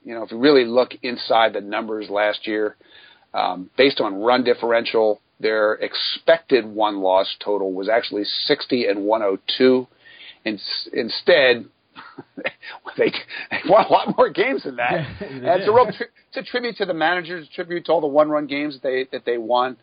you 0.05 0.15
know 0.15 0.23
if 0.23 0.31
you 0.31 0.39
really 0.39 0.65
look 0.65 0.93
inside 1.03 1.53
the 1.53 1.61
numbers 1.61 2.09
last 2.11 2.47
year, 2.47 2.77
um, 3.35 3.71
based 3.77 4.01
on 4.01 4.23
run 4.23 4.45
differential, 4.45 5.21
their 5.41 5.75
expected 5.75 6.65
one 6.65 7.01
loss 7.01 7.35
total 7.45 7.73
was 7.73 7.89
actually 7.89 8.25
60 8.25 8.87
and 8.87 9.05
102. 9.05 9.87
In, 10.45 10.59
instead, 10.93 11.67
they, 12.97 13.11
they 13.51 13.59
won 13.69 13.85
a 13.85 13.93
lot 13.93 14.17
more 14.17 14.29
games 14.31 14.65
than 14.65 14.77
that. 14.77 14.93
Yeah, 15.21 15.27
and 15.29 15.61
it's 15.61 15.69
a 15.69 15.73
real 15.73 15.87
tri- 15.87 16.07
it's 16.29 16.37
a 16.37 16.43
tribute 16.43 16.77
to 16.79 16.87
the 16.87 16.95
managers, 16.95 17.49
a 17.49 17.55
tribute 17.55 17.87
to 17.87 17.93
all 17.93 18.01
the 18.01 18.07
one 18.07 18.29
run 18.29 18.47
games 18.47 18.75
that 18.75 18.83
they 18.83 19.07
that 19.13 19.25
they 19.25 19.39
won. 19.39 19.77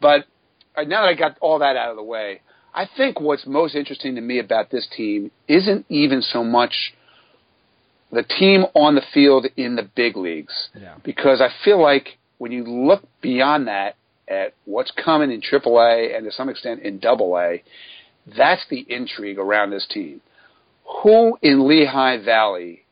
But 0.00 0.26
uh, 0.76 0.82
now 0.82 1.02
that 1.02 1.08
I 1.08 1.14
got 1.14 1.36
all 1.40 1.60
that 1.60 1.76
out 1.76 1.90
of 1.90 1.96
the 1.96 2.02
way, 2.02 2.40
I 2.74 2.86
think 2.96 3.20
what's 3.20 3.46
most 3.46 3.74
interesting 3.74 4.16
to 4.16 4.20
me 4.20 4.38
about 4.38 4.70
this 4.70 4.86
team 4.94 5.30
isn't 5.48 5.86
even 5.88 6.20
so 6.20 6.44
much 6.44 6.94
the 8.12 8.22
team 8.22 8.64
on 8.74 8.94
the 8.94 9.02
field 9.12 9.46
in 9.56 9.76
the 9.76 9.82
big 9.82 10.16
leagues, 10.16 10.68
yeah. 10.78 10.94
because 11.02 11.40
I 11.40 11.48
feel 11.64 11.80
like 11.80 12.18
when 12.38 12.52
you 12.52 12.64
look 12.64 13.02
beyond 13.20 13.68
that 13.68 13.96
at 14.28 14.54
what's 14.64 14.90
coming 14.92 15.30
in 15.30 15.40
AAA 15.40 16.16
and 16.16 16.24
to 16.24 16.32
some 16.32 16.48
extent 16.48 16.82
in 16.82 17.00
AA, 17.04 17.62
that's 18.36 18.64
the 18.68 18.84
intrigue 18.88 19.38
around 19.38 19.70
this 19.70 19.86
team. 19.86 20.20
Who 21.02 21.38
in 21.42 21.66
Lehigh 21.66 22.22
Valley 22.24 22.84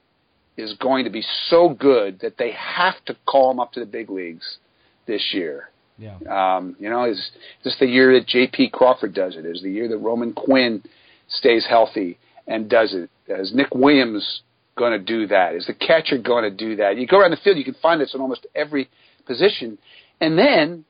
is 0.57 0.75
going 0.75 1.05
to 1.05 1.11
be 1.11 1.25
so 1.49 1.69
good 1.69 2.21
that 2.21 2.39
they 2.39 2.53
have 2.53 2.95
to 3.07 3.17
call 3.27 3.49
them 3.49 3.61
up 3.61 3.73
to 3.73 3.81
the 3.81 3.87
big 3.87 4.11
leagues 4.11 4.59
this 5.07 5.31
year? 5.33 5.71
Yeah. 5.99 6.17
Um, 6.29 6.77
you 6.79 6.91
know, 6.91 7.05
is, 7.05 7.19
is 7.19 7.31
this 7.65 7.77
the 7.79 7.87
year 7.87 8.19
that 8.19 8.27
J.P. 8.27 8.71
Crawford 8.71 9.15
does 9.15 9.37
it? 9.37 9.47
Is 9.47 9.63
the 9.63 9.71
year 9.71 9.89
that 9.89 9.99
Roman 9.99 10.33
Quinn 10.33 10.83
stays 11.29 11.67
healthy 11.69 12.19
and 12.47 12.69
does 12.69 12.95
it? 12.95 13.11
Is 13.29 13.55
Nick 13.55 13.75
Williams 13.75 14.43
going 14.77 14.93
to 14.93 14.99
do 14.99 15.27
that? 15.29 15.55
Is 15.55 15.67
the 15.67 15.75
catcher 15.75 16.19
going 16.19 16.45
to 16.45 16.51
do 16.51 16.77
that? 16.77 16.97
You 16.97 17.07
go 17.07 17.21
around 17.21 17.31
the 17.31 17.39
field, 17.39 17.57
you 17.57 17.65
can 17.65 17.77
find 17.81 18.01
this 18.01 18.15
in 18.15 18.21
almost 18.21 18.47
every 18.55 18.89
position. 19.27 19.79
And 20.21 20.39
then, 20.39 20.85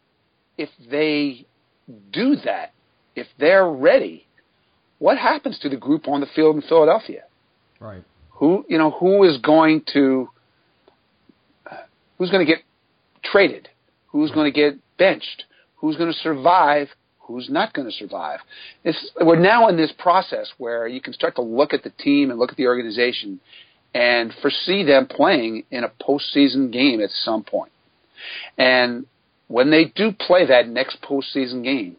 if 0.56 0.70
they 0.90 1.46
do 2.12 2.36
that, 2.44 2.72
if 3.14 3.26
they're 3.38 3.68
ready, 3.68 4.26
what 4.98 5.18
happens 5.18 5.58
to 5.60 5.68
the 5.68 5.76
group 5.76 6.08
on 6.08 6.20
the 6.20 6.26
field 6.34 6.56
in 6.56 6.62
Philadelphia? 6.62 7.24
Right. 7.78 8.02
Who 8.30 8.64
you 8.68 8.78
know 8.78 8.90
who 8.90 9.24
is 9.24 9.38
going 9.38 9.82
to 9.92 10.28
who's 12.18 12.30
going 12.30 12.44
to 12.44 12.50
get 12.50 12.62
traded? 13.22 13.68
Who's 14.08 14.30
going 14.30 14.52
to 14.52 14.56
get 14.56 14.78
benched? 14.98 15.44
Who's 15.76 15.96
going 15.96 16.12
to 16.12 16.18
survive? 16.18 16.88
Who's 17.20 17.48
not 17.48 17.72
going 17.72 17.88
to 17.88 17.94
survive? 17.94 18.40
It's, 18.84 19.10
we're 19.20 19.38
now 19.38 19.68
in 19.68 19.76
this 19.76 19.92
process 19.98 20.52
where 20.58 20.86
you 20.86 21.00
can 21.00 21.12
start 21.12 21.36
to 21.36 21.42
look 21.42 21.72
at 21.72 21.82
the 21.82 21.90
team 21.90 22.30
and 22.30 22.38
look 22.38 22.50
at 22.50 22.56
the 22.56 22.66
organization 22.66 23.40
and 23.94 24.32
foresee 24.42 24.82
them 24.84 25.06
playing 25.06 25.64
in 25.70 25.84
a 25.84 25.88
postseason 25.88 26.72
game 26.72 27.00
at 27.00 27.10
some 27.10 27.44
point. 27.44 27.72
And 28.58 29.06
when 29.48 29.70
they 29.70 29.86
do 29.86 30.12
play 30.12 30.46
that 30.46 30.68
next 30.68 31.00
postseason 31.02 31.62
game, 31.62 31.96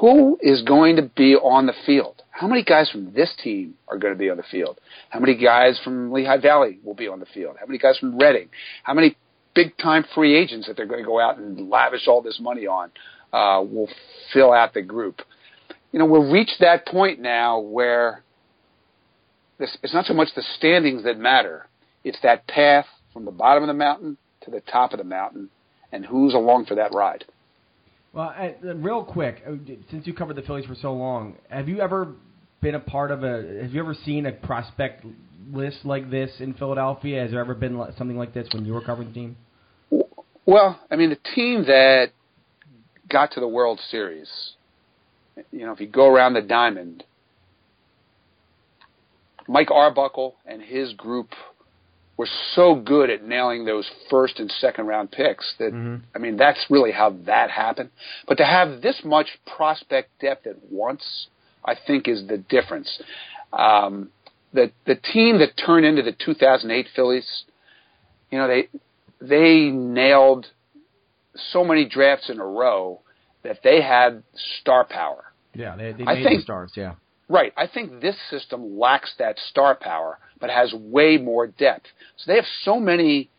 who 0.00 0.38
is 0.42 0.62
going 0.62 0.96
to 0.96 1.02
be 1.02 1.34
on 1.34 1.66
the 1.66 1.74
field? 1.86 2.22
How 2.30 2.46
many 2.46 2.62
guys 2.62 2.90
from 2.90 3.14
this 3.14 3.32
team 3.42 3.74
are 3.88 3.96
going 3.96 4.12
to 4.12 4.18
be 4.18 4.28
on 4.28 4.36
the 4.36 4.42
field? 4.50 4.78
How 5.08 5.20
many 5.20 5.36
guys 5.36 5.80
from 5.82 6.12
Lehigh 6.12 6.36
Valley 6.36 6.78
will 6.84 6.94
be 6.94 7.08
on 7.08 7.20
the 7.20 7.26
field? 7.26 7.56
How 7.58 7.66
many 7.66 7.78
guys 7.78 7.96
from 7.98 8.18
Reading? 8.18 8.48
How 8.82 8.92
many 8.92 9.16
big 9.56 9.76
time 9.78 10.04
free 10.14 10.36
agents 10.36 10.68
that 10.68 10.76
they're 10.76 10.86
going 10.86 11.02
to 11.02 11.06
go 11.06 11.18
out 11.18 11.38
and 11.38 11.68
lavish 11.68 12.06
all 12.06 12.22
this 12.22 12.38
money 12.38 12.66
on 12.66 12.90
uh, 13.32 13.60
will 13.60 13.88
fill 14.32 14.52
out 14.52 14.74
the 14.74 14.82
group. 14.82 15.22
You 15.90 15.98
know, 15.98 16.04
we've 16.04 16.30
reached 16.30 16.60
that 16.60 16.86
point 16.86 17.18
now 17.20 17.58
where 17.58 18.22
this, 19.58 19.76
it's 19.82 19.94
not 19.94 20.04
so 20.04 20.14
much 20.14 20.28
the 20.36 20.44
standings 20.58 21.04
that 21.04 21.18
matter; 21.18 21.66
it's 22.04 22.18
that 22.22 22.46
path 22.46 22.86
from 23.12 23.24
the 23.24 23.30
bottom 23.30 23.62
of 23.62 23.68
the 23.68 23.74
mountain 23.74 24.18
to 24.42 24.50
the 24.50 24.60
top 24.60 24.92
of 24.92 24.98
the 24.98 25.04
mountain, 25.04 25.48
and 25.90 26.04
who's 26.04 26.34
along 26.34 26.66
for 26.66 26.74
that 26.74 26.92
ride. 26.92 27.24
Well, 28.12 28.34
real 28.62 29.04
quick, 29.04 29.42
uh, 29.46 29.52
since 29.90 30.06
you 30.06 30.14
covered 30.14 30.36
the 30.36 30.42
Phillies 30.42 30.66
for 30.66 30.74
so 30.74 30.92
long, 30.92 31.36
have 31.48 31.68
you 31.68 31.80
ever 31.80 32.14
been 32.66 32.74
a 32.74 32.80
part 32.80 33.12
of 33.12 33.22
a? 33.22 33.62
Have 33.62 33.70
you 33.70 33.80
ever 33.80 33.94
seen 33.94 34.26
a 34.26 34.32
prospect 34.32 35.06
list 35.52 35.84
like 35.84 36.10
this 36.10 36.32
in 36.40 36.52
Philadelphia? 36.54 37.22
Has 37.22 37.30
there 37.30 37.38
ever 37.38 37.54
been 37.54 37.80
something 37.96 38.18
like 38.18 38.34
this 38.34 38.48
when 38.52 38.64
you 38.64 38.72
were 38.72 38.80
covering 38.80 39.08
the 39.08 39.14
team? 39.14 39.36
Well, 40.46 40.80
I 40.90 40.96
mean, 40.96 41.10
the 41.10 41.30
team 41.32 41.64
that 41.66 42.08
got 43.08 43.30
to 43.32 43.40
the 43.40 43.46
World 43.46 43.80
Series, 43.88 44.28
you 45.52 45.64
know, 45.64 45.70
if 45.70 45.80
you 45.80 45.86
go 45.86 46.08
around 46.08 46.34
the 46.34 46.42
diamond, 46.42 47.04
Mike 49.46 49.70
Arbuckle 49.70 50.34
and 50.44 50.60
his 50.60 50.92
group 50.94 51.28
were 52.16 52.28
so 52.54 52.74
good 52.74 53.10
at 53.10 53.22
nailing 53.22 53.64
those 53.64 53.88
first 54.10 54.40
and 54.40 54.50
second 54.50 54.88
round 54.88 55.12
picks 55.12 55.54
that 55.60 55.72
mm-hmm. 55.72 56.02
I 56.16 56.18
mean 56.18 56.36
that's 56.36 56.66
really 56.68 56.90
how 56.90 57.10
that 57.26 57.48
happened. 57.48 57.90
But 58.26 58.38
to 58.38 58.44
have 58.44 58.82
this 58.82 59.02
much 59.04 59.28
prospect 59.56 60.18
depth 60.20 60.48
at 60.48 60.56
once, 60.68 61.28
I 61.66 61.74
think 61.86 62.08
is 62.08 62.26
the 62.26 62.38
difference. 62.38 63.02
Um, 63.52 64.10
the 64.52 64.70
the 64.86 64.94
team 64.96 65.38
that 65.38 65.56
turned 65.56 65.84
into 65.84 66.02
the 66.02 66.12
2008 66.12 66.86
Phillies, 66.94 67.44
you 68.30 68.38
know 68.38 68.48
they 68.48 68.68
they 69.20 69.70
nailed 69.70 70.46
so 71.52 71.64
many 71.64 71.86
drafts 71.88 72.30
in 72.30 72.40
a 72.40 72.46
row 72.46 73.00
that 73.42 73.58
they 73.62 73.82
had 73.82 74.22
star 74.60 74.84
power. 74.84 75.24
Yeah, 75.54 75.76
they, 75.76 75.92
they 75.92 76.04
made 76.04 76.08
I 76.08 76.22
think, 76.22 76.40
the 76.40 76.42
stars. 76.42 76.72
Yeah, 76.76 76.94
right. 77.28 77.52
I 77.56 77.66
think 77.66 78.00
this 78.00 78.16
system 78.30 78.78
lacks 78.78 79.14
that 79.18 79.38
star 79.50 79.74
power 79.74 80.18
but 80.40 80.50
has 80.50 80.72
way 80.74 81.16
more 81.16 81.46
depth. 81.46 81.86
So 82.16 82.30
they 82.30 82.36
have 82.36 82.44
so 82.62 82.78
many 82.78 83.30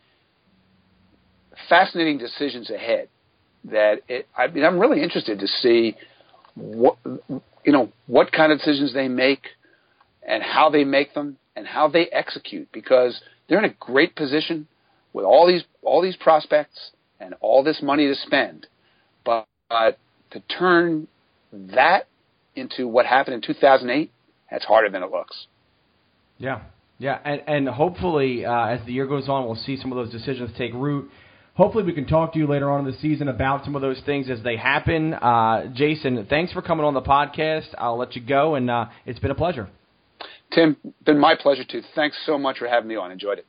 fascinating 1.70 2.18
decisions 2.18 2.70
ahead 2.70 3.10
that 3.66 4.02
it, 4.08 4.28
I 4.36 4.48
mean, 4.48 4.64
I'm 4.64 4.80
really 4.80 5.02
interested 5.02 5.40
to 5.40 5.48
see 5.48 5.96
what 6.56 6.98
you 7.68 7.74
know 7.74 7.92
what 8.08 8.32
kind 8.32 8.52
of 8.52 8.58
decisions 8.58 8.94
they 8.94 9.08
make 9.08 9.44
and 10.28 10.42
how 10.42 10.72
they 10.72 10.84
make 10.84 11.14
them 11.14 11.38
and 11.56 11.68
how 11.68 11.88
they 11.88 12.08
execute 12.08 12.68
because 12.72 13.22
they're 13.48 13.60
in 13.60 13.66
a 13.66 13.76
great 13.80 14.16
position 14.16 14.68
with 15.14 15.26
all 15.26 15.46
these 15.46 15.64
all 15.84 16.02
these 16.02 16.16
prospects 16.16 16.92
and 17.20 17.36
all 17.42 17.64
this 17.64 17.82
money 17.82 18.08
to 18.08 18.16
spend, 18.16 18.68
but, 19.26 19.48
but 19.70 19.98
to 20.32 20.40
turn 20.42 21.08
that 21.52 22.08
into 22.56 22.88
what 22.88 23.06
happened 23.06 23.36
in 23.36 23.42
2008, 23.42 24.12
that's 24.52 24.66
harder 24.66 24.90
than 24.90 25.04
it 25.04 25.12
looks. 25.12 25.48
Yeah, 26.38 26.62
yeah, 27.00 27.20
and, 27.24 27.42
and 27.48 27.70
hopefully, 27.70 28.46
uh, 28.46 28.68
as 28.68 28.86
the 28.86 28.94
year 28.94 29.08
goes 29.08 29.30
on, 29.30 29.46
we'll 29.46 29.56
see 29.56 29.78
some 29.78 29.92
of 29.92 29.98
those 29.98 30.12
decisions 30.12 30.52
take 30.58 30.74
root. 30.74 31.10
Hopefully, 31.58 31.84
we 31.84 31.92
can 31.92 32.06
talk 32.06 32.34
to 32.34 32.38
you 32.38 32.46
later 32.46 32.70
on 32.70 32.86
in 32.86 32.92
the 32.92 33.00
season 33.00 33.30
about 33.30 33.66
some 33.66 33.76
of 33.76 33.82
those 33.82 34.00
things 34.06 34.30
as 34.30 34.44
they 34.44 34.56
happen. 34.56 35.16
Uh, 35.16 35.74
Jayson, 35.76 36.30
thanks 36.30 36.54
for 36.54 36.62
coming 36.62 36.86
on 36.86 36.94
the 36.94 37.02
podcast. 37.02 37.66
I'll 37.80 37.98
let 37.98 38.16
you 38.16 38.22
go, 38.22 38.54
and 38.54 38.70
uh, 38.70 38.86
it's 39.08 39.18
been 39.18 39.32
a 39.32 39.36
pleasure. 39.36 39.68
Tim, 40.54 40.78
been 41.04 41.18
my 41.18 41.34
pleasure 41.36 41.64
too. 41.64 41.82
Thanks 41.96 42.16
so 42.28 42.38
much 42.38 42.60
for 42.60 42.68
having 42.68 42.88
me 42.88 42.96
on. 42.96 43.12
Enjoyed 43.12 43.40
it. 43.40 43.48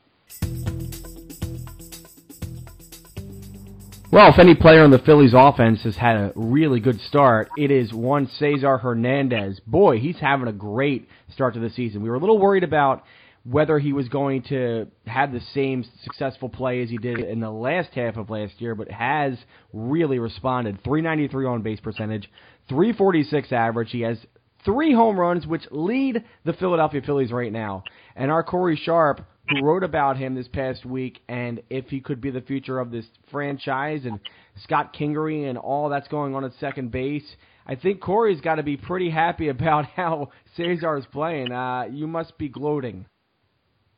Well, 4.11 4.33
if 4.33 4.39
any 4.39 4.55
player 4.55 4.87
in 4.87 4.91
the 4.91 5.03
Phillies 5.05 5.35
offense 5.37 5.83
has 5.83 5.97
had 5.97 6.17
a 6.17 6.33
really 6.35 6.81
good 6.81 6.99
start, 7.03 7.51
it 7.59 7.71
is 7.71 7.93
one 7.93 8.27
Cesar 8.39 8.79
Hernandez. 8.79 9.61
Boy, 9.67 9.99
he's 9.99 10.17
having 10.19 10.49
a 10.49 10.53
great 10.53 11.07
start 11.35 11.53
to 11.55 11.61
the 11.61 11.69
season. 11.69 12.03
We 12.03 12.09
were 12.09 12.17
a 12.17 12.21
little 12.21 12.39
worried 12.39 12.65
about 12.65 13.05
whether 13.51 13.79
he 13.79 13.93
was 13.93 14.09
going 14.09 14.43
to 14.43 14.87
have 15.07 15.33
the 15.33 15.41
same 15.55 15.85
successful 16.05 16.49
play 16.49 16.83
as 16.83 16.91
he 16.91 16.99
did 16.99 17.19
in 17.19 17.41
the 17.41 17.51
last 17.51 17.91
half 17.95 18.17
of 18.17 18.29
last 18.29 18.61
year, 18.61 18.75
but 18.75 18.91
has 18.91 19.39
really 19.73 20.19
responded. 20.19 20.83
393 20.85 21.47
on 21.47 21.63
base 21.63 21.81
percentage, 21.81 22.29
346 22.69 23.51
average. 23.53 23.91
He 23.91 24.03
has 24.03 24.19
three 24.65 24.93
home 24.93 25.19
runs, 25.19 25.47
which 25.47 25.63
lead 25.71 26.25
the 26.45 26.53
Philadelphia 26.53 27.01
Phillies 27.01 27.33
right 27.33 27.53
now. 27.53 27.85
And 28.17 28.31
our 28.31 28.43
Corey 28.43 28.77
Sharp, 28.77 29.23
who 29.49 29.65
wrote 29.65 29.83
about 29.83 30.19
him 30.19 30.35
this 30.35 30.49
past 30.49 30.85
week, 30.85 31.21
and 31.27 31.63
if 31.71 31.87
he 31.87 32.01
could 32.01 32.21
be 32.21 32.31
the 32.31 32.43
future 32.43 32.79
of 32.79 32.91
this 32.91 33.07
franchise, 33.31 34.03
and 34.05 34.21
Scott 34.63 34.95
Kingery 34.95 35.49
and 35.49 35.57
all 35.57 35.89
that's 35.89 36.09
going 36.09 36.35
on 36.35 36.45
at 36.45 36.53
second 36.61 36.91
base. 36.91 37.25
I 37.67 37.77
think 37.77 38.01
Corey's 38.01 38.41
got 38.41 38.57
to 38.57 38.63
be 38.63 38.77
pretty 38.77 39.11
happy 39.11 39.49
about 39.49 39.87
how 39.87 40.31
Cesar 40.57 40.99
is 40.99 41.07
playing. 41.07 41.53
Uh, 41.53 41.85
you 41.91 42.07
must 42.07 42.37
be 42.37 42.49
gloating. 42.49 43.07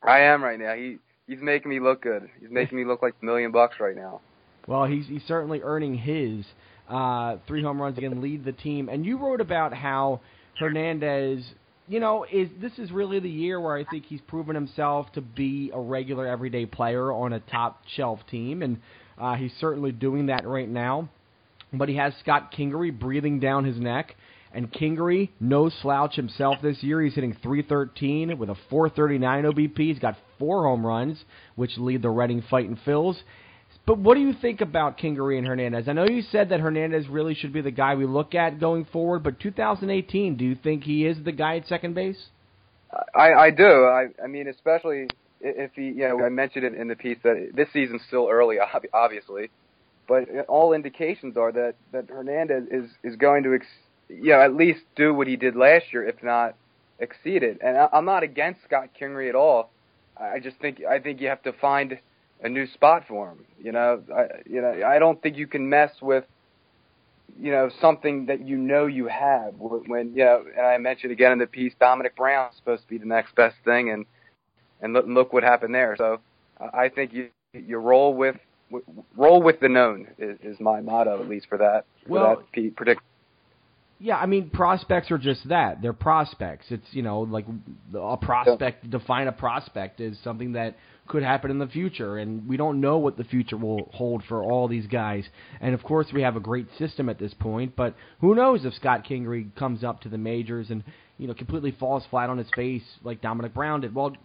I 0.03 0.21
am 0.21 0.43
right 0.43 0.59
now. 0.59 0.75
He 0.75 0.99
he's 1.27 1.41
making 1.41 1.71
me 1.71 1.81
look 1.81 2.03
good. 2.03 2.29
He's 2.41 2.51
making 2.51 2.79
me 2.79 2.85
look 2.85 3.03
like 3.03 3.15
a 3.21 3.25
million 3.25 3.53
bucks 3.53 3.77
right 3.81 3.97
now. 3.97 4.21
Well, 4.67 4.85
he's 4.85 5.07
he's 5.07 5.23
certainly 5.27 5.61
earning 5.63 5.95
his 5.95 6.45
uh, 6.89 7.37
three 7.47 7.63
home 7.63 7.81
runs 7.81 7.97
again, 7.99 8.21
lead 8.21 8.45
the 8.45 8.53
team. 8.53 8.89
And 8.89 9.07
you 9.07 9.17
wrote 9.19 9.41
about 9.41 9.73
how 9.73 10.21
Hernandez, 10.59 11.45
you 11.89 12.01
know, 12.01 12.27
is 12.31 12.49
this 12.61 12.73
is 12.79 12.91
really 12.91 13.21
the 13.21 13.31
year 13.31 13.61
where 13.61 13.77
I 13.77 13.85
think 13.85 14.07
he's 14.07 14.21
proven 14.23 14.55
himself 14.55 15.11
to 15.13 15.21
be 15.21 15.71
a 15.73 15.81
regular 15.81 16.27
everyday 16.27 16.67
player 16.67 17.13
on 17.13 17.33
a 17.33 17.41
top 17.41 17.83
shelf 17.97 18.21
team, 18.31 18.63
and 18.63 18.79
uh, 19.19 19.35
he's 19.35 19.53
certainly 19.61 19.93
doing 19.93 20.27
that 20.27 20.47
right 20.47 20.69
now. 20.69 21.09
But 21.73 21.89
he 21.89 21.97
has 21.97 22.13
Scott 22.21 22.53
Kingery 22.53 22.97
breathing 22.97 23.39
down 23.39 23.65
his 23.65 23.79
neck. 23.79 24.17
And 24.53 24.73
Kingery, 24.73 25.31
no 25.39 25.69
slouch 25.69 26.17
himself 26.17 26.59
this 26.61 26.83
year. 26.83 27.01
He's 27.01 27.15
hitting 27.15 27.37
313 27.43 28.37
with 28.37 28.51
a 28.51 28.57
439 28.69 29.45
OBP. 29.45 29.79
He's 29.79 29.99
got 29.99 30.17
four 30.39 30.65
home 30.65 30.85
runs, 30.85 31.25
which 31.55 31.79
lead 31.79 32.03
the 32.03 32.11
Reading 32.11 32.43
Fighting 32.51 32.79
Phils. 32.85 33.17
But 33.87 33.99
what 33.99 34.15
do 34.15 34.21
you 34.21 34.33
think 34.33 34.61
about 34.61 34.99
Kingery 34.99 35.39
and 35.39 35.47
Hernandez? 35.47 35.89
I 35.89 35.93
know 35.93 36.05
you 36.05 36.23
said 36.23 36.49
that 36.51 36.61
Hernandez 36.61 37.09
really 37.09 37.35
should 37.35 37.53
be 37.53 37.61
the 37.61 37.71
guy 37.71 37.95
we 37.95 38.07
look 38.07 38.35
at 38.35 38.61
going 38.61 38.85
forward, 38.87 39.23
but 39.23 39.39
2018, 39.41 40.37
do 40.37 40.45
you 40.45 40.57
think 40.57 40.85
he 40.85 41.07
is 41.07 41.17
the 41.25 41.33
guy 41.33 41.57
at 41.57 41.67
second 41.67 41.95
base? 41.95 42.19
I, 43.15 43.33
I 43.33 43.51
do. 43.51 43.85
I, 43.85 44.07
I 44.23 44.27
mean, 44.27 44.49
especially 44.49 45.07
if 45.41 45.73
he, 45.75 45.83
you 45.83 46.09
know, 46.09 46.25
I 46.25 46.29
mentioned 46.29 46.65
it 46.65 46.75
in 46.75 46.89
the 46.89 46.97
piece 46.97 47.19
that 47.23 47.53
this 47.55 47.69
season's 47.73 48.03
still 48.07 48.29
early, 48.31 48.57
obviously, 48.93 49.51
but 50.09 50.25
all 50.49 50.73
indications 50.73 51.37
are 51.37 51.53
that 51.53 51.75
that 51.93 52.09
Hernandez 52.09 52.65
is 52.71 52.91
is 53.03 53.17
going 53.17 53.45
to 53.45 53.55
ex- 53.55 53.67
you 54.11 54.31
know, 54.33 54.41
at 54.41 54.55
least 54.55 54.81
do 54.97 55.15
what 55.15 55.27
he 55.27 55.37
did 55.37 55.57
last 55.57 55.87
year, 55.93 56.07
if 56.07 56.23
not 56.23 56.57
exceed 56.99 57.43
it. 57.43 57.59
And 57.63 57.77
I, 57.77 57.89
I'm 57.93 58.05
not 58.05 58.23
against 58.23 58.63
Scott 58.65 58.91
Kingery 58.99 59.29
at 59.29 59.35
all. 59.35 59.71
I 60.17 60.39
just 60.39 60.59
think 60.59 60.83
I 60.85 60.99
think 60.99 61.21
you 61.21 61.29
have 61.29 61.43
to 61.45 61.53
find 61.53 61.99
a 62.43 62.49
new 62.49 62.67
spot 62.67 63.05
for 63.09 63.31
him. 63.31 63.45
You 63.63 63.73
know, 63.73 64.03
I, 64.15 64.27
you 64.49 64.61
know, 64.61 64.83
I 64.87 64.99
don't 64.99 65.21
think 65.23 65.37
you 65.37 65.47
can 65.47 65.69
mess 65.69 65.93
with 66.03 66.25
you 67.39 67.53
know 67.53 67.71
something 67.81 68.27
that 68.27 68.47
you 68.47 68.57
know 68.57 68.87
you 68.87 69.07
have. 69.07 69.55
When 69.59 70.13
you 70.15 70.25
know, 70.25 70.45
and 70.57 70.67
I 70.67 70.77
mentioned 70.79 71.13
again 71.13 71.33
in 71.33 71.39
the 71.39 71.47
piece, 71.47 71.73
Domonic 71.81 72.17
Brown's 72.17 72.57
supposed 72.57 72.83
to 72.83 72.89
be 72.89 72.99
the 72.99 73.07
next 73.07 73.35
best 73.35 73.57
thing, 73.65 73.91
and 73.91 74.05
and 74.83 74.93
look, 74.93 75.07
look 75.07 75.33
what 75.33 75.43
happened 75.43 75.75
there. 75.75 75.95
So 75.97 76.21
I 76.75 76.89
think 76.89 77.13
you 77.13 77.29
you 77.55 77.79
roll 77.79 78.15
with 78.15 78.37
roll 79.17 79.43
with 79.43 79.59
the 79.61 79.69
known 79.69 80.07
is, 80.19 80.39
is 80.43 80.61
my 80.61 80.81
motto 80.81 81.21
at 81.21 81.29
least 81.29 81.47
for 81.49 81.59
that 81.59 81.85
for 82.07 82.13
well, 82.13 82.45
that 82.55 82.77
predict 82.77 83.03
yeah, 84.03 84.17
I 84.17 84.25
mean 84.25 84.49
prospects 84.49 85.11
are 85.11 85.19
just 85.19 85.47
that. 85.51 85.83
They're 85.83 85.93
prospects. 85.93 86.67
It's 86.71 86.87
you 86.93 87.03
know 87.03 87.21
like 87.21 87.45
a 87.95 88.17
prospect. 88.17 88.85
Yeah. 88.85 88.91
Define 88.99 89.29
a 89.29 89.33
prospect 89.33 90.01
is 90.01 90.17
something 90.25 90.53
that 90.53 90.77
could 91.07 91.23
happen 91.23 91.51
in 91.51 91.59
the 91.59 91.67
future, 91.67 92.17
and 92.17 92.49
we 92.49 92.57
don't 92.57 92.81
know 92.81 92.97
what 92.97 93.19
the 93.19 93.25
future 93.25 93.59
will 93.59 93.91
hold 93.93 94.23
for 94.27 94.43
all 94.43 94.69
these 94.69 94.87
guys. 94.87 95.25
And 95.61 95.75
of 95.75 95.83
course, 95.83 96.07
we 96.15 96.23
have 96.23 96.37
a 96.37 96.41
great 96.41 96.67
system 96.79 97.11
at 97.11 97.19
this 97.19 97.35
point, 97.35 97.77
but 97.77 97.95
who 98.21 98.35
knows 98.35 98.65
if 98.65 98.73
Scott 98.75 99.05
Kingery 99.05 99.55
comes 99.55 99.85
up 99.85 100.01
to 100.03 100.09
the 100.09 100.19
majors 100.19 100.71
and 100.71 100.83
you 101.19 101.29
know 101.29 101.35
completely 101.35 101.73
falls 101.73 102.03
flat 102.09 102.31
on 102.31 102.39
his 102.39 102.49
face 102.57 102.85
like 103.05 103.21
Domonic 103.21 103.53
Brown 103.53 103.83
did. 103.83 103.95
Well, 103.95 104.17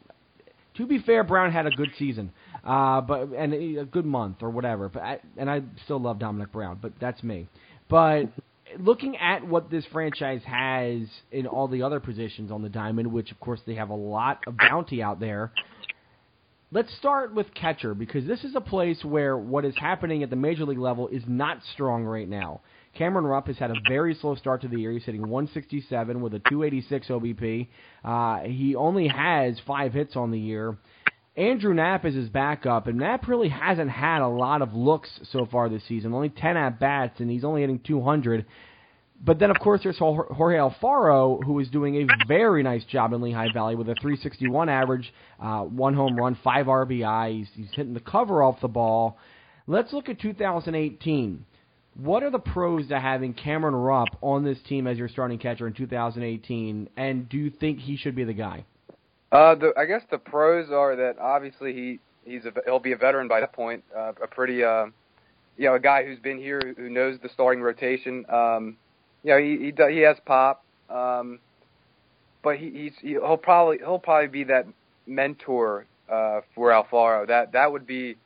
to 0.76 0.88
be 0.88 1.00
fair, 1.00 1.26
Brown 1.26 1.52
had 1.52 1.66
a 1.66 1.72
good 1.72 1.92
season, 2.00 2.32
uh, 2.64 3.02
but 3.02 3.30
and 3.36 3.54
a 3.54 3.84
good 3.84 4.06
month 4.06 4.38
or 4.42 4.52
whatever. 4.52 4.88
But 4.88 5.04
I, 5.04 5.20
and 5.36 5.50
I 5.50 5.64
still 5.84 6.00
love 6.00 6.20
Domonic 6.20 6.54
Brown, 6.54 6.80
but 6.82 6.94
that's 7.02 7.22
me. 7.24 7.50
But 7.90 8.30
looking 8.80 9.18
at 9.18 9.46
what 9.46 9.70
this 9.70 9.86
franchise 9.92 10.42
has 10.46 11.08
in 11.32 11.48
all 11.48 11.68
the 11.68 11.84
other 11.84 12.00
positions 12.00 12.52
on 12.52 12.62
the 12.62 12.70
diamond, 12.70 13.12
which 13.12 13.32
of 13.32 13.40
course 13.40 13.60
they 13.66 13.76
have 13.76 13.90
a 13.90 13.96
lot 13.96 14.40
of 14.48 14.58
bounty 14.58 15.02
out 15.02 15.20
there. 15.20 15.52
Let's 16.72 16.94
start 16.98 17.34
with 17.34 17.54
catcher 17.54 17.94
because 17.94 18.26
this 18.26 18.44
is 18.44 18.56
a 18.56 18.62
place 18.62 19.04
where 19.06 19.38
what 19.38 19.66
is 19.66 19.76
happening 19.78 20.24
at 20.24 20.30
the 20.30 20.36
major 20.36 20.66
league 20.66 20.80
level 20.80 21.08
is 21.08 21.24
not 21.28 21.60
strong 21.74 22.04
right 22.04 22.28
now. 22.28 22.62
Cameron 22.96 23.26
Rupp 23.26 23.48
has 23.48 23.58
had 23.58 23.72
a 23.72 23.76
very 23.88 24.16
slow 24.16 24.36
start 24.36 24.62
to 24.62 24.68
the 24.68 24.80
year. 24.80 24.92
He's 24.92 25.04
hitting 25.04 25.22
167 25.22 26.22
with 26.22 26.34
a 26.34 26.40
286 26.40 27.08
OBP. 27.08 27.68
Uh, 28.04 28.40
he 28.40 28.76
only 28.76 29.08
has 29.08 29.60
five 29.68 29.94
hits 29.94 30.16
on 30.16 30.32
the 30.32 30.40
year. 30.40 30.78
Andrew 31.38 31.74
Knapp 31.74 32.06
is 32.06 32.16
his 32.16 32.30
backup, 32.30 32.88
and 32.88 32.98
Knapp 32.98 33.28
really 33.28 33.50
hasn't 33.50 33.92
had 33.92 34.22
a 34.22 34.28
lot 34.28 34.62
of 34.62 34.74
looks 34.74 35.10
so 35.32 35.46
far 35.46 35.68
this 35.68 35.84
season. 35.86 36.14
Only 36.14 36.30
10 36.30 36.56
at 36.56 36.80
bats, 36.80 37.20
and 37.20 37.30
he's 37.30 37.44
only 37.44 37.62
hitting 37.62 37.80
200. 37.80 38.46
But 39.24 39.40
then, 39.40 39.52
of 39.52 39.60
course, 39.60 39.82
there's 39.84 39.98
Jorge 39.98 40.58
Alfaro, 40.58 41.44
who 41.44 41.60
is 41.60 41.70
doing 41.70 41.96
a 41.96 42.28
very 42.28 42.64
nice 42.64 42.86
job 42.86 43.12
in 43.12 43.22
Lehigh 43.22 43.52
Valley 43.54 43.76
with 43.76 43.90
a 43.90 43.96
361 43.96 44.70
average, 44.70 45.14
uh, 45.42 45.62
one 45.62 45.94
home 45.94 46.16
run, 46.16 46.38
five 46.42 46.68
RBI. 46.68 47.38
He's, 47.38 47.48
he's 47.54 47.76
hitting 47.76 47.94
the 47.94 48.00
cover 48.00 48.42
off 48.42 48.62
the 48.62 48.68
ball. 48.70 49.18
Let's 49.68 49.92
look 49.92 50.08
at 50.08 50.20
2018. 50.20 51.46
What 51.96 52.24
are 52.24 52.30
the 52.30 52.40
pros 52.40 52.88
to 52.90 53.00
having 53.00 53.34
Cameron 53.34 53.76
Rupp 53.76 54.10
on 54.22 54.44
this 54.44 54.58
team 54.68 54.86
as 54.86 54.98
your 54.98 55.08
starting 55.08 55.40
catcher 55.40 55.68
in 55.68 55.74
2018? 55.74 56.90
And 56.96 57.28
do 57.28 57.38
you 57.38 57.50
think 57.50 57.80
he 57.80 57.98
should 57.98 58.16
be 58.16 58.26
the 58.26 58.34
guy? 58.34 58.66
Uh, 59.32 59.56
the, 59.56 59.74
I 59.78 59.86
guess 59.86 60.02
the 60.12 60.18
pros 60.18 60.70
are 60.72 60.96
that 60.96 61.18
obviously 61.20 61.74
he 61.74 62.00
he's 62.26 62.46
a, 62.46 62.54
he'll 62.66 62.80
be 62.80 62.92
a 62.92 62.98
veteran 62.98 63.28
by 63.28 63.40
that 63.40 63.54
point, 63.54 63.84
uh, 63.96 64.14
a 64.22 64.28
pretty 64.28 64.64
uh, 64.64 64.86
you 65.58 65.66
know 65.66 65.76
a 65.76 65.80
guy 65.80 66.06
who's 66.06 66.20
been 66.20 66.38
here 66.38 66.62
who 66.78 66.90
knows 66.90 67.18
the 67.22 67.30
starting 67.30 67.62
rotation. 67.62 68.26
Um, 68.30 68.78
you 69.24 69.32
know 69.32 69.38
he 69.40 69.58
he, 69.58 69.94
he 69.94 70.00
has 70.02 70.18
pop, 70.26 70.64
um, 70.90 71.40
but 72.44 72.58
he, 72.58 72.70
he's 72.70 72.94
he'll 73.02 73.38
probably 73.38 73.80
he'll 73.80 74.00
probably 74.00 74.28
be 74.28 74.44
that 74.46 74.66
mentor 75.08 75.86
uh, 76.10 76.42
for 76.54 76.70
Alfaro. 76.70 77.28
That 77.28 77.52
that 77.54 77.72
would 77.72 77.88
be 77.88 78.18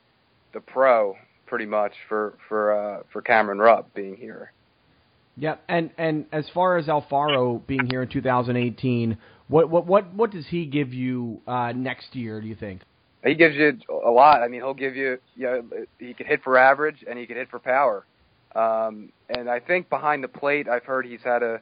the 0.52 0.60
pro 0.60 1.16
pretty 1.46 1.66
much 1.66 1.92
for 2.08 2.34
for 2.48 2.72
uh, 2.72 3.02
for 3.12 3.22
Cameron 3.22 3.58
Rupp 3.58 3.92
being 3.94 4.16
here. 4.16 4.52
Yeah, 5.36 5.56
and 5.68 5.90
and 5.96 6.26
as 6.32 6.48
far 6.52 6.76
as 6.76 6.86
Alfaro 6.86 7.66
being 7.66 7.86
here 7.90 8.02
in 8.02 8.08
2018, 8.08 9.16
what 9.50 9.68
what 9.68 9.86
what 9.86 10.14
what 10.14 10.30
does 10.30 10.46
he 10.46 10.64
give 10.64 10.94
you 10.94 11.40
uh, 11.46 11.72
next 11.74 12.14
year? 12.14 12.40
Do 12.40 12.46
you 12.46 12.54
think? 12.54 12.82
He 13.24 13.34
gives 13.34 13.54
you 13.56 13.78
a 13.90 14.10
lot. 14.10 14.42
I 14.42 14.48
mean, 14.48 14.60
he'll 14.60 14.72
give 14.72 14.96
you, 14.96 15.18
you 15.36 15.42
know, 15.44 15.62
he 15.98 16.14
can 16.14 16.26
hit 16.26 16.42
for 16.42 16.56
average 16.56 17.04
and 17.06 17.18
he 17.18 17.26
can 17.26 17.36
hit 17.36 17.50
for 17.50 17.58
power. 17.58 18.06
Um, 18.54 19.12
and 19.28 19.50
I 19.50 19.60
think 19.60 19.90
behind 19.90 20.24
the 20.24 20.28
plate, 20.28 20.68
I've 20.68 20.84
heard 20.84 21.04
he's 21.04 21.20
had 21.22 21.40
to, 21.40 21.60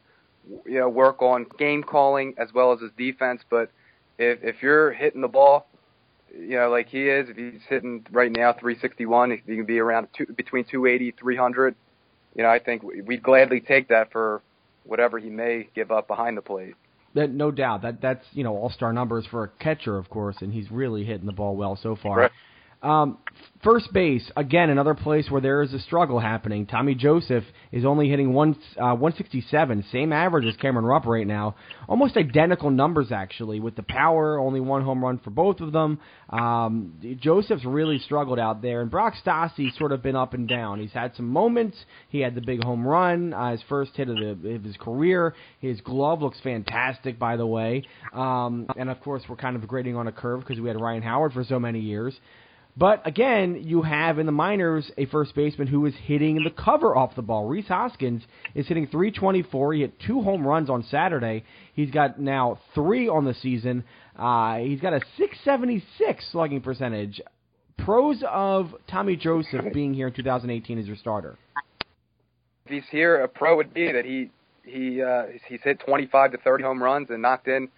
you 0.65 0.79
know, 0.79 0.89
work 0.89 1.21
on 1.21 1.47
game 1.59 1.83
calling 1.83 2.35
as 2.39 2.55
well 2.55 2.73
as 2.73 2.81
his 2.81 2.93
defense. 2.97 3.43
But 3.51 3.71
if 4.19 4.39
if 4.45 4.63
you're 4.63 4.93
hitting 4.93 5.21
the 5.21 5.29
ball, 5.29 5.67
you 6.33 6.57
know, 6.59 6.69
like 6.71 6.89
he 6.89 7.09
is, 7.09 7.29
if 7.29 7.37
he's 7.37 7.63
hitting 7.69 8.07
right 8.13 8.31
now 8.31 8.53
361, 8.53 9.31
he 9.31 9.57
can 9.57 9.65
be 9.65 9.81
around 9.81 10.09
two, 10.17 10.27
between 10.27 10.65
280, 10.65 11.13
300. 11.19 11.75
You 12.37 12.43
know, 12.45 12.51
I 12.51 12.59
think 12.59 12.83
we'd 12.83 13.23
gladly 13.23 13.61
take 13.61 13.89
that 13.89 14.13
for 14.13 14.43
whatever 14.85 15.19
he 15.19 15.31
may 15.31 15.69
give 15.75 15.91
up 15.91 16.07
behind 16.07 16.37
the 16.37 16.43
plate. 16.43 16.75
That 17.15 17.31
no 17.31 17.51
doubt 17.51 17.83
that 17.83 18.01
that's 18.01 18.25
you 18.33 18.45
know 18.45 18.57
all 18.57 18.71
star 18.71 18.93
numbers 18.93 19.27
for 19.31 19.45
a 19.45 19.49
catcher, 19.49 19.97
of 19.97 20.11
course, 20.11 20.37
and 20.41 20.53
he's 20.53 20.71
really 20.71 21.05
hitting 21.05 21.27
the 21.27 21.33
ball 21.33 21.57
well 21.57 21.77
so 21.83 21.97
far. 21.97 22.19
Right. 22.19 22.31
Um, 22.81 23.19
first 23.65 23.93
base, 23.93 24.31
again, 24.37 24.71
another 24.71 24.95
place 24.95 25.29
where 25.31 25.41
there 25.41 25.63
is 25.63 25.73
a 25.73 25.81
struggle 25.81 26.21
happening. 26.21 26.65
Tommy 26.65 26.95
Joseph 26.95 27.43
is 27.73 27.85
only 27.85 28.09
hitting 28.09 28.33
one, 28.33 28.57
uh, 28.77 28.95
167, 28.95 29.85
same 29.91 30.13
average 30.13 30.47
as 30.47 30.57
Cameron 30.57 30.85
Rupp 30.85 31.05
right 31.05 31.27
now. 31.27 31.57
Almost 31.89 32.17
identical 32.17 32.71
numbers, 32.71 33.11
actually, 33.11 33.59
with 33.59 33.75
the 33.75 33.83
power, 33.83 34.39
only 34.39 34.61
one 34.61 34.83
home 34.83 35.03
run 35.03 35.19
for 35.19 35.31
both 35.31 35.61
of 35.61 35.73
them. 35.73 35.99
Um, 36.31 37.19
Joseph's 37.21 37.65
really 37.65 37.99
struggled 37.99 38.39
out 38.39 38.63
there, 38.63 38.81
and 38.81 38.91
Brock 38.91 39.15
Stassi's 39.25 39.77
sort 39.77 39.91
of 39.91 40.03
been 40.03 40.17
up 40.17 40.35
and 40.35 40.47
down. 40.47 40.79
He's 40.79 40.93
had 40.93 41.17
some 41.17 41.29
moments. 41.29 41.77
He 42.11 42.21
had 42.21 42.37
the 42.37 42.43
big 42.43 42.63
home 42.63 42.87
run, 42.87 43.35
uh, 43.35 43.53
his 43.53 43.63
first 43.69 43.97
hit 43.97 44.09
of, 44.09 44.17
the, 44.17 44.55
of 44.55 44.63
his 44.63 44.77
career. 44.77 45.35
His 45.61 45.81
glove 45.81 46.23
looks 46.23 46.39
fantastic, 46.43 47.19
by 47.19 47.37
the 47.37 47.47
way. 47.47 47.83
Um, 48.13 48.69
and, 48.77 48.89
of 48.89 49.01
course, 49.01 49.25
we're 49.29 49.37
kind 49.37 49.57
of 49.57 49.67
grading 49.67 49.97
on 49.97 50.07
a 50.07 50.13
curve 50.13 50.41
because 50.41 50.61
we 50.61 50.69
had 50.69 50.81
Ryan 50.81 51.03
Howard 51.03 51.33
for 51.33 51.43
so 51.43 51.59
many 51.59 51.81
years. 51.81 52.15
But 52.79 53.05
again, 53.05 53.65
you 53.65 53.83
have 53.83 54.21
in 54.21 54.27
the 54.27 54.33
minors 54.33 54.89
a 54.97 55.07
first 55.07 55.35
baseman 55.35 55.67
who 55.67 55.85
is 55.87 55.95
hitting 56.05 56.45
the 56.45 56.51
cover 56.51 56.97
off 56.97 57.17
the 57.17 57.23
ball. 57.23 57.49
Rhys 57.49 57.67
Hoskins 57.67 58.23
is 58.55 58.69
hitting 58.69 58.87
324. 58.87 59.75
He 59.75 59.81
hit 59.81 59.99
two 60.07 60.23
home 60.23 60.47
runs 60.47 60.71
on 60.71 60.85
Saturday. 60.85 61.43
He's 61.75 61.91
got 61.91 62.21
now 62.21 62.61
three 62.77 63.09
on 63.09 63.25
the 63.25 63.35
season. 63.35 63.83
Uh, 64.17 64.59
he's 64.59 64.81
got 64.81 64.93
a 64.93 65.01
676 65.17 66.25
slugging 66.31 66.61
percentage. 66.61 67.21
Pros 67.79 68.23
of 68.29 68.73
Tommy 68.89 69.17
Joseph 69.17 69.73
being 69.73 69.93
here 69.93 70.07
in 70.07 70.13
2018 70.13 70.79
as 70.79 70.87
your 70.87 70.97
starter. 70.97 71.37
If 72.67 72.71
he's 72.71 72.89
here, 72.93 73.25
a 73.25 73.29
pro 73.29 73.57
would 73.57 73.75
be 73.75 73.91
that 73.91 74.05
he 74.05 74.31
he 74.63 75.03
uh, 75.03 75.25
he's 75.49 75.63
hit 75.63 75.81
25 75.81 76.33
to 76.33 76.39
30 76.39 76.63
home 76.63 76.81
runs 76.81 77.11
and 77.11 77.23
knocked 77.23 77.49
in 77.49 77.71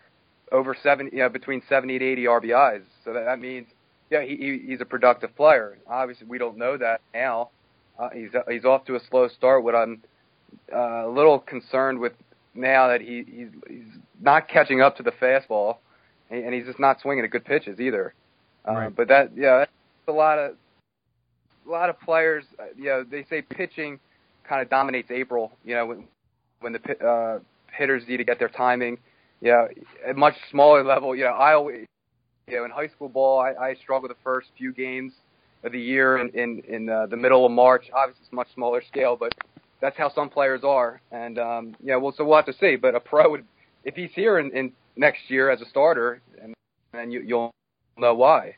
over 0.53 0.77
70, 0.83 1.17
you 1.17 1.23
know, 1.23 1.29
between 1.31 1.63
70 1.69 1.99
to 1.99 2.05
80 2.05 2.25
RBIs. 2.25 2.83
So 3.05 3.15
that, 3.15 3.25
that 3.25 3.41
means 3.41 3.69
yeah, 4.11 4.23
he, 4.23 4.63
he's 4.67 4.81
a 4.81 4.85
productive 4.85 5.35
player. 5.37 5.79
Obviously, 5.89 6.27
we 6.27 6.39
don't 6.39 6.59
know 6.59 6.77
that 6.77 7.01
now. 7.15 7.51
Uh, 7.99 8.09
he's 8.11 8.31
he's 8.49 8.65
off 8.65 8.85
to 8.87 8.97
a 8.97 9.01
slow 9.09 9.29
start. 9.29 9.63
What 9.63 9.75
I'm 9.75 10.03
uh, 10.75 11.07
a 11.07 11.09
little 11.09 11.39
concerned 11.39 12.01
with 12.01 12.13
now 12.55 12.89
that 12.89 13.01
he 13.01 13.25
he's 13.27 13.49
he's 13.69 14.01
not 14.21 14.49
catching 14.49 14.81
up 14.81 14.97
to 14.97 15.03
the 15.03 15.13
fastball, 15.13 15.77
and, 16.31 16.47
and 16.47 16.55
he's 16.55 16.65
just 16.65 16.81
not 16.81 17.01
swinging 17.01 17.25
at 17.25 17.31
good 17.31 17.45
pitches 17.45 17.79
either. 17.79 18.15
Uh, 18.69 18.73
right. 18.73 18.97
But 18.97 19.09
that 19.09 19.37
yeah, 19.37 19.59
that's 19.59 19.71
a 20.09 20.13
lot 20.13 20.39
of 20.39 20.57
a 21.67 21.71
lot 21.71 21.89
of 21.89 22.01
players. 22.01 22.45
Uh, 22.59 22.65
you 22.77 22.87
know, 22.87 23.05
they 23.09 23.25
say 23.31 23.43
pitching 23.43 24.01
kind 24.49 24.61
of 24.61 24.69
dominates 24.71 25.11
April. 25.11 25.53
You 25.65 25.77
know, 25.77 25.87
when 25.87 26.05
when 26.61 26.73
the 26.73 27.07
uh, 27.07 27.39
hitters 27.73 28.03
need 28.09 28.17
to 28.17 28.25
get 28.25 28.39
their 28.39 28.49
timing. 28.49 28.99
Yeah, 29.41 29.69
at 30.07 30.17
much 30.17 30.35
smaller 30.51 30.85
level. 30.85 31.15
You 31.15 31.25
know, 31.25 31.31
I 31.31 31.55
always 31.55 31.87
you 32.51 32.59
know, 32.59 32.65
in 32.65 32.71
high 32.71 32.89
school 32.89 33.09
ball, 33.09 33.41
I, 33.41 33.53
I 33.53 33.75
struggled 33.75 34.11
the 34.11 34.17
first 34.25 34.49
few 34.57 34.73
games 34.73 35.13
of 35.63 35.73
the 35.73 35.81
year 35.81 36.19
in 36.19 36.31
in, 36.31 36.63
in 36.69 36.89
uh, 36.89 37.07
the 37.07 37.17
middle 37.17 37.47
of 37.47 37.53
March. 37.53 37.85
Obviously, 37.95 38.23
it's 38.25 38.33
much 38.33 38.49
smaller 38.55 38.83
scale, 38.89 39.17
but 39.19 39.33
that's 39.81 39.97
how 39.97 40.13
some 40.13 40.29
players 40.29 40.63
are. 40.65 41.01
And 41.11 41.39
um, 41.39 41.75
yeah, 41.83 41.97
well, 41.97 42.15
so 42.17 42.25
we'll 42.25 42.37
have 42.37 42.47
to 42.47 42.55
see. 42.55 42.77
But 42.77 42.95
a 42.95 43.01
pro 43.01 43.31
would, 43.31 43.45
if 43.85 43.95
he's 43.95 44.11
here 44.15 44.39
in, 44.39 44.51
in 44.53 44.73
next 44.97 45.21
year 45.29 45.51
as 45.51 45.61
a 45.61 45.67
starter, 45.67 46.21
and 46.43 46.55
and 46.93 47.13
you, 47.13 47.23
you'll 47.23 47.51
know 47.97 48.15
why. 48.15 48.57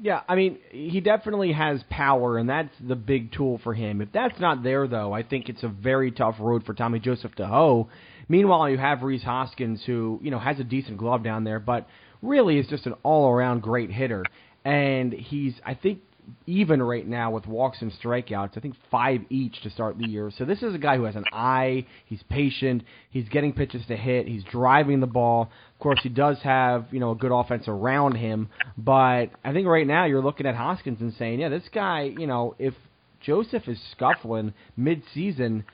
Yeah, 0.00 0.20
I 0.28 0.36
mean, 0.36 0.58
he 0.70 1.00
definitely 1.00 1.52
has 1.52 1.82
power, 1.90 2.38
and 2.38 2.48
that's 2.48 2.72
the 2.80 2.94
big 2.94 3.32
tool 3.32 3.58
for 3.64 3.74
him. 3.74 4.00
If 4.00 4.12
that's 4.12 4.38
not 4.38 4.62
there, 4.62 4.86
though, 4.86 5.12
I 5.12 5.24
think 5.24 5.48
it's 5.48 5.64
a 5.64 5.68
very 5.68 6.12
tough 6.12 6.36
road 6.38 6.64
for 6.64 6.72
Tommy 6.72 7.00
Joseph 7.00 7.34
to 7.34 7.48
hoe. 7.48 7.88
Meanwhile, 8.28 8.70
you 8.70 8.78
have 8.78 9.02
Rhys 9.02 9.24
Hoskins, 9.24 9.82
who 9.84 10.20
you 10.22 10.30
know 10.30 10.38
has 10.38 10.60
a 10.60 10.64
decent 10.64 10.98
glove 10.98 11.24
down 11.24 11.44
there, 11.44 11.58
but 11.58 11.88
really 12.22 12.58
is 12.58 12.66
just 12.66 12.86
an 12.86 12.94
all 13.02 13.30
around 13.30 13.62
great 13.62 13.90
hitter. 13.90 14.24
And 14.64 15.12
he's, 15.12 15.54
I 15.64 15.74
think, 15.74 16.00
even 16.46 16.82
right 16.82 17.06
now 17.06 17.30
with 17.30 17.46
walks 17.46 17.80
and 17.80 17.92
strikeouts. 17.92 18.56
I 18.56 18.60
think 18.60 18.74
five 18.90 19.20
each 19.30 19.60
to 19.62 19.70
start 19.70 19.98
the 19.98 20.06
year. 20.06 20.30
So 20.36 20.44
this 20.44 20.62
is 20.62 20.74
a 20.74 20.78
guy 20.78 20.96
who 20.96 21.04
has 21.04 21.16
an 21.16 21.24
eye. 21.32 21.86
He's 22.06 22.22
patient. 22.28 22.84
He's 23.10 23.28
getting 23.28 23.52
pitches 23.52 23.84
to 23.86 23.96
hit. 23.96 24.28
He's 24.28 24.44
driving 24.44 25.00
the 25.00 25.06
ball. 25.06 25.50
Of 25.74 25.80
course, 25.80 26.00
he 26.02 26.08
does 26.08 26.38
have 26.42 26.86
you 26.90 27.00
know 27.00 27.12
a 27.12 27.14
good 27.14 27.32
offense 27.32 27.64
around 27.66 28.14
him. 28.14 28.48
But 28.76 29.26
I 29.44 29.52
think 29.52 29.66
right 29.66 29.86
now 29.86 30.04
you're 30.04 30.22
looking 30.22 30.46
at 30.46 30.54
Hoskins 30.54 31.00
and 31.00 31.14
saying, 31.18 31.40
yeah, 31.40 31.48
this 31.48 31.68
guy, 31.72 32.02
you 32.02 32.26
know, 32.26 32.54
if 32.58 32.74
Joseph 33.20 33.66
is 33.66 33.78
scuffling 33.92 34.52
mid-season, 34.76 35.64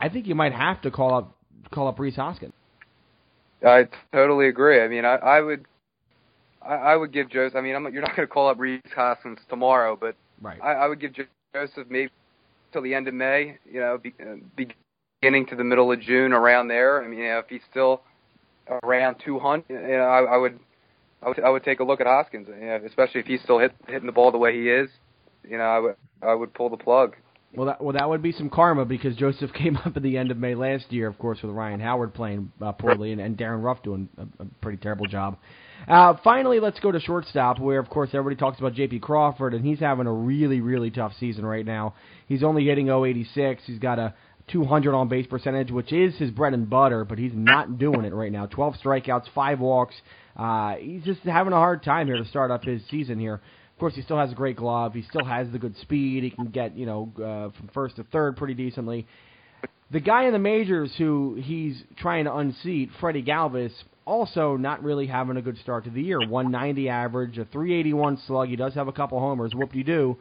I 0.00 0.08
think 0.08 0.26
you 0.26 0.34
might 0.34 0.52
have 0.52 0.80
to 0.82 0.90
call 0.90 1.14
up 1.14 1.36
call 1.72 1.88
up 1.88 1.98
Rhys 1.98 2.16
Hoskins. 2.16 2.52
I 3.66 3.88
totally 4.12 4.48
agree. 4.48 4.80
I 4.80 4.88
mean, 4.88 5.04
I, 5.04 5.16
I 5.16 5.40
would 5.40 5.64
I, 6.66 6.74
I 6.74 6.96
would 6.96 7.12
give 7.12 7.28
Joseph. 7.30 7.56
I 7.56 7.60
mean, 7.60 7.74
I'm, 7.74 7.84
you're 7.92 8.02
not 8.02 8.16
going 8.16 8.26
to 8.26 8.32
call 8.32 8.48
up 8.48 8.58
Rhys 8.58 8.80
Hoskins 8.94 9.38
tomorrow, 9.48 9.96
but 10.00 10.16
right. 10.40 10.58
I, 10.62 10.72
I 10.72 10.88
would 10.88 11.00
give 11.00 11.12
Joseph 11.54 11.88
maybe 11.88 12.10
till 12.72 12.82
the 12.82 12.94
end 12.94 13.08
of 13.08 13.14
May. 13.14 13.58
You 13.70 13.80
know, 13.80 13.98
be, 13.98 14.14
uh, 14.20 14.36
beginning 14.56 15.46
to 15.46 15.56
the 15.56 15.64
middle 15.64 15.92
of 15.92 16.00
June, 16.00 16.32
around 16.32 16.68
there. 16.68 17.02
I 17.02 17.08
mean, 17.08 17.18
you 17.18 17.26
know, 17.26 17.38
if 17.38 17.48
he's 17.48 17.62
still 17.70 18.02
around 18.82 19.16
200, 19.24 19.64
you 19.68 19.76
know, 19.76 20.04
I, 20.04 20.34
I 20.34 20.36
would. 20.36 20.58
I 21.22 21.28
would, 21.28 21.40
I 21.40 21.48
would 21.48 21.64
take 21.64 21.80
a 21.80 21.84
look 21.84 22.02
at 22.02 22.06
Hoskins, 22.06 22.48
you 22.48 22.66
know, 22.66 22.80
especially 22.84 23.20
if 23.20 23.26
he's 23.26 23.40
still 23.40 23.58
hit, 23.58 23.72
hitting 23.88 24.04
the 24.04 24.12
ball 24.12 24.30
the 24.30 24.36
way 24.36 24.52
he 24.52 24.68
is. 24.68 24.90
You 25.48 25.56
know, 25.56 25.64
I 25.64 25.78
would 25.78 25.96
I 26.20 26.34
would 26.34 26.52
pull 26.52 26.68
the 26.68 26.76
plug. 26.76 27.16
Well, 27.56 27.66
that, 27.66 27.82
well, 27.82 27.92
that 27.92 28.08
would 28.08 28.22
be 28.22 28.32
some 28.32 28.50
karma 28.50 28.84
because 28.84 29.16
Joseph 29.16 29.52
came 29.58 29.76
up 29.76 29.96
at 29.96 30.02
the 30.02 30.16
end 30.16 30.30
of 30.30 30.36
May 30.36 30.54
last 30.54 30.92
year, 30.92 31.06
of 31.08 31.18
course, 31.18 31.38
with 31.42 31.52
Ryan 31.52 31.80
Howard 31.80 32.14
playing 32.14 32.52
uh, 32.60 32.72
poorly 32.72 33.12
and, 33.12 33.20
and 33.20 33.36
Darin 33.36 33.62
Ruf 33.62 33.82
doing 33.82 34.08
a, 34.18 34.42
a 34.42 34.46
pretty 34.60 34.78
terrible 34.78 35.06
job. 35.06 35.38
Uh, 35.86 36.14
finally, 36.24 36.60
let's 36.60 36.80
go 36.80 36.90
to 36.90 37.00
shortstop, 37.00 37.58
where 37.58 37.78
of 37.78 37.90
course 37.90 38.10
everybody 38.12 38.36
talks 38.36 38.58
about 38.58 38.74
J.P. 38.74 39.00
Crawford, 39.00 39.54
and 39.54 39.64
he's 39.64 39.80
having 39.80 40.06
a 40.06 40.12
really, 40.12 40.60
really 40.60 40.90
tough 40.90 41.12
season 41.20 41.44
right 41.44 41.66
now. 41.66 41.94
He's 42.26 42.42
only 42.42 42.64
hitting 42.64 42.88
086. 42.88 43.62
He's 43.66 43.78
got 43.78 43.98
a 43.98 44.14
200 44.48 44.94
on 44.94 45.08
base 45.08 45.26
percentage, 45.26 45.70
which 45.70 45.92
is 45.92 46.16
his 46.16 46.30
bread 46.30 46.54
and 46.54 46.68
butter, 46.68 47.04
but 47.04 47.18
he's 47.18 47.32
not 47.34 47.78
doing 47.78 48.04
it 48.04 48.14
right 48.14 48.32
now. 48.32 48.46
12 48.46 48.74
strikeouts, 48.82 49.24
five 49.34 49.60
walks. 49.60 49.94
Uh, 50.36 50.74
he's 50.76 51.02
just 51.04 51.20
having 51.20 51.52
a 51.52 51.56
hard 51.56 51.82
time 51.82 52.06
here 52.06 52.16
to 52.16 52.24
start 52.26 52.50
up 52.50 52.64
his 52.64 52.82
season 52.90 53.18
here. 53.18 53.40
Of 53.74 53.80
course, 53.80 53.94
he 53.96 54.02
still 54.02 54.18
has 54.18 54.30
a 54.30 54.36
great 54.36 54.56
glove. 54.56 54.94
He 54.94 55.02
still 55.02 55.24
has 55.24 55.50
the 55.50 55.58
good 55.58 55.76
speed. 55.78 56.22
He 56.22 56.30
can 56.30 56.46
get 56.46 56.76
you 56.76 56.86
know 56.86 57.12
uh, 57.16 57.56
from 57.58 57.68
first 57.74 57.96
to 57.96 58.04
third 58.04 58.36
pretty 58.36 58.54
decently. 58.54 59.06
The 59.90 60.00
guy 60.00 60.24
in 60.24 60.32
the 60.32 60.38
majors 60.38 60.92
who 60.96 61.36
he's 61.40 61.82
trying 61.98 62.24
to 62.24 62.34
unseat, 62.34 62.90
Freddie 63.00 63.22
Galvis, 63.22 63.72
also 64.04 64.56
not 64.56 64.82
really 64.82 65.06
having 65.06 65.36
a 65.36 65.42
good 65.42 65.58
start 65.58 65.84
to 65.84 65.90
the 65.90 66.02
year. 66.02 66.18
190 66.20 66.88
average, 66.88 67.38
a 67.38 67.44
381 67.46 68.20
slug. 68.26 68.48
He 68.48 68.56
does 68.56 68.74
have 68.74 68.88
a 68.88 68.92
couple 68.92 69.18
homers. 69.18 69.52
Whoop 69.54 69.72
de 69.72 69.82
doo. 69.82 70.16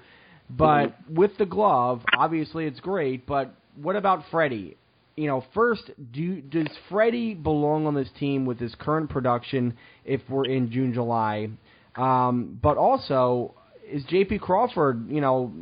But 0.49 0.95
with 1.09 1.37
the 1.37 1.45
glove, 1.45 2.01
obviously 2.17 2.65
it's 2.65 2.79
great. 2.79 3.25
But 3.25 3.53
what 3.81 3.95
about 3.95 4.23
Freddie? 4.31 4.77
You 5.15 5.27
know, 5.27 5.43
first, 5.53 5.91
do 6.11 6.41
does 6.41 6.67
Freddie 6.89 7.35
belong 7.35 7.85
on 7.85 7.93
this 7.93 8.09
team 8.19 8.45
with 8.45 8.59
his 8.59 8.73
current 8.75 9.09
production? 9.09 9.77
If 10.05 10.21
we're 10.27 10.45
in 10.45 10.71
June, 10.71 10.93
July, 10.93 11.49
um, 11.95 12.59
but 12.61 12.77
also 12.77 13.55
is 13.89 14.03
J.P. 14.05 14.39
Crawford? 14.39 15.09
You 15.09 15.21
know, 15.21 15.53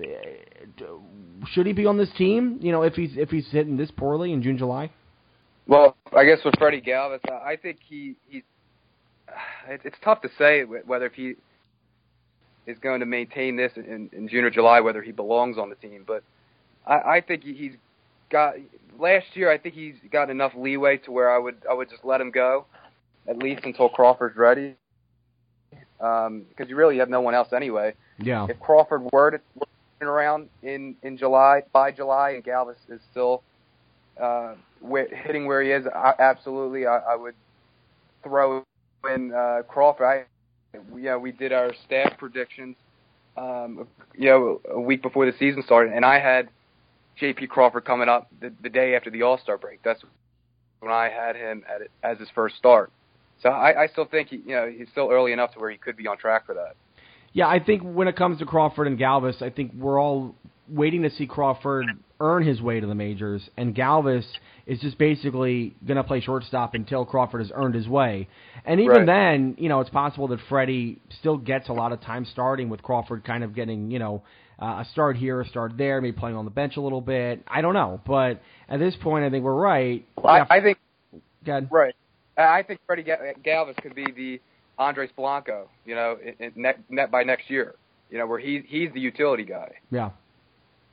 should 1.51 1.65
he 1.65 1.73
be 1.73 1.85
on 1.85 1.97
this 1.97 2.09
team? 2.17 2.59
You 2.61 2.71
know, 2.71 2.83
if 2.83 2.93
he's 2.93 3.11
if 3.17 3.29
he's 3.29 3.47
hitting 3.51 3.77
this 3.77 3.91
poorly 3.91 4.31
in 4.31 4.41
June, 4.41 4.57
July. 4.57 4.91
Well, 5.67 5.95
I 6.15 6.25
guess 6.25 6.39
with 6.43 6.55
Freddie 6.57 6.81
Galvis, 6.81 7.19
I 7.29 7.55
think 7.55 7.77
he 7.87 8.15
he's. 8.27 8.43
It's 9.69 9.95
tough 10.03 10.21
to 10.23 10.29
say 10.37 10.63
whether 10.63 11.05
if 11.05 11.13
he 11.13 11.35
is 12.65 12.77
going 12.79 12.99
to 12.99 13.05
maintain 13.05 13.55
this 13.55 13.71
in, 13.75 14.09
in 14.11 14.27
June 14.27 14.43
or 14.43 14.49
July, 14.49 14.79
whether 14.81 15.01
he 15.01 15.11
belongs 15.11 15.57
on 15.57 15.69
the 15.69 15.75
team. 15.75 16.03
But 16.05 16.23
I, 16.85 16.93
I 16.93 17.21
think 17.25 17.43
he's 17.43 17.73
got 18.29 18.55
last 18.99 19.27
year. 19.33 19.51
I 19.51 19.57
think 19.57 19.75
he's 19.75 19.95
got 20.11 20.29
enough 20.29 20.53
leeway 20.55 20.97
to 20.97 21.11
where 21.11 21.31
I 21.31 21.37
would 21.37 21.57
I 21.69 21.73
would 21.73 21.89
just 21.89 22.03
let 22.03 22.19
him 22.19 22.31
go, 22.31 22.65
at 23.27 23.37
least 23.37 23.63
until 23.63 23.87
Crawford's 23.89 24.35
ready. 24.35 24.75
Because 26.01 26.25
um, 26.27 26.67
you 26.67 26.75
really 26.75 26.97
have 26.97 27.09
no 27.09 27.21
one 27.21 27.35
else 27.35 27.53
anyway. 27.53 27.93
Yeah. 28.19 28.47
If 28.49 28.59
Crawford 28.59 29.03
were 29.13 29.31
to 29.31 29.39
turn 29.99 30.09
around 30.09 30.49
in 30.63 30.95
in 31.03 31.17
July 31.17 31.61
by 31.71 31.91
July 31.91 32.31
and 32.31 32.43
Galvis 32.43 32.75
is 32.89 32.99
still 33.11 33.43
uh, 34.19 34.55
hitting 35.11 35.45
where 35.45 35.61
he 35.61 35.71
is, 35.71 35.85
I, 35.85 36.13
absolutely, 36.17 36.87
I, 36.87 36.97
I 36.97 37.15
would 37.15 37.35
throw 38.23 38.65
in 39.13 39.31
uh, 39.31 39.61
Crawford. 39.67 40.05
I 40.05 40.25
know, 40.73 41.19
we 41.19 41.31
did 41.31 41.51
our 41.51 41.71
staff 41.85 42.17
predictions, 42.17 42.75
um, 43.37 43.87
you 44.15 44.29
know, 44.29 44.61
a 44.71 44.79
week 44.79 45.01
before 45.01 45.25
the 45.25 45.37
season 45.37 45.61
started, 45.63 45.93
and 45.93 46.03
I 46.03 46.19
had 46.19 46.49
J.P. 47.17 47.47
Crawford 47.47 47.85
coming 47.85 48.09
up 48.09 48.27
the, 48.39 48.51
the 48.61 48.69
day 48.69 48.95
after 48.95 49.09
the 49.09 49.21
All 49.21 49.37
Star 49.37 49.57
break. 49.57 49.83
That's 49.83 50.01
when 50.79 50.91
I 50.91 51.09
had 51.09 51.35
him 51.35 51.63
at 51.73 51.81
it, 51.81 51.91
as 52.01 52.17
his 52.17 52.29
first 52.33 52.55
start. 52.55 52.91
So 53.41 53.49
I, 53.49 53.83
I 53.83 53.87
still 53.87 54.05
think 54.05 54.29
he, 54.29 54.37
you 54.37 54.55
know 54.55 54.71
he's 54.75 54.87
still 54.91 55.09
early 55.11 55.31
enough 55.31 55.53
to 55.53 55.59
where 55.59 55.71
he 55.71 55.77
could 55.77 55.97
be 55.97 56.07
on 56.07 56.17
track 56.17 56.45
for 56.45 56.53
that. 56.55 56.75
Yeah, 57.33 57.47
I 57.47 57.59
think 57.59 57.81
when 57.83 58.07
it 58.07 58.15
comes 58.15 58.39
to 58.39 58.45
Crawford 58.45 58.87
and 58.87 58.99
Galvis, 58.99 59.41
I 59.41 59.49
think 59.49 59.71
we're 59.73 59.99
all 59.99 60.35
waiting 60.67 61.03
to 61.03 61.09
see 61.09 61.25
Crawford 61.25 61.85
earn 62.19 62.45
his 62.45 62.61
way 62.61 62.79
to 62.79 62.87
the 62.87 62.95
majors, 62.95 63.41
and 63.57 63.75
Galvis 63.75 64.25
is 64.67 64.79
just 64.79 64.97
basically 64.97 65.75
going 65.85 65.97
to 65.97 66.03
play 66.03 66.21
shortstop 66.21 66.75
until 66.75 67.03
Crawford 67.05 67.41
has 67.41 67.51
earned 67.53 67.73
his 67.73 67.87
way. 67.87 68.27
And 68.63 68.79
even 68.79 68.91
right. 68.91 69.05
then, 69.05 69.55
you 69.57 69.69
know, 69.69 69.79
it's 69.79 69.89
possible 69.89 70.27
that 70.27 70.39
Freddie 70.47 71.01
still 71.19 71.37
gets 71.37 71.69
a 71.69 71.73
lot 71.73 71.91
of 71.91 72.01
time 72.01 72.25
starting 72.25 72.69
with 72.69 72.83
Crawford 72.83 73.23
kind 73.23 73.43
of 73.43 73.55
getting, 73.55 73.89
you 73.89 73.99
know, 73.99 74.23
uh, 74.61 74.83
a 74.83 74.87
start 74.91 75.17
here, 75.17 75.41
a 75.41 75.47
start 75.47 75.77
there, 75.77 75.99
maybe 75.99 76.15
playing 76.15 76.37
on 76.37 76.45
the 76.45 76.51
bench 76.51 76.77
a 76.77 76.81
little 76.81 77.01
bit. 77.01 77.43
I 77.47 77.61
don't 77.61 77.73
know, 77.73 77.99
but 78.05 78.41
at 78.69 78.79
this 78.79 78.95
point, 79.01 79.25
I 79.25 79.29
think 79.31 79.43
we're 79.43 79.53
right. 79.55 80.05
Well, 80.15 80.35
yeah, 80.35 80.45
I, 80.49 80.57
I 80.57 80.61
think. 80.61 80.77
Good. 81.43 81.69
Right. 81.71 81.95
I 82.37 82.63
think 82.63 82.79
Freddie 82.85 83.03
Galvis 83.03 83.75
could 83.81 83.95
be 83.95 84.05
the 84.15 84.41
Andres 84.77 85.09
Blanco, 85.15 85.69
you 85.85 85.95
know, 85.95 86.17
in, 86.23 86.45
in 86.45 86.53
net, 86.55 86.79
net 86.89 87.11
by 87.11 87.23
next 87.23 87.49
year. 87.49 87.75
You 88.09 88.17
know, 88.17 88.27
where 88.27 88.39
he 88.39 88.61
he's 88.67 88.91
the 88.93 88.99
utility 88.99 89.45
guy. 89.45 89.71
Yeah. 89.89 90.09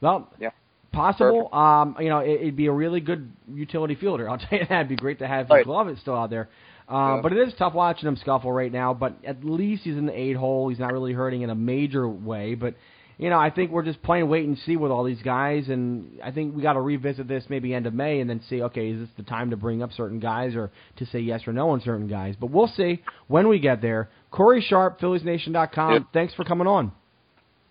Well, 0.01 0.33
yeah. 0.39 0.51
Possible. 0.93 1.53
Um, 1.53 1.97
you 2.01 2.09
know, 2.09 2.21
it, 2.21 2.43
would 2.45 2.57
be 2.57 2.67
a 2.67 2.73
really 2.73 3.01
good 3.01 3.33
utility 3.53 3.95
fielder. 3.95 4.29
I'll 4.31 4.39
tell 4.51 4.59
you 4.59 4.67
that. 4.69 4.77
It'd 4.77 4.89
be 4.89 4.97
great 4.97 5.19
to 5.19 5.27
have 5.27 5.51
right. 5.51 5.65
glove 5.65 5.89
still 6.01 6.15
out 6.15 6.31
there. 6.31 6.49
Um, 6.89 6.97
yeah. 6.97 7.21
But 7.23 7.33
it 7.33 7.49
is 7.49 7.55
tough 7.59 7.75
watching 7.75 8.09
him 8.09 8.17
scuffle 8.17 8.53
right 8.53 8.73
now. 8.73 8.95
But 8.95 9.17
at 9.25 9.45
least 9.45 9.83
he's 9.83 9.97
in 9.97 10.07
the 10.07 10.19
eight 10.19 10.37
hole. 10.37 10.69
He's 10.69 10.79
not 10.79 10.93
really 10.93 11.13
hurting 11.13 11.43
in 11.43 11.51
a 11.51 11.55
major 11.55 12.09
way. 12.09 12.55
But 12.55 12.75
you 13.19 13.31
know, 13.31 13.39
I 13.39 13.51
think 13.51 13.73
we're 13.73 13.83
just 13.83 14.01
playing 14.03 14.29
wait 14.29 14.47
and 14.47 14.57
see 14.65 14.77
with 14.77 14.93
all 14.93 15.03
these 15.03 15.21
guys, 15.23 15.69
and 15.69 16.21
I 16.23 16.31
think 16.31 16.55
we 16.55 16.63
got 16.63 16.75
to 16.75 16.81
revisit 16.81 17.27
this 17.27 17.45
maybe 17.49 17.75
end 17.75 17.87
of 17.87 17.93
May 17.93 18.21
and 18.21 18.31
then 18.31 18.41
see, 18.49 18.63
okay, 18.63 18.91
is 18.91 19.01
this 19.01 19.09
the 19.17 19.25
time 19.25 19.51
to 19.51 19.57
bring 19.57 19.83
up 19.83 19.93
certain 19.93 20.21
guys 20.21 20.55
or 20.55 20.71
to 20.99 21.07
say 21.07 21.19
yes 21.19 21.47
or 21.49 21.53
no 21.53 21.71
on 21.71 21.81
certain 21.81 22.07
guys? 22.07 22.37
But 22.39 22.51
we'll 22.51 22.69
see 22.69 23.03
when 23.27 23.49
we 23.49 23.59
get 23.59 23.83
there. 23.83 24.09
Corey 24.31 24.65
Sharp, 24.67 25.01
PhilliesNation.com. 25.01 25.93
Yep. 25.93 26.03
Thanks 26.13 26.35
for 26.35 26.45
coming 26.45 26.69
on. 26.69 26.93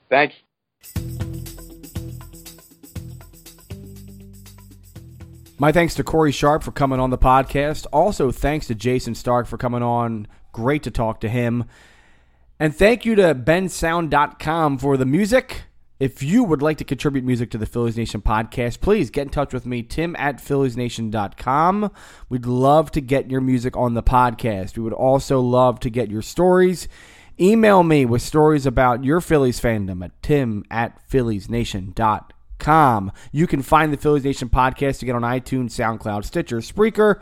Thank 0.10 0.34
you. 0.34 0.38
My 5.60 5.72
thanks 5.72 5.96
to 5.96 6.04
Corey 6.04 6.34
Sharp 6.34 6.62
for 6.62 6.72
coming 6.72 7.00
on 7.00 7.10
the 7.10 7.18
podcast. 7.18 7.88
Also, 7.92 8.32
thanks 8.32 8.68
to 8.68 8.76
Jayson 8.76 9.16
Stark 9.16 9.48
for 9.48 9.58
coming 9.58 9.82
on. 9.82 10.28
Great 10.52 10.84
to 10.84 10.92
talk 10.92 11.22
to 11.22 11.30
him. 11.30 11.64
And 12.60 12.76
thank 12.76 13.06
you 13.06 13.16
to 13.16 13.36
bensound.com 13.36 14.80
for 14.80 14.98
the 14.98 15.06
music. 15.06 15.64
If 16.00 16.22
you 16.22 16.44
would 16.44 16.62
like 16.62 16.78
to 16.78 16.84
contribute 16.84 17.26
music 17.26 17.50
to 17.52 17.58
the 17.58 17.66
Phillies 17.66 17.98
Nation 17.98 18.22
podcast, 18.22 18.82
please 18.82 19.10
get 19.10 19.24
in 19.24 19.30
touch 19.30 19.52
with 19.52 19.66
me, 19.66 19.82
tim 19.82 20.16
at 20.20 20.38
philliesnation.com. 20.38 21.92
We'd 22.30 22.46
love 22.46 22.92
to 22.92 23.02
get 23.02 23.32
your 23.32 23.42
music 23.42 23.76
on 23.76 23.96
the 23.96 24.04
podcast. 24.04 24.78
We 24.78 24.84
would 24.84 24.94
also 24.94 25.40
love 25.40 25.80
to 25.82 25.90
get 25.90 26.12
your 26.12 26.22
stories. 26.22 26.88
Email 27.40 27.82
me 27.82 28.06
with 28.06 28.22
stories 28.22 28.68
about 28.68 29.04
your 29.04 29.22
Phillies 29.22 29.60
fandom 29.60 30.06
at 30.06 30.22
tim 30.22 30.64
at 30.70 31.00
philliesnation.com. 31.10 33.12
You 33.32 33.48
can 33.48 33.62
find 33.64 33.94
the 33.94 33.98
Phillies 33.98 34.24
Nation 34.24 34.50
podcast 34.50 35.00
to 35.00 35.06
get 35.06 35.16
on 35.16 35.24
iTunes, 35.24 35.72
SoundCloud, 35.72 36.26
Stitcher, 36.26 36.58
Spreaker, 36.58 37.20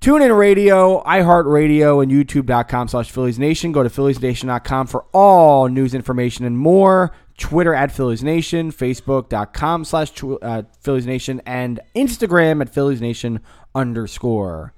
TuneIn 0.00 0.34
Radio, 0.34 1.02
iHeartRadio, 1.02 2.02
and 2.02 2.10
YouTube.com 2.10 2.88
slash 2.88 3.10
Phillies 3.10 3.38
Nation. 3.38 3.70
Go 3.70 3.82
to 3.82 3.90
PhilliesNation.com 3.90 4.86
for 4.86 5.04
all 5.12 5.68
news 5.68 5.92
information 5.92 6.46
and 6.46 6.56
more. 6.56 7.12
Twitter 7.36 7.74
at 7.74 7.92
Phillies 7.92 8.22
Nation, 8.22 8.72
Facebook.com 8.72 9.84
slash 9.84 10.12
uh, 10.40 10.62
Phillies 10.80 11.04
Nation, 11.04 11.42
and 11.44 11.80
Instagram 11.94 12.62
at 12.62 12.72
Phillies 12.72 13.02
Nation 13.02 13.40
underscore. 13.74 14.72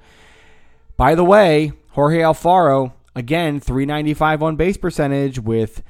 By 0.97 1.15
the 1.15 1.25
way, 1.25 1.73
Jorge 1.91 2.19
Alfaro, 2.19 2.93
again, 3.15 3.61
395 3.61 4.43
on 4.43 4.57
base 4.57 4.77
percentage 4.77 5.39
with 5.39 5.85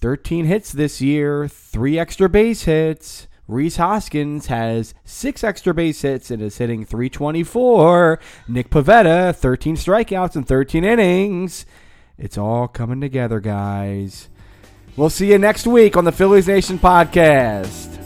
13 0.00 0.44
hits 0.44 0.72
this 0.72 1.00
year, 1.00 1.48
three 1.48 1.98
extra 1.98 2.28
base 2.28 2.64
hits. 2.64 3.28
Rhys 3.48 3.76
Hoskins 3.76 4.46
has 4.46 4.94
six 5.04 5.42
extra 5.42 5.74
base 5.74 6.02
hits 6.02 6.30
and 6.30 6.40
is 6.40 6.58
hitting 6.58 6.84
324. 6.84 8.20
Nick 8.48 8.70
Pivetta, 8.70 9.34
13 9.34 9.76
strikeouts 9.76 10.36
and 10.36 10.46
13 10.46 10.84
innings. 10.84 11.66
It's 12.18 12.38
all 12.38 12.68
coming 12.68 13.00
together, 13.00 13.40
guys. 13.40 14.28
We'll 14.96 15.10
see 15.10 15.30
you 15.32 15.38
next 15.38 15.66
week 15.66 15.96
on 15.96 16.04
the 16.04 16.12
Phillies 16.12 16.46
Nation 16.46 16.78
podcast. 16.78 18.01